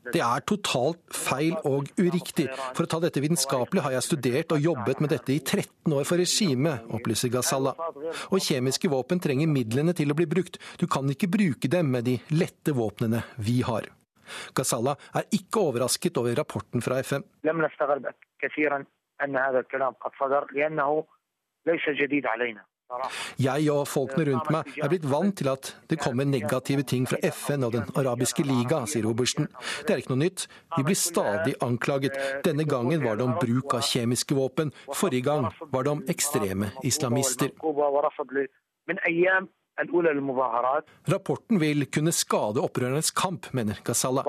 Det 0.10 0.22
er 0.26 0.44
totalt 0.50 1.02
feil 1.14 1.54
og 1.68 1.92
uriktig. 2.00 2.48
For 2.74 2.86
å 2.86 2.90
ta 2.90 3.00
dette 3.04 3.22
vitenskapelig 3.22 3.84
har 3.86 3.96
jeg 3.96 4.08
studert 4.08 4.56
og 4.56 4.64
jobbet 4.66 5.02
med 5.04 5.14
dette 5.14 5.36
i 5.36 5.40
13 5.40 5.94
år 5.94 6.08
for 6.10 6.22
regimet, 6.22 6.88
opplyser 6.90 7.30
Ghazala. 7.34 7.76
Og 8.34 8.42
kjemiske 8.42 8.90
våpen 8.92 9.22
trenger 9.22 9.52
midlene 9.52 9.94
til 9.98 10.12
å 10.12 10.18
bli 10.18 10.28
brukt. 10.30 10.58
Du 10.82 10.88
kan 10.90 11.10
ikke 11.14 11.30
bruke 11.32 11.70
dem 11.72 11.94
med 11.94 12.10
de 12.10 12.18
lette 12.34 12.74
våpnene 12.78 13.22
vi 13.38 13.62
har. 13.68 13.92
Ghazala 14.58 14.96
er 15.18 15.30
ikke 15.38 15.68
overrasket 15.70 16.18
over 16.18 16.36
rapporten 16.40 16.82
fra 16.82 16.98
FN. 17.06 17.26
Jeg 23.42 23.70
og 23.72 23.88
folkene 23.90 24.26
rundt 24.32 24.50
meg 24.54 24.80
er 24.82 24.92
blitt 24.92 25.08
vant 25.10 25.36
til 25.40 25.52
at 25.52 25.72
det 25.92 26.00
kommer 26.02 26.28
negative 26.28 26.84
ting 26.88 27.08
fra 27.10 27.20
FN 27.32 27.66
og 27.68 27.76
Den 27.76 27.88
arabiske 27.98 28.44
liga, 28.46 28.84
sier 28.90 29.08
obersten. 29.10 29.48
Det 29.86 29.96
er 29.96 30.04
ikke 30.04 30.14
noe 30.16 30.24
nytt. 30.26 30.48
Vi 30.78 30.86
blir 30.88 31.00
stadig 31.00 31.56
anklaget. 31.64 32.18
Denne 32.46 32.66
gangen 32.68 33.04
var 33.06 33.20
det 33.20 33.28
om 33.28 33.38
bruk 33.40 33.78
av 33.78 33.86
kjemiske 33.88 34.36
våpen. 34.38 34.74
Forrige 34.92 35.28
gang 35.30 35.50
var 35.72 35.88
det 35.88 35.96
om 35.96 36.04
ekstreme 36.12 36.72
islamister. 36.84 37.52
Rapporten 41.06 41.60
vil 41.60 41.86
kunne 41.86 42.12
skade 42.14 42.62
opprørernes 42.62 43.12
kamp, 43.12 43.48
mener 43.56 43.80
Ghazala. 43.86 44.24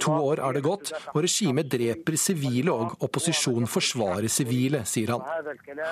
To 0.00 0.12
år 0.12 0.40
er 0.40 0.56
det 0.56 0.62
gått, 0.64 0.92
og 1.12 1.18
regimet 1.24 1.68
dreper 1.72 2.16
sivile 2.16 2.72
og 2.72 3.02
opposisjonen 3.04 3.68
forsvarer 3.68 4.30
sivile, 4.32 4.84
sier 4.88 5.12
han. 5.12 5.24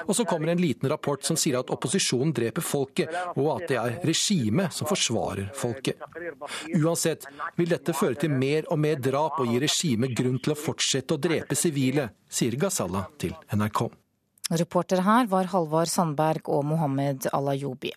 Og 0.07 0.15
så 0.17 0.25
kommer 0.25 0.53
en 0.55 0.63
liten 0.63 0.89
rapport 0.89 1.25
som 1.27 1.37
sier 1.41 1.59
at 1.61 1.73
opposisjonen 1.75 2.33
dreper 2.37 2.65
folket, 2.65 3.13
og 3.37 3.51
at 3.57 3.69
det 3.69 3.81
er 3.81 3.99
regimet 4.07 4.73
som 4.73 4.89
forsvarer 4.89 5.51
folket. 5.57 6.01
Uansett 6.79 7.27
vil 7.59 7.73
dette 7.75 7.97
føre 7.97 8.17
til 8.23 8.33
mer 8.33 8.69
og 8.71 8.81
mer 8.81 9.01
drap 9.03 9.43
og 9.43 9.51
gi 9.51 9.61
regimet 9.61 10.15
grunn 10.17 10.39
til 10.41 10.55
å 10.55 10.59
fortsette 10.59 11.19
å 11.19 11.21
drepe 11.21 11.59
sivile, 11.59 12.11
sier 12.31 12.57
Ghazala 12.57 13.09
til 13.21 13.35
NRK. 13.53 13.89
Reporter 14.51 15.05
her 15.07 15.29
var 15.31 15.51
Halvard 15.53 15.91
Sandberg 15.91 16.49
og 16.51 16.65
Mohammed 16.73 17.29
Alayobi. 17.35 17.93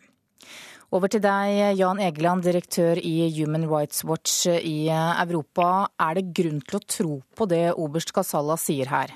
Over 0.93 1.09
til 1.09 1.23
deg, 1.23 1.73
Jan 1.73 1.97
Egeland, 2.05 2.43
direktør 2.45 2.99
i 3.01 3.25
Human 3.33 3.63
Rights 3.65 4.03
Watch 4.05 4.43
i 4.45 4.91
Europa. 4.93 5.87
Er 5.97 6.19
det 6.19 6.35
grunn 6.37 6.59
til 6.61 6.77
å 6.77 6.81
tro 6.85 7.15
på 7.33 7.47
det 7.49 7.71
oberst 7.81 8.13
Kasala 8.13 8.59
sier 8.61 8.91
her? 8.91 9.15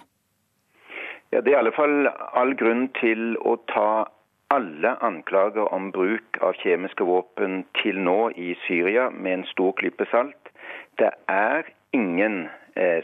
Ja, 1.30 1.42
Det 1.42 1.52
er 1.52 1.54
i 1.54 1.60
alle 1.60 1.76
fall 1.78 2.10
all 2.34 2.56
grunn 2.58 2.88
til 2.98 3.38
å 3.46 3.60
ta 3.70 4.10
alle 4.50 4.96
anklager 5.06 5.70
om 5.70 5.92
bruk 5.94 6.42
av 6.42 6.58
kjemiske 6.64 7.06
våpen 7.06 7.62
til 7.84 8.02
nå 8.02 8.32
i 8.34 8.56
Syria 8.66 9.12
med 9.12 9.34
en 9.44 9.48
stor 9.54 9.78
klype 9.78 10.10
salt. 10.10 10.50
Det 10.98 11.14
er 11.30 11.70
ingen 11.94 12.48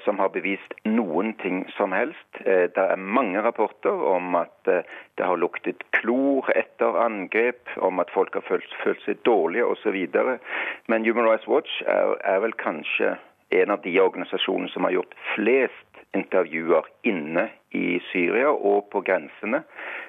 som 0.05 0.19
har 0.19 0.29
bevist 0.29 0.73
noen 0.85 1.33
ting 1.41 1.63
som 1.77 1.93
helst. 1.95 2.41
Eh, 2.45 2.69
det 2.75 2.83
er 2.83 2.99
mange 2.99 3.41
rapporter 3.41 4.03
om 4.13 4.35
at 4.37 4.69
eh, 4.69 4.85
det 5.17 5.25
har 5.25 5.39
luktet 5.39 5.83
klor 5.97 6.49
etter 6.55 6.99
angrep, 7.01 7.69
om 7.77 8.01
at 8.03 8.11
folk 8.13 8.35
har 8.37 8.45
følt, 8.47 8.75
følt 8.83 9.01
seg 9.05 9.23
dårlige 9.27 9.65
osv. 9.65 9.97
Men 10.87 11.05
Human 11.07 11.29
Rights 11.29 11.47
Watch 11.47 11.81
er, 11.87 12.17
er 12.21 12.43
vel 12.45 12.55
kanskje 12.59 13.15
en 13.53 13.73
av 13.73 13.81
de 13.83 13.93
organisasjonene 14.01 14.71
som 14.73 14.87
har 14.87 14.95
gjort 14.97 15.17
flest 15.33 16.01
intervjuer 16.13 16.87
inne 17.09 17.47
i 17.73 17.99
Syria 18.11 18.51
og 18.53 18.89
på 18.93 19.01
grensene. 19.05 19.63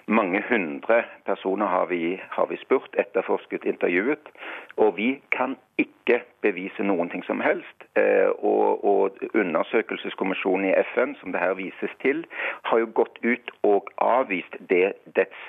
Mange 0.06 0.42
hundre 0.48 1.04
personer 1.24 1.66
har 1.66 1.86
vi, 1.86 2.20
har 2.30 2.46
vi 2.46 2.56
spurt, 2.60 2.92
etterforsket, 2.98 3.64
intervjuet. 3.64 4.28
Og 4.76 4.96
vi 4.96 5.22
kan 5.32 5.56
ikke 5.80 6.18
bevise 6.44 6.84
noen 6.84 7.08
ting 7.10 7.24
som 7.24 7.40
helst. 7.40 7.86
Eh, 7.96 8.28
og, 8.44 8.84
og 8.84 9.22
Undersøkelseskommisjonen 9.34 10.68
i 10.68 10.74
FN, 10.92 11.14
som 11.20 11.32
det 11.32 11.40
her 11.40 11.56
vises 11.56 11.94
til, 12.04 12.24
har 12.68 12.82
jo 12.82 12.90
gått 13.00 13.16
ut 13.24 13.54
og 13.64 13.88
avvist 14.04 14.58
det 14.68 14.92
dets, 15.16 15.40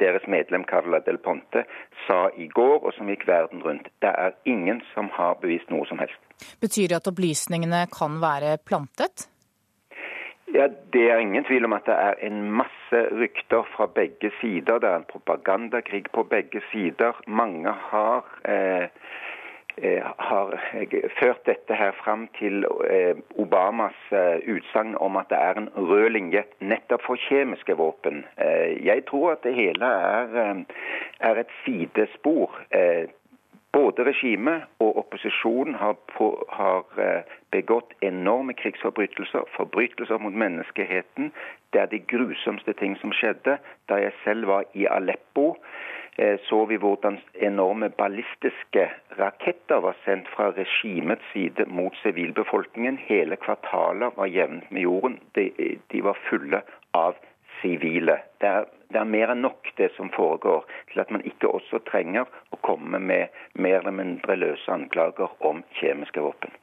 deres 0.00 0.24
medlem 0.26 0.64
Carla 0.70 1.02
Del 1.04 1.20
Ponte 1.20 1.66
sa 2.06 2.24
i 2.36 2.48
går, 2.48 2.80
og 2.80 2.96
som 2.96 3.12
gikk 3.12 3.26
verden 3.28 3.60
rundt. 3.66 3.92
Det 4.00 4.14
er 4.14 4.32
ingen 4.48 4.80
som 4.94 5.12
har 5.18 5.36
bevist 5.44 5.68
noe 5.70 5.84
som 5.90 6.00
helst. 6.00 6.18
Betyr 6.64 6.88
det 6.90 7.02
at 7.02 7.12
opplysningene 7.12 7.84
kan 7.92 8.16
være 8.24 8.56
plantet? 8.64 9.28
Ja, 10.54 10.68
Det 10.92 11.10
er 11.10 11.18
ingen 11.18 11.44
tvil 11.44 11.64
om 11.64 11.72
at 11.72 11.86
det 11.86 11.94
er 11.94 12.14
en 12.28 12.50
masse 12.52 12.98
rykter 13.20 13.62
fra 13.72 13.86
begge 13.86 14.30
sider. 14.40 14.78
Det 14.78 14.88
er 14.88 14.96
en 14.96 15.08
propagandakrig 15.08 16.04
på 16.12 16.22
begge 16.22 16.60
sider. 16.72 17.20
Mange 17.26 17.72
har, 17.72 18.24
eh, 18.44 18.88
eh 19.78 20.02
har 20.18 20.60
ført 21.20 21.46
dette 21.46 21.74
her 21.74 21.92
fram 22.04 22.28
til 22.38 22.66
eh, 22.90 23.16
Obamas 23.38 23.96
eh, 24.10 24.54
utsagn 24.56 24.94
om 24.96 25.16
at 25.16 25.30
det 25.30 25.38
er 25.38 25.54
en 25.54 25.70
rød 25.76 26.08
linje 26.08 26.44
nettopp 26.60 27.02
for 27.02 27.16
kjemiske 27.16 27.76
våpen. 27.76 28.24
Eh, 28.38 28.86
jeg 28.86 29.04
tror 29.04 29.32
at 29.32 29.42
det 29.42 29.54
hele 29.54 29.84
er, 29.84 30.36
eh, 30.36 30.64
er 31.20 31.34
et 31.34 31.52
sidespor. 31.64 32.60
Både 33.72 34.04
regimet 34.04 34.62
og 34.84 34.98
opposisjonen 34.98 35.74
har, 35.74 35.96
har, 36.48 36.84
eh, 36.98 37.22
begått 37.50 37.94
enorme 38.02 38.52
krigsforbrytelser, 38.52 39.48
forbrytelser 39.56 40.18
mot 40.18 40.34
menneskeheten. 40.34 41.32
Det 41.72 41.80
er 41.80 41.86
de 41.86 41.98
grusomste 41.98 42.72
ting 42.72 42.98
som 43.00 43.12
skjedde. 43.12 43.58
Da 43.88 43.94
jeg 43.94 44.12
selv 44.24 44.46
var 44.46 44.64
i 44.74 44.84
Aleppo, 44.86 45.56
eh, 46.18 46.38
så 46.48 46.64
vi 46.64 46.76
hvordan 46.76 47.18
enorme 47.34 47.88
ballistiske 47.88 48.90
raketter 49.18 49.80
var 49.80 49.96
sendt 50.04 50.28
fra 50.28 50.50
regimets 50.50 51.32
side 51.32 51.64
mot 51.66 51.96
sivilbefolkningen. 52.02 52.98
Hele 52.98 53.36
kvartaler 53.36 54.10
var 54.16 54.26
jevnt 54.26 54.70
med 54.70 54.82
jorden. 54.82 55.20
De, 55.34 55.50
de 55.92 56.04
var 56.04 56.18
fulle 56.28 56.62
av 56.94 57.14
sivile. 57.62 58.18
Det 58.40 58.48
er, 58.48 58.66
det 58.92 59.00
er, 59.00 59.08
mer 59.08 59.32
enn 59.32 59.44
nok 59.44 59.72
det 59.78 59.92
som 59.96 60.10
foregår, 60.14 60.66
til 60.92 61.02
at 61.02 61.12
man 61.14 61.24
ikke 61.28 61.50
også 61.50 61.82
trenger 61.88 62.28
å 62.52 62.60
komme 62.66 63.00
med 63.00 63.32
mer 63.54 63.80
eller 63.80 63.96
mindre 64.02 64.36
løse 64.38 64.72
anklager 64.72 65.32
om 65.48 65.64
kjemiske 65.80 66.22
våpen. 66.24 66.54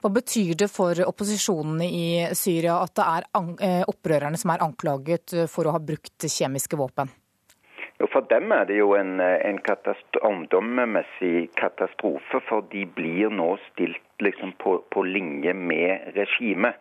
Hva 0.00 0.12
betyr 0.14 0.54
det 0.62 0.70
for 0.70 0.96
opposisjonen 1.04 1.82
i 1.84 2.06
Syria 2.38 2.78
at 2.84 2.94
det 2.96 3.06
er 3.16 3.26
eh, 3.66 3.82
opprørerne 3.90 4.38
som 4.40 4.54
er 4.54 4.64
anklaget 4.64 5.34
for 5.50 5.66
å 5.66 5.74
ha 5.74 5.82
brukt 5.82 6.28
kjemiske 6.30 6.78
våpen? 6.78 7.10
Jo, 7.98 8.06
For 8.12 8.28
dem 8.28 8.52
er 8.52 8.66
det 8.68 8.76
jo 8.76 8.92
en, 8.96 9.18
en 9.20 9.58
katast 9.64 10.18
omdømmemessig 10.20 11.48
katastrofe, 11.56 12.42
for 12.48 12.66
de 12.72 12.84
blir 12.98 13.32
nå 13.32 13.54
stilt 13.70 14.05
liksom 14.20 14.52
på, 14.58 14.84
på 14.90 15.02
linje 15.02 15.54
med 15.54 16.12
regimet. 16.16 16.74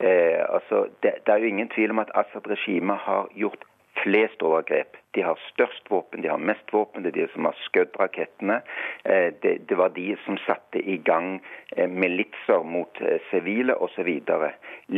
Eh, 0.00 0.40
altså, 0.48 0.86
det, 1.02 1.12
det, 1.26 1.32
er 1.32 1.38
jo 1.38 1.50
ingen 1.52 1.68
tvil 1.68 1.90
om 1.90 1.98
at 1.98 2.14
Assad-regimet 2.14 2.96
har 2.96 3.28
gjort 3.34 3.64
flest 4.02 4.42
overgrep. 4.42 4.96
De 5.16 5.22
har 5.22 5.40
størst 5.48 5.90
våpen, 5.90 6.22
de 6.22 6.28
har 6.28 6.38
mest 6.38 6.72
våpen, 6.72 7.02
det 7.02 7.10
er 7.14 7.16
de 7.16 7.26
som 7.32 7.48
har 7.48 7.56
skutt 7.64 7.96
rakettene. 8.00 8.60
Eh, 9.04 9.32
det, 9.42 9.54
det, 9.68 9.78
var 9.80 9.94
de 9.96 10.12
som 10.24 10.38
satte 10.44 10.82
i 10.82 10.98
gang 11.04 11.40
eh, 11.76 11.88
militser 11.88 12.62
mot 12.62 13.00
eh, 13.00 13.18
sivile 13.30 13.74
osv. 13.74 14.10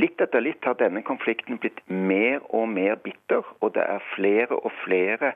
Litt 0.02 0.20
etter 0.20 0.44
litt 0.44 0.66
har 0.66 0.76
denne 0.82 1.02
konflikten 1.06 1.60
blitt 1.62 1.80
mer 1.86 2.42
og 2.48 2.68
mer 2.74 2.98
bitter, 3.04 3.46
og 3.60 3.74
det 3.78 3.86
er 3.86 4.06
flere 4.16 4.58
og 4.58 4.72
flere 4.84 5.34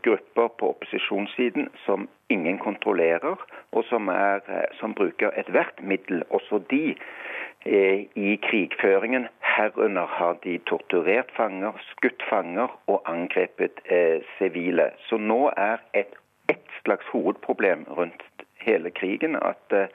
grupper 0.00 0.46
på 0.56 0.68
opposisjonssiden 0.72 1.66
som 1.84 2.06
ingen 2.32 2.56
kontrollerer, 2.62 3.42
og 3.76 3.84
som, 3.90 4.08
er, 4.08 4.40
som 4.78 4.94
bruker 4.96 5.34
ethvert 5.36 5.82
middel, 5.84 6.22
også 6.32 6.62
de, 6.70 6.94
i 7.66 8.36
krigføringen. 8.42 9.26
Herunder 9.40 10.06
har 10.06 10.36
de 10.44 10.58
torturert 10.58 11.30
fanger, 11.36 11.72
skutt 11.90 12.22
fanger 12.30 12.80
og 12.86 13.02
angrepet 13.06 13.80
eh, 13.84 14.22
sivile. 14.38 14.86
Eh, 14.86 14.92
Så 15.08 15.16
nå 15.16 15.50
er 15.56 15.76
et, 15.94 16.14
et, 16.48 16.64
slags 16.84 17.06
hovedproblem 17.12 17.84
rundt 17.88 18.22
hele 18.60 18.90
krigen 18.90 19.36
at 19.36 19.72
eh, 19.72 19.88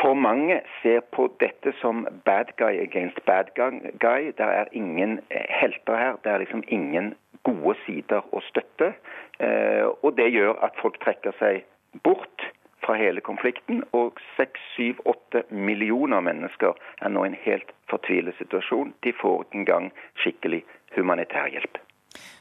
for 0.00 0.14
mange 0.14 0.60
ser 0.82 1.00
på 1.00 1.28
dette 1.40 1.72
som 1.80 2.06
bad 2.24 2.56
guy 2.56 2.80
against 2.80 3.24
bad 3.26 3.44
guy. 3.54 4.32
Det 4.38 4.46
er 4.46 4.64
ingen 4.72 5.20
eh, 5.30 5.46
helter 5.48 5.96
her. 5.96 6.16
Det 6.24 6.32
er 6.32 6.38
liksom 6.38 6.64
ingen 6.68 7.14
gode 7.44 7.76
sider 7.86 8.26
å 8.32 8.40
støtte. 8.48 8.92
Eh, 9.40 9.86
og 10.02 10.16
det 10.16 10.32
gjør 10.32 10.58
at 10.64 10.74
folk 10.82 10.98
trekker 11.04 11.36
seg 11.38 11.62
bort 12.04 12.48
fra 12.84 12.96
hele 13.00 13.22
konflikten. 13.24 13.82
Og 13.96 14.20
seks, 14.36 14.60
syv, 14.76 15.00
åtte 15.08 15.44
millioner 15.50 16.24
mennesker 16.24 16.76
er 17.00 17.12
nå 17.12 17.24
i 17.24 17.32
en 17.32 17.38
helt 17.44 17.72
fortvilet 17.90 18.36
situasjon. 18.40 18.94
De 19.06 19.14
får 19.20 19.46
ikke 19.46 19.62
engang 19.62 19.90
skikkelig 20.22 20.62
humanitær 20.96 21.50
hjelp. 21.52 21.80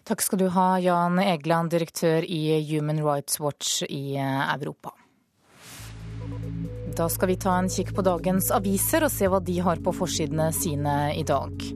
Takk 0.07 0.23
skal 0.25 0.41
du 0.41 0.47
ha, 0.51 0.67
Jan 0.81 1.19
Egeland, 1.21 1.71
direktør 1.71 2.25
i 2.25 2.41
Human 2.71 2.99
Rights 3.05 3.39
Watch 3.39 3.83
i 3.87 4.17
eh, 4.19 4.41
Europa. 4.55 4.95
Da 6.97 7.07
skal 7.09 7.31
vi 7.31 7.37
ta 7.39 7.53
en 7.55 7.69
kikk 7.71 7.93
på 7.95 8.03
dagens 8.03 8.49
aviser 8.51 9.05
og 9.05 9.13
se 9.13 9.29
hva 9.31 9.39
de 9.39 9.61
har 9.63 9.79
på 9.83 9.93
forsidene 9.95 10.49
sine 10.55 10.95
i 11.15 11.23
dag. 11.23 11.69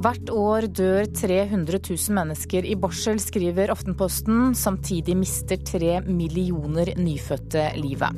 Hvert 0.00 0.30
år 0.32 0.64
dør 0.72 1.04
300 1.12 1.76
000 1.76 2.14
mennesker 2.16 2.64
i 2.64 2.72
barsel, 2.80 3.18
skriver 3.20 3.68
Aftenposten. 3.68 4.54
Samtidig 4.56 5.12
mister 5.20 5.60
tre 5.60 5.98
millioner 6.06 6.94
nyfødte 6.96 7.66
livet. 7.76 8.16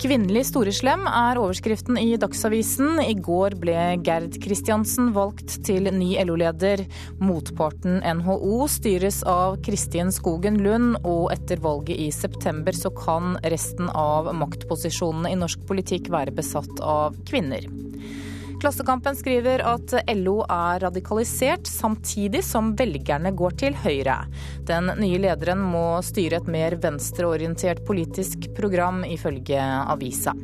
Kvinnelig 0.00 0.46
storeslem 0.48 1.04
er 1.06 1.38
overskriften 1.38 2.00
i 2.00 2.16
Dagsavisen. 2.16 3.02
I 3.04 3.12
går 3.20 3.58
ble 3.60 3.76
Gerd 4.02 4.40
Kristiansen 4.42 5.12
valgt 5.12 5.58
til 5.68 5.92
ny 5.92 6.16
LO-leder. 6.24 6.86
Motparten 7.20 8.00
NHO 8.00 8.64
styres 8.72 9.20
av 9.28 9.60
Kristin 9.62 10.08
Skogen 10.08 10.56
Lund, 10.64 10.96
og 11.04 11.28
etter 11.36 11.60
valget 11.62 12.00
i 12.00 12.08
september 12.16 12.72
så 12.72 12.90
kan 12.96 13.36
resten 13.44 13.92
av 13.92 14.32
maktposisjonene 14.40 15.36
i 15.36 15.38
norsk 15.44 15.68
politikk 15.68 16.08
være 16.16 16.32
besatt 16.40 16.80
av 16.80 17.20
kvinner. 17.28 17.68
Klassekampen 18.62 19.16
skriver 19.18 19.58
at 19.66 19.92
LO 20.14 20.36
er 20.46 20.84
radikalisert, 20.84 21.66
samtidig 21.66 22.44
som 22.46 22.68
velgerne 22.78 23.32
går 23.34 23.56
til 23.58 23.74
Høyre. 23.74 24.20
Den 24.70 24.92
nye 25.02 25.18
lederen 25.24 25.64
må 25.66 25.98
styre 26.06 26.38
et 26.38 26.46
mer 26.46 26.78
venstreorientert 26.78 27.82
politisk 27.88 28.52
program, 28.54 29.02
ifølge 29.02 29.58
avisa. 29.58 30.36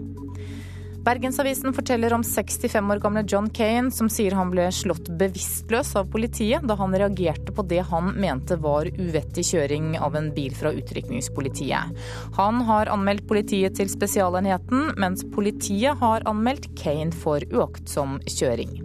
Bergensavisen 1.09 1.73
forteller 1.73 2.13
om 2.13 2.25
65 2.25 2.91
år 2.91 2.99
gamle 3.01 3.23
John 3.29 3.47
Kane, 3.51 3.89
som 3.91 4.11
sier 4.13 4.35
han 4.37 4.51
ble 4.53 4.67
slått 4.77 5.07
bevisstløs 5.17 5.95
av 5.97 6.11
politiet 6.13 6.67
da 6.69 6.77
han 6.77 6.93
reagerte 6.93 7.55
på 7.57 7.65
det 7.71 7.81
han 7.89 8.11
mente 8.21 8.59
var 8.61 8.91
uvettig 8.93 9.47
kjøring 9.49 9.95
av 10.05 10.19
en 10.21 10.29
bil 10.37 10.53
fra 10.53 10.75
utrykningspolitiet. 10.77 11.97
Han 12.37 12.61
har 12.69 12.93
anmeldt 12.93 13.25
politiet 13.31 13.79
til 13.81 13.89
Spesialenheten, 13.89 14.91
mens 15.01 15.25
politiet 15.33 15.97
har 16.05 16.29
anmeldt 16.29 16.75
Kane 16.77 17.17
for 17.25 17.41
uaktsom 17.57 18.19
kjøring. 18.29 18.77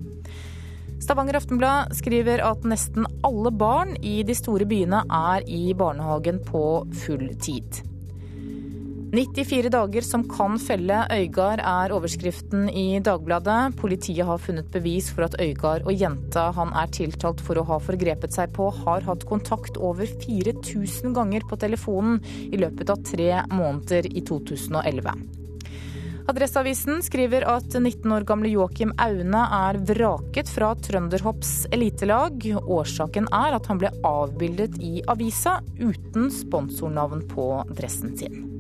Stavanger 1.04 1.42
Aftenblad 1.42 1.92
skriver 2.00 2.40
at 2.48 2.64
nesten 2.64 3.04
alle 3.28 3.52
barn 3.52 3.98
i 4.00 4.22
de 4.24 4.40
store 4.40 4.64
byene 4.64 5.04
er 5.12 5.44
i 5.44 5.66
barnehagen 5.76 6.40
på 6.48 6.86
full 7.04 7.34
tid. 7.44 7.84
94 9.14 9.70
dager 9.70 10.02
som 10.02 10.24
kan 10.26 10.56
felle 10.58 11.04
Øygard, 11.14 11.62
er 11.62 11.92
overskriften 11.94 12.64
i 12.74 12.98
Dagbladet. 12.98 13.76
Politiet 13.78 14.26
har 14.26 14.40
funnet 14.42 14.72
bevis 14.74 15.12
for 15.14 15.28
at 15.28 15.36
Øygard 15.38 15.86
og 15.86 15.94
jenta 15.94 16.48
han 16.58 16.72
er 16.74 16.90
tiltalt 16.90 17.44
for 17.46 17.62
å 17.62 17.66
ha 17.68 17.78
forgrepet 17.78 18.34
seg 18.34 18.56
på, 18.56 18.72
har 18.74 19.06
hatt 19.06 19.28
kontakt 19.30 19.78
over 19.78 20.10
4000 20.10 21.14
ganger 21.14 21.46
på 21.46 21.60
telefonen 21.62 22.18
i 22.26 22.58
løpet 22.58 22.90
av 22.90 23.04
tre 23.06 23.28
måneder 23.54 24.08
i 24.10 24.24
2011. 24.26 25.14
Adresseavisen 26.34 27.04
skriver 27.06 27.46
at 27.52 27.70
19 27.70 28.16
år 28.16 28.26
gamle 28.26 28.50
Joakim 28.50 28.96
Aune 28.98 29.44
er 29.60 29.78
vraket 29.92 30.50
fra 30.50 30.72
Trønderhopps 30.88 31.68
elitelag. 31.76 32.48
Årsaken 32.64 33.30
er 33.30 33.60
at 33.60 33.70
han 33.70 33.84
ble 33.84 33.94
avbildet 34.10 34.82
i 34.82 35.04
avisa 35.06 35.60
uten 35.78 36.34
sponsornavn 36.34 37.28
på 37.30 37.52
dressen 37.76 38.18
sin. 38.18 38.53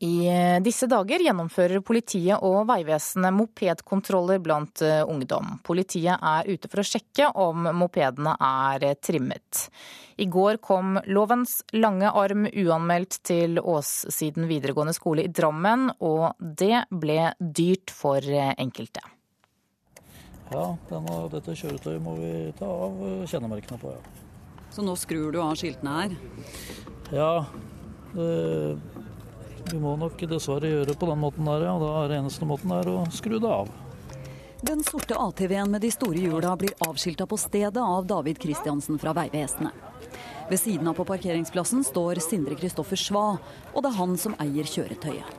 I 0.00 0.30
disse 0.64 0.86
dager 0.88 1.20
gjennomfører 1.20 1.82
politiet 1.84 2.40
og 2.40 2.62
Vegvesenet 2.70 3.34
mopedkontroller 3.36 4.38
blant 4.40 4.80
eh, 4.80 5.02
ungdom. 5.04 5.58
Politiet 5.66 6.16
er 6.16 6.48
ute 6.48 6.70
for 6.72 6.80
å 6.80 6.84
sjekke 6.88 7.26
om 7.36 7.68
mopedene 7.76 8.32
er 8.40 8.86
trimmet. 9.04 9.66
I 10.16 10.24
går 10.24 10.56
kom 10.64 10.96
lovens 11.04 11.58
lange 11.76 12.08
arm 12.16 12.46
uanmeldt 12.48 13.18
til 13.28 13.60
Åssiden 13.60 14.48
videregående 14.48 14.96
skole 14.96 15.26
i 15.28 15.32
Drammen, 15.36 15.90
og 16.00 16.32
det 16.40 16.86
ble 16.88 17.34
dyrt 17.36 17.92
for 17.92 18.24
eh, 18.24 18.54
enkelte. 18.56 19.04
Ja, 20.50 20.64
denne, 20.88 21.18
dette 21.36 21.58
kjøretøyet 21.60 22.00
må 22.00 22.16
vi 22.22 22.32
ta 22.56 22.72
av 22.88 23.04
kjennemerkene 23.28 23.76
på, 23.84 23.92
ja. 23.92 24.16
Så 24.72 24.80
nå 24.86 24.96
skrur 24.96 25.28
du 25.34 25.42
av 25.44 25.52
skiltene 25.60 25.98
her? 25.98 26.16
Ja. 27.12 27.32
Det 28.14 28.99
vi 29.72 29.80
må 29.82 29.94
nok 30.00 30.20
dessverre 30.30 30.70
gjøre 30.70 30.96
på 30.98 31.08
den 31.10 31.20
måten 31.22 31.48
der, 31.48 31.66
ja. 31.68 31.76
Da 31.80 31.90
er 32.00 32.10
det 32.10 32.18
eneste 32.20 32.48
måten 32.48 32.72
er 32.74 32.90
å 32.90 33.04
skru 33.14 33.38
det 33.38 33.50
av. 33.50 33.70
Den 34.60 34.82
sorte 34.84 35.16
ATV-en 35.16 35.70
med 35.72 35.80
de 35.80 35.88
store 35.94 36.20
hjula 36.20 36.52
blir 36.60 36.74
avskilta 36.84 37.24
på 37.26 37.38
stedet 37.40 37.80
av 37.80 38.04
David 38.06 38.40
Kristiansen 38.42 38.98
fra 39.00 39.14
Vegvesenet. 39.16 39.86
Ved 40.50 40.60
siden 40.60 40.88
av 40.90 40.98
på 40.98 41.06
parkeringsplassen 41.08 41.84
står 41.86 42.18
Sindre 42.24 42.58
Kristoffer 42.58 42.98
Sva, 42.98 43.28
og 43.72 43.84
det 43.84 43.92
er 43.92 43.96
han 44.00 44.16
som 44.18 44.34
eier 44.42 44.66
kjøretøyet. 44.66 45.38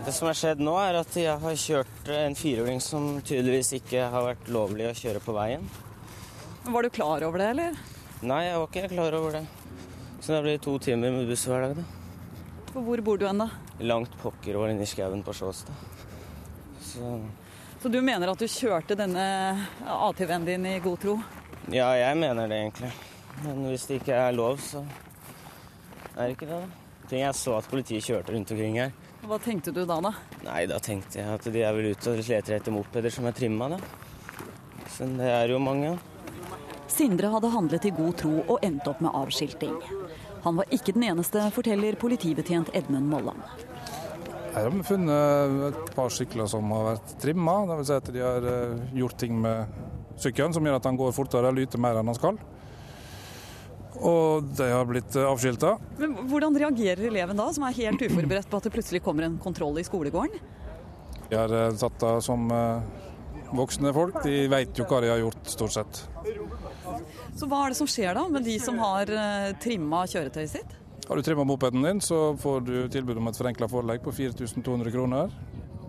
Det 0.00 0.12
som 0.16 0.28
har 0.28 0.36
skjedd 0.36 0.60
nå, 0.64 0.74
er 0.80 0.98
at 1.00 1.16
jeg 1.16 1.36
har 1.42 1.56
kjørt 1.62 2.10
en 2.14 2.36
firehjuling 2.38 2.82
som 2.84 3.08
tydeligvis 3.20 3.72
ikke 3.78 4.08
har 4.12 4.26
vært 4.32 4.50
lovlig 4.52 4.88
å 4.88 4.96
kjøre 4.96 5.22
på 5.24 5.36
veien. 5.36 5.64
Var 6.66 6.84
du 6.84 6.90
klar 6.92 7.24
over 7.24 7.40
det, 7.40 7.48
eller? 7.54 7.80
Nei, 8.20 8.42
jeg 8.48 8.60
var 8.60 8.68
ikke 8.68 8.92
klar 8.92 9.16
over 9.16 9.38
det. 9.38 9.44
Så 10.20 10.34
det 10.34 10.42
blir 10.44 10.60
to 10.60 10.76
timer 10.82 11.14
med 11.14 11.30
buss 11.30 11.46
hver 11.48 11.68
dag, 11.68 11.80
da. 11.80 11.99
For 12.70 12.84
hvor 12.86 13.02
bor 13.02 13.18
du 13.18 13.26
hen, 13.26 13.40
da? 13.42 13.48
Langt 13.82 14.12
pokker 14.22 14.56
over 14.58 14.70
inni 14.72 14.86
skauen 14.86 15.24
på 15.26 15.34
Sjåstad. 15.34 15.74
Så... 16.80 17.20
Så 17.80 17.88
du 17.88 17.96
mener 18.04 18.28
at 18.28 18.38
du 18.38 18.44
kjørte 18.44 18.92
denne 18.98 19.22
ATV-en 19.88 20.44
din 20.44 20.66
i 20.68 20.74
god 20.84 20.98
tro? 21.00 21.14
Ja, 21.72 21.88
jeg 21.96 22.18
mener 22.20 22.50
det 22.50 22.58
egentlig. 22.60 22.90
Men 23.46 23.62
hvis 23.70 23.86
det 23.88 24.02
ikke 24.02 24.18
er 24.20 24.34
lov, 24.36 24.58
så 24.60 24.82
er 26.12 26.26
det 26.26 26.34
ikke 26.34 26.50
det. 26.50 26.58
da. 27.08 27.16
Jeg 27.16 27.34
så 27.34 27.56
at 27.56 27.70
politiet 27.70 28.04
kjørte 28.04 28.34
rundt 28.36 28.52
omkring 28.52 28.76
her. 28.82 28.92
Hva 29.24 29.38
tenkte 29.42 29.72
du 29.74 29.80
da, 29.88 29.96
da? 30.04 30.12
Nei, 30.44 30.66
Da 30.68 30.78
tenkte 30.80 31.18
jeg 31.22 31.28
at 31.28 31.48
de 31.52 31.62
er 31.64 31.74
vel 31.76 31.90
ute 31.94 32.12
og 32.12 32.20
leter 32.20 32.56
etter 32.58 32.72
mopeder 32.74 33.12
som 33.12 33.26
er 33.28 33.34
trimma, 33.36 33.70
da. 33.72 33.80
Så 34.92 35.08
det 35.16 35.32
er 35.32 35.48
jo 35.54 35.58
mange. 35.62 35.96
Sindre 36.90 37.30
hadde 37.32 37.50
handlet 37.52 37.88
i 37.88 37.94
god 37.96 38.16
tro 38.20 38.32
og 38.44 38.64
endte 38.66 38.92
opp 38.92 39.00
med 39.04 39.16
avskilting. 39.16 39.76
Han 40.44 40.56
var 40.56 40.70
ikke 40.72 40.94
den 40.96 41.04
eneste, 41.04 41.42
forteller 41.52 41.98
politibetjent 42.00 42.70
Edmund 42.76 43.10
Molland. 43.10 43.42
Her 44.50 44.66
har 44.66 44.72
vi 44.74 44.82
funnet 44.82 45.66
et 45.68 45.90
par 45.94 46.10
sykler 46.10 46.48
som 46.50 46.72
har 46.74 46.86
vært 46.94 47.12
trimma. 47.22 47.58
Dvs. 47.68 47.90
Si 47.90 47.98
at 47.98 48.08
de 48.14 48.22
har 48.24 48.46
eh, 48.50 48.80
gjort 48.98 49.18
ting 49.20 49.36
med 49.38 49.76
sykkelen 50.20 50.56
som 50.56 50.66
gjør 50.66 50.80
at 50.80 50.88
han 50.88 50.98
går 50.98 51.14
fortere 51.14 51.52
og 51.52 51.60
lyter 51.60 51.82
mer 51.82 52.00
enn 52.00 52.10
han 52.10 52.18
skal. 52.18 52.40
Og 54.00 54.48
de 54.56 54.70
har 54.72 54.88
blitt 54.88 55.14
eh, 55.14 55.28
avskilta. 55.28 55.76
Men 56.00 56.16
Hvordan 56.32 56.58
reagerer 56.64 57.04
eleven 57.12 57.38
da, 57.38 57.46
som 57.54 57.68
er 57.68 57.78
helt 57.78 58.02
uforberedt 58.08 58.50
på 58.50 58.58
at 58.58 58.66
det 58.66 58.74
plutselig 58.74 59.04
kommer 59.06 59.28
en 59.28 59.38
kontroll 59.42 59.78
i 59.78 59.86
skolegården? 59.86 60.42
De 61.30 61.38
har 61.38 61.52
satt 61.78 62.02
av 62.02 62.18
som 62.26 62.48
voksne 63.54 63.92
folk. 63.94 64.18
De 64.24 64.48
vet 64.50 64.78
jo 64.78 64.86
hva 64.90 64.98
de 65.04 65.12
har 65.12 65.20
gjort, 65.22 65.44
stort 65.46 65.76
sett. 65.76 66.02
Så 67.38 67.48
hva 67.48 67.64
er 67.64 67.72
det 67.72 67.78
som 67.78 67.88
skjer 67.90 68.14
da 68.16 68.26
med 68.28 68.44
de 68.44 68.56
som 68.62 68.78
har 68.82 69.10
trimma 69.62 70.04
kjøretøyet 70.10 70.54
sitt? 70.56 70.76
Har 71.10 71.18
du 71.18 71.24
trimma 71.26 71.42
mopeden 71.42 71.82
din, 71.82 72.00
så 72.00 72.36
får 72.38 72.60
du 72.66 72.74
tilbud 72.92 73.18
om 73.18 73.26
et 73.26 73.38
forenkla 73.38 73.66
forelegg 73.66 74.02
på 74.04 74.12
4200 74.14 74.92
kroner. 74.94 75.32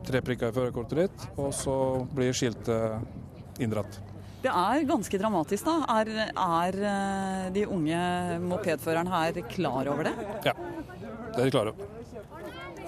Tre 0.07 0.21
prikker 0.25 0.49
i 0.49 0.55
førerkortet 0.55 0.97
ditt, 1.03 1.25
og 1.37 1.51
så 1.53 1.75
blir 2.09 2.33
skiltet 2.33 3.61
inndratt. 3.61 3.99
Det 4.41 4.49
er 4.49 4.87
ganske 4.89 5.19
dramatisk, 5.21 5.67
da. 5.67 5.99
Er, 5.99 6.09
er 6.33 7.51
de 7.53 7.67
unge 7.69 8.01
mopedførerne 8.41 9.13
her 9.13 9.37
klar 9.51 9.91
over 9.93 10.09
det? 10.09 10.15
Ja, 10.47 10.55
det 10.57 11.37
er 11.37 11.45
de 11.45 11.53
klar 11.53 11.69
over. 11.69 11.93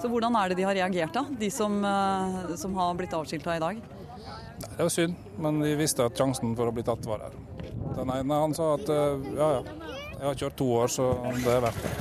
Så 0.02 0.10
hvordan 0.10 0.34
er 0.34 0.50
det 0.50 0.58
de 0.58 0.66
har 0.66 0.74
reagert, 0.74 1.14
da? 1.14 1.22
De 1.38 1.54
som, 1.54 1.78
som 2.58 2.74
har 2.82 2.98
blitt 2.98 3.14
avskilta 3.14 3.54
i 3.54 3.62
dag? 3.62 3.78
Det 4.64 4.82
var 4.82 4.90
synd, 4.90 5.14
men 5.38 5.62
de 5.62 5.76
visste 5.78 6.02
at 6.02 6.18
sjansen 6.18 6.58
for 6.58 6.66
å 6.66 6.74
bli 6.74 6.82
tatt 6.82 7.06
var 7.06 7.28
der. 7.28 7.53
Den 7.94 8.10
ene 8.16 8.40
han 8.44 8.54
sa 8.56 8.74
at 8.78 8.88
ja 8.88 9.48
ja, 9.58 9.62
jeg 10.18 10.26
har 10.26 10.38
kjørt 10.40 10.56
to 10.58 10.66
år, 10.80 10.88
så 10.88 11.10
det 11.44 11.52
er 11.52 11.64
verdt 11.64 11.82
det. 11.84 11.92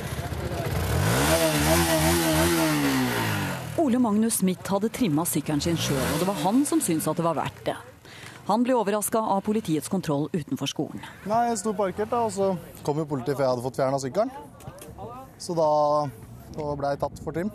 Ole 3.84 4.00
Magnus 4.00 4.38
Smith 4.40 4.70
hadde 4.72 4.90
trimma 4.94 5.26
sykkelen 5.28 5.62
sin 5.64 5.76
sjøl, 5.80 6.00
og 6.00 6.22
det 6.22 6.28
var 6.30 6.38
han 6.46 6.62
som 6.70 6.80
syntes 6.84 7.10
at 7.10 7.20
det 7.20 7.26
var 7.26 7.36
verdt 7.36 7.66
det. 7.68 7.76
Han 8.48 8.64
ble 8.64 8.76
overraska 8.76 9.20
av 9.34 9.42
politiets 9.46 9.88
kontroll 9.92 10.28
utenfor 10.34 10.68
skolen. 10.68 11.04
Nei, 11.28 11.46
Jeg 11.50 11.60
sto 11.62 11.74
parkert, 11.76 12.12
da, 12.12 12.24
og 12.28 12.32
så 12.36 12.50
kom 12.84 13.00
jo 13.00 13.06
politiet 13.08 13.38
før 13.38 13.46
jeg 13.46 13.54
hadde 13.54 13.66
fått 13.66 13.80
fjerna 13.80 14.00
sykkelen. 14.04 14.32
Så 15.40 15.56
da, 15.58 15.68
da 16.56 16.76
ble 16.80 16.92
jeg 16.94 17.02
tatt 17.04 17.22
for 17.24 17.36
trim. 17.36 17.52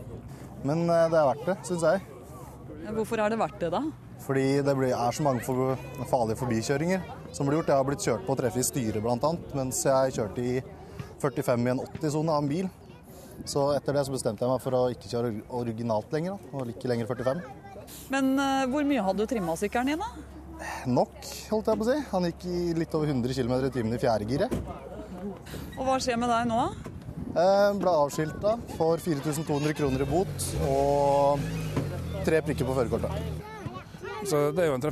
Men 0.64 0.86
det 0.88 1.16
er 1.16 1.28
verdt 1.30 1.44
det, 1.48 1.56
syns 1.68 1.84
jeg. 1.86 2.04
Hvorfor 2.96 3.20
er 3.20 3.32
det 3.32 3.40
verdt 3.40 3.60
det, 3.60 3.70
da? 3.72 3.82
Fordi 4.24 4.46
det 4.64 4.74
er 4.88 5.16
så 5.16 5.24
mange 5.24 5.44
farlige 5.44 6.40
forbikjøringer 6.40 7.04
som 7.32 7.48
ble 7.48 7.58
gjort. 7.58 7.70
Jeg 7.70 7.80
har 7.80 7.86
blitt 7.88 8.04
kjørt 8.04 8.26
på 8.26 8.34
å 8.34 8.38
treffe 8.38 8.62
i 8.62 8.66
styret 8.66 9.02
bl.a. 9.04 9.32
mens 9.58 9.80
jeg 9.86 10.16
kjørte 10.18 10.44
i 10.44 10.58
45 11.22 11.66
i 11.66 11.72
en 11.74 11.82
80-sone 11.84 12.34
av 12.34 12.42
en 12.44 12.50
bil. 12.50 12.68
Så 13.46 13.68
etter 13.76 13.94
det 13.94 14.04
så 14.06 14.14
bestemte 14.14 14.44
jeg 14.44 14.50
meg 14.50 14.62
for 14.62 14.74
å 14.74 14.82
ikke 14.92 15.10
kjøre 15.12 15.32
originalt 15.60 16.12
lenger, 16.14 16.40
og 16.52 16.72
ikke 16.72 16.90
lenger 16.90 17.10
45. 17.10 17.44
Men 18.12 18.34
uh, 18.36 18.66
hvor 18.70 18.84
mye 18.88 19.04
hadde 19.04 19.24
du 19.24 19.30
trimma 19.30 19.54
sykkelen 19.58 19.94
din, 19.94 20.02
da? 20.02 20.36
Nok, 20.90 21.16
holdt 21.52 21.70
jeg 21.70 21.80
på 21.80 21.86
å 21.86 21.88
si. 21.88 21.96
Han 22.10 22.28
gikk 22.28 22.46
i 22.50 22.60
litt 22.78 22.94
over 22.98 23.10
100 23.12 23.36
km 23.38 23.54
i 23.60 23.72
timen 23.74 23.94
i 23.94 24.02
fjerdegiret. 24.02 24.54
Og 25.78 25.82
hva 25.86 25.98
skjer 26.02 26.18
med 26.20 26.32
deg 26.32 26.48
nå? 26.50 26.62
Eh, 27.28 27.70
ble 27.78 27.92
avskilta 27.92 28.56
for 28.74 28.98
4200 29.02 29.76
kroner 29.78 30.02
i 30.02 30.08
bot 30.08 30.46
og 30.66 31.44
tre 32.26 32.40
prikker 32.42 32.66
på 32.66 32.74
førerkortet. 32.74 33.12
Så 34.26 34.48
det 34.54 34.64
er 34.64 34.72
jo 34.72 34.78
en 34.78 34.82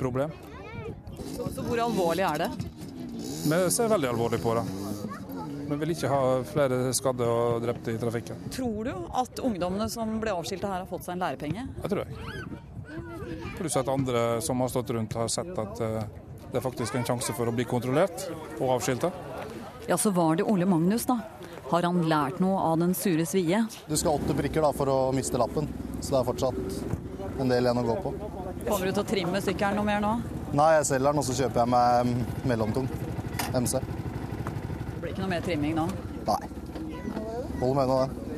trafikksikkerhetsproblem. 0.00 0.30
Så 1.54 1.62
hvor 1.62 1.80
alvorlig 1.80 2.24
er 2.24 2.38
det? 2.38 2.50
Vi 3.50 3.70
ser 3.70 3.88
veldig 3.88 4.08
alvorlig 4.08 4.40
på 4.42 4.54
det. 4.54 4.64
Vi 5.70 5.76
vil 5.76 5.92
ikke 5.94 6.08
ha 6.10 6.22
flere 6.44 6.92
skadde 6.96 7.26
og 7.30 7.60
drepte 7.62 7.94
i 7.94 7.98
trafikken. 8.00 8.36
Tror 8.50 8.84
du 8.84 8.94
at 9.14 9.38
ungdommene 9.38 9.86
som 9.90 10.16
ble 10.20 10.32
avskilta 10.34 10.66
her, 10.66 10.82
har 10.82 10.90
fått 10.90 11.06
seg 11.06 11.14
en 11.14 11.22
lærepenge? 11.22 11.66
Det 11.82 11.90
tror 11.92 12.04
jeg. 12.04 12.14
Pluss 13.58 13.76
at 13.78 13.88
andre 13.88 14.40
som 14.42 14.60
har 14.60 14.72
stått 14.72 14.90
rundt, 14.96 15.14
har 15.14 15.28
sett 15.30 15.52
at 15.58 15.82
eh, 15.84 16.00
det 16.50 16.58
er 16.58 16.64
faktisk 16.64 16.96
en 16.98 17.06
sjanse 17.06 17.34
for 17.36 17.46
å 17.46 17.54
bli 17.54 17.64
kontrollert 17.70 18.26
og 18.58 18.80
avskilta. 18.80 19.12
Ja, 19.86 19.96
så 19.96 20.10
var 20.10 20.40
det 20.40 20.48
Ole 20.50 20.66
Magnus, 20.66 21.06
da. 21.06 21.20
Har 21.70 21.86
han 21.86 22.02
lært 22.10 22.40
noe 22.42 22.58
av 22.66 22.80
den 22.82 22.96
sure 22.98 23.22
svie? 23.28 23.62
Du 23.86 23.94
skal 23.94 24.18
åtte 24.18 24.34
prikker 24.34 24.66
da, 24.66 24.72
for 24.74 24.90
å 24.90 24.98
miste 25.14 25.38
lappen, 25.38 25.70
så 26.00 26.16
det 26.16 26.18
er 26.18 26.28
fortsatt 26.32 27.19
en 27.44 27.52
del 27.52 27.66
igjen 27.66 27.80
å 27.80 27.86
gå 27.86 27.96
på. 28.04 28.12
Kommer 28.66 28.86
du 28.86 28.92
til 28.92 29.02
å 29.02 29.08
trimme 29.08 29.42
sykkelen 29.44 29.80
noe 29.80 29.88
mer 29.88 30.00
nå? 30.04 30.14
Nei, 30.56 30.70
jeg 30.78 30.88
selger 30.90 31.10
den, 31.10 31.20
og 31.22 31.26
så 31.28 31.36
kjøper 31.38 31.62
jeg 31.62 31.72
meg 31.74 32.48
mellomtung 32.50 32.88
MC. 33.54 33.78
Det 33.80 34.98
blir 35.02 35.12
ikke 35.12 35.24
noe 35.24 35.32
mer 35.34 35.46
trimming 35.46 35.76
nå? 35.78 35.86
Nei. 36.26 36.42
Hold 37.60 37.76
meg 37.76 37.84
unna 37.86 38.02
det. 38.04 38.30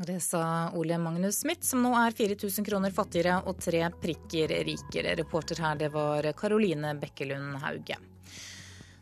Det 0.00 0.16
sa 0.24 0.70
Ole 0.80 0.96
Magnus 0.96 1.42
Smith, 1.42 1.60
som 1.66 1.82
nå 1.84 1.90
er 2.00 2.14
4000 2.16 2.64
kroner 2.64 2.94
fattigere 2.96 3.42
og 3.44 3.58
tre 3.60 3.82
prikker 4.00 4.54
rikere. 4.64 5.12
Reporter 5.18 5.60
her, 5.60 5.76
det 5.76 5.90
var 5.92 6.24
Karoline 6.38 6.94
Bekkelund 6.96 7.58
Hauge. 7.60 7.98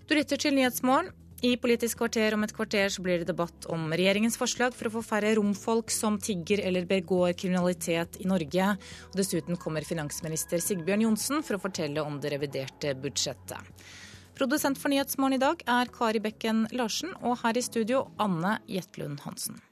Du 0.08 0.16
lytter 0.18 0.40
til 0.40 0.56
Nyhetsmorgen. 0.58 1.12
I 1.38 1.52
Politisk 1.54 2.00
kvarter 2.00 2.34
om 2.34 2.42
et 2.42 2.50
kvarter 2.50 2.90
så 2.90 3.02
blir 3.04 3.20
det 3.20 3.28
debatt 3.28 3.68
om 3.70 3.84
regjeringens 3.94 4.34
forslag 4.40 4.74
for 4.74 4.88
å 4.88 4.96
få 4.96 5.02
færre 5.06 5.36
romfolk 5.38 5.92
som 5.94 6.16
tigger 6.18 6.64
eller 6.66 6.88
begår 6.88 7.36
kriminalitet 7.38 8.18
i 8.18 8.26
Norge. 8.26 8.72
Og 9.12 9.14
dessuten 9.20 9.54
kommer 9.54 9.86
finansminister 9.86 10.58
Sigbjørn 10.58 11.04
Johnsen 11.06 11.46
for 11.46 11.54
å 11.54 11.62
fortelle 11.62 12.02
om 12.02 12.18
det 12.18 12.32
reviderte 12.34 12.96
budsjettet. 12.98 13.86
Produsent 14.34 14.82
for 14.82 14.90
Nyhetsmorgen 14.90 15.38
i 15.38 15.42
dag 15.44 15.62
er 15.70 15.94
Kari 15.94 16.18
Bekken 16.22 16.66
Larsen, 16.74 17.14
og 17.22 17.38
her 17.44 17.58
i 17.58 17.62
studio 17.62 18.08
Anne 18.22 18.56
Jetlund 18.70 19.22
Hansen. 19.22 19.62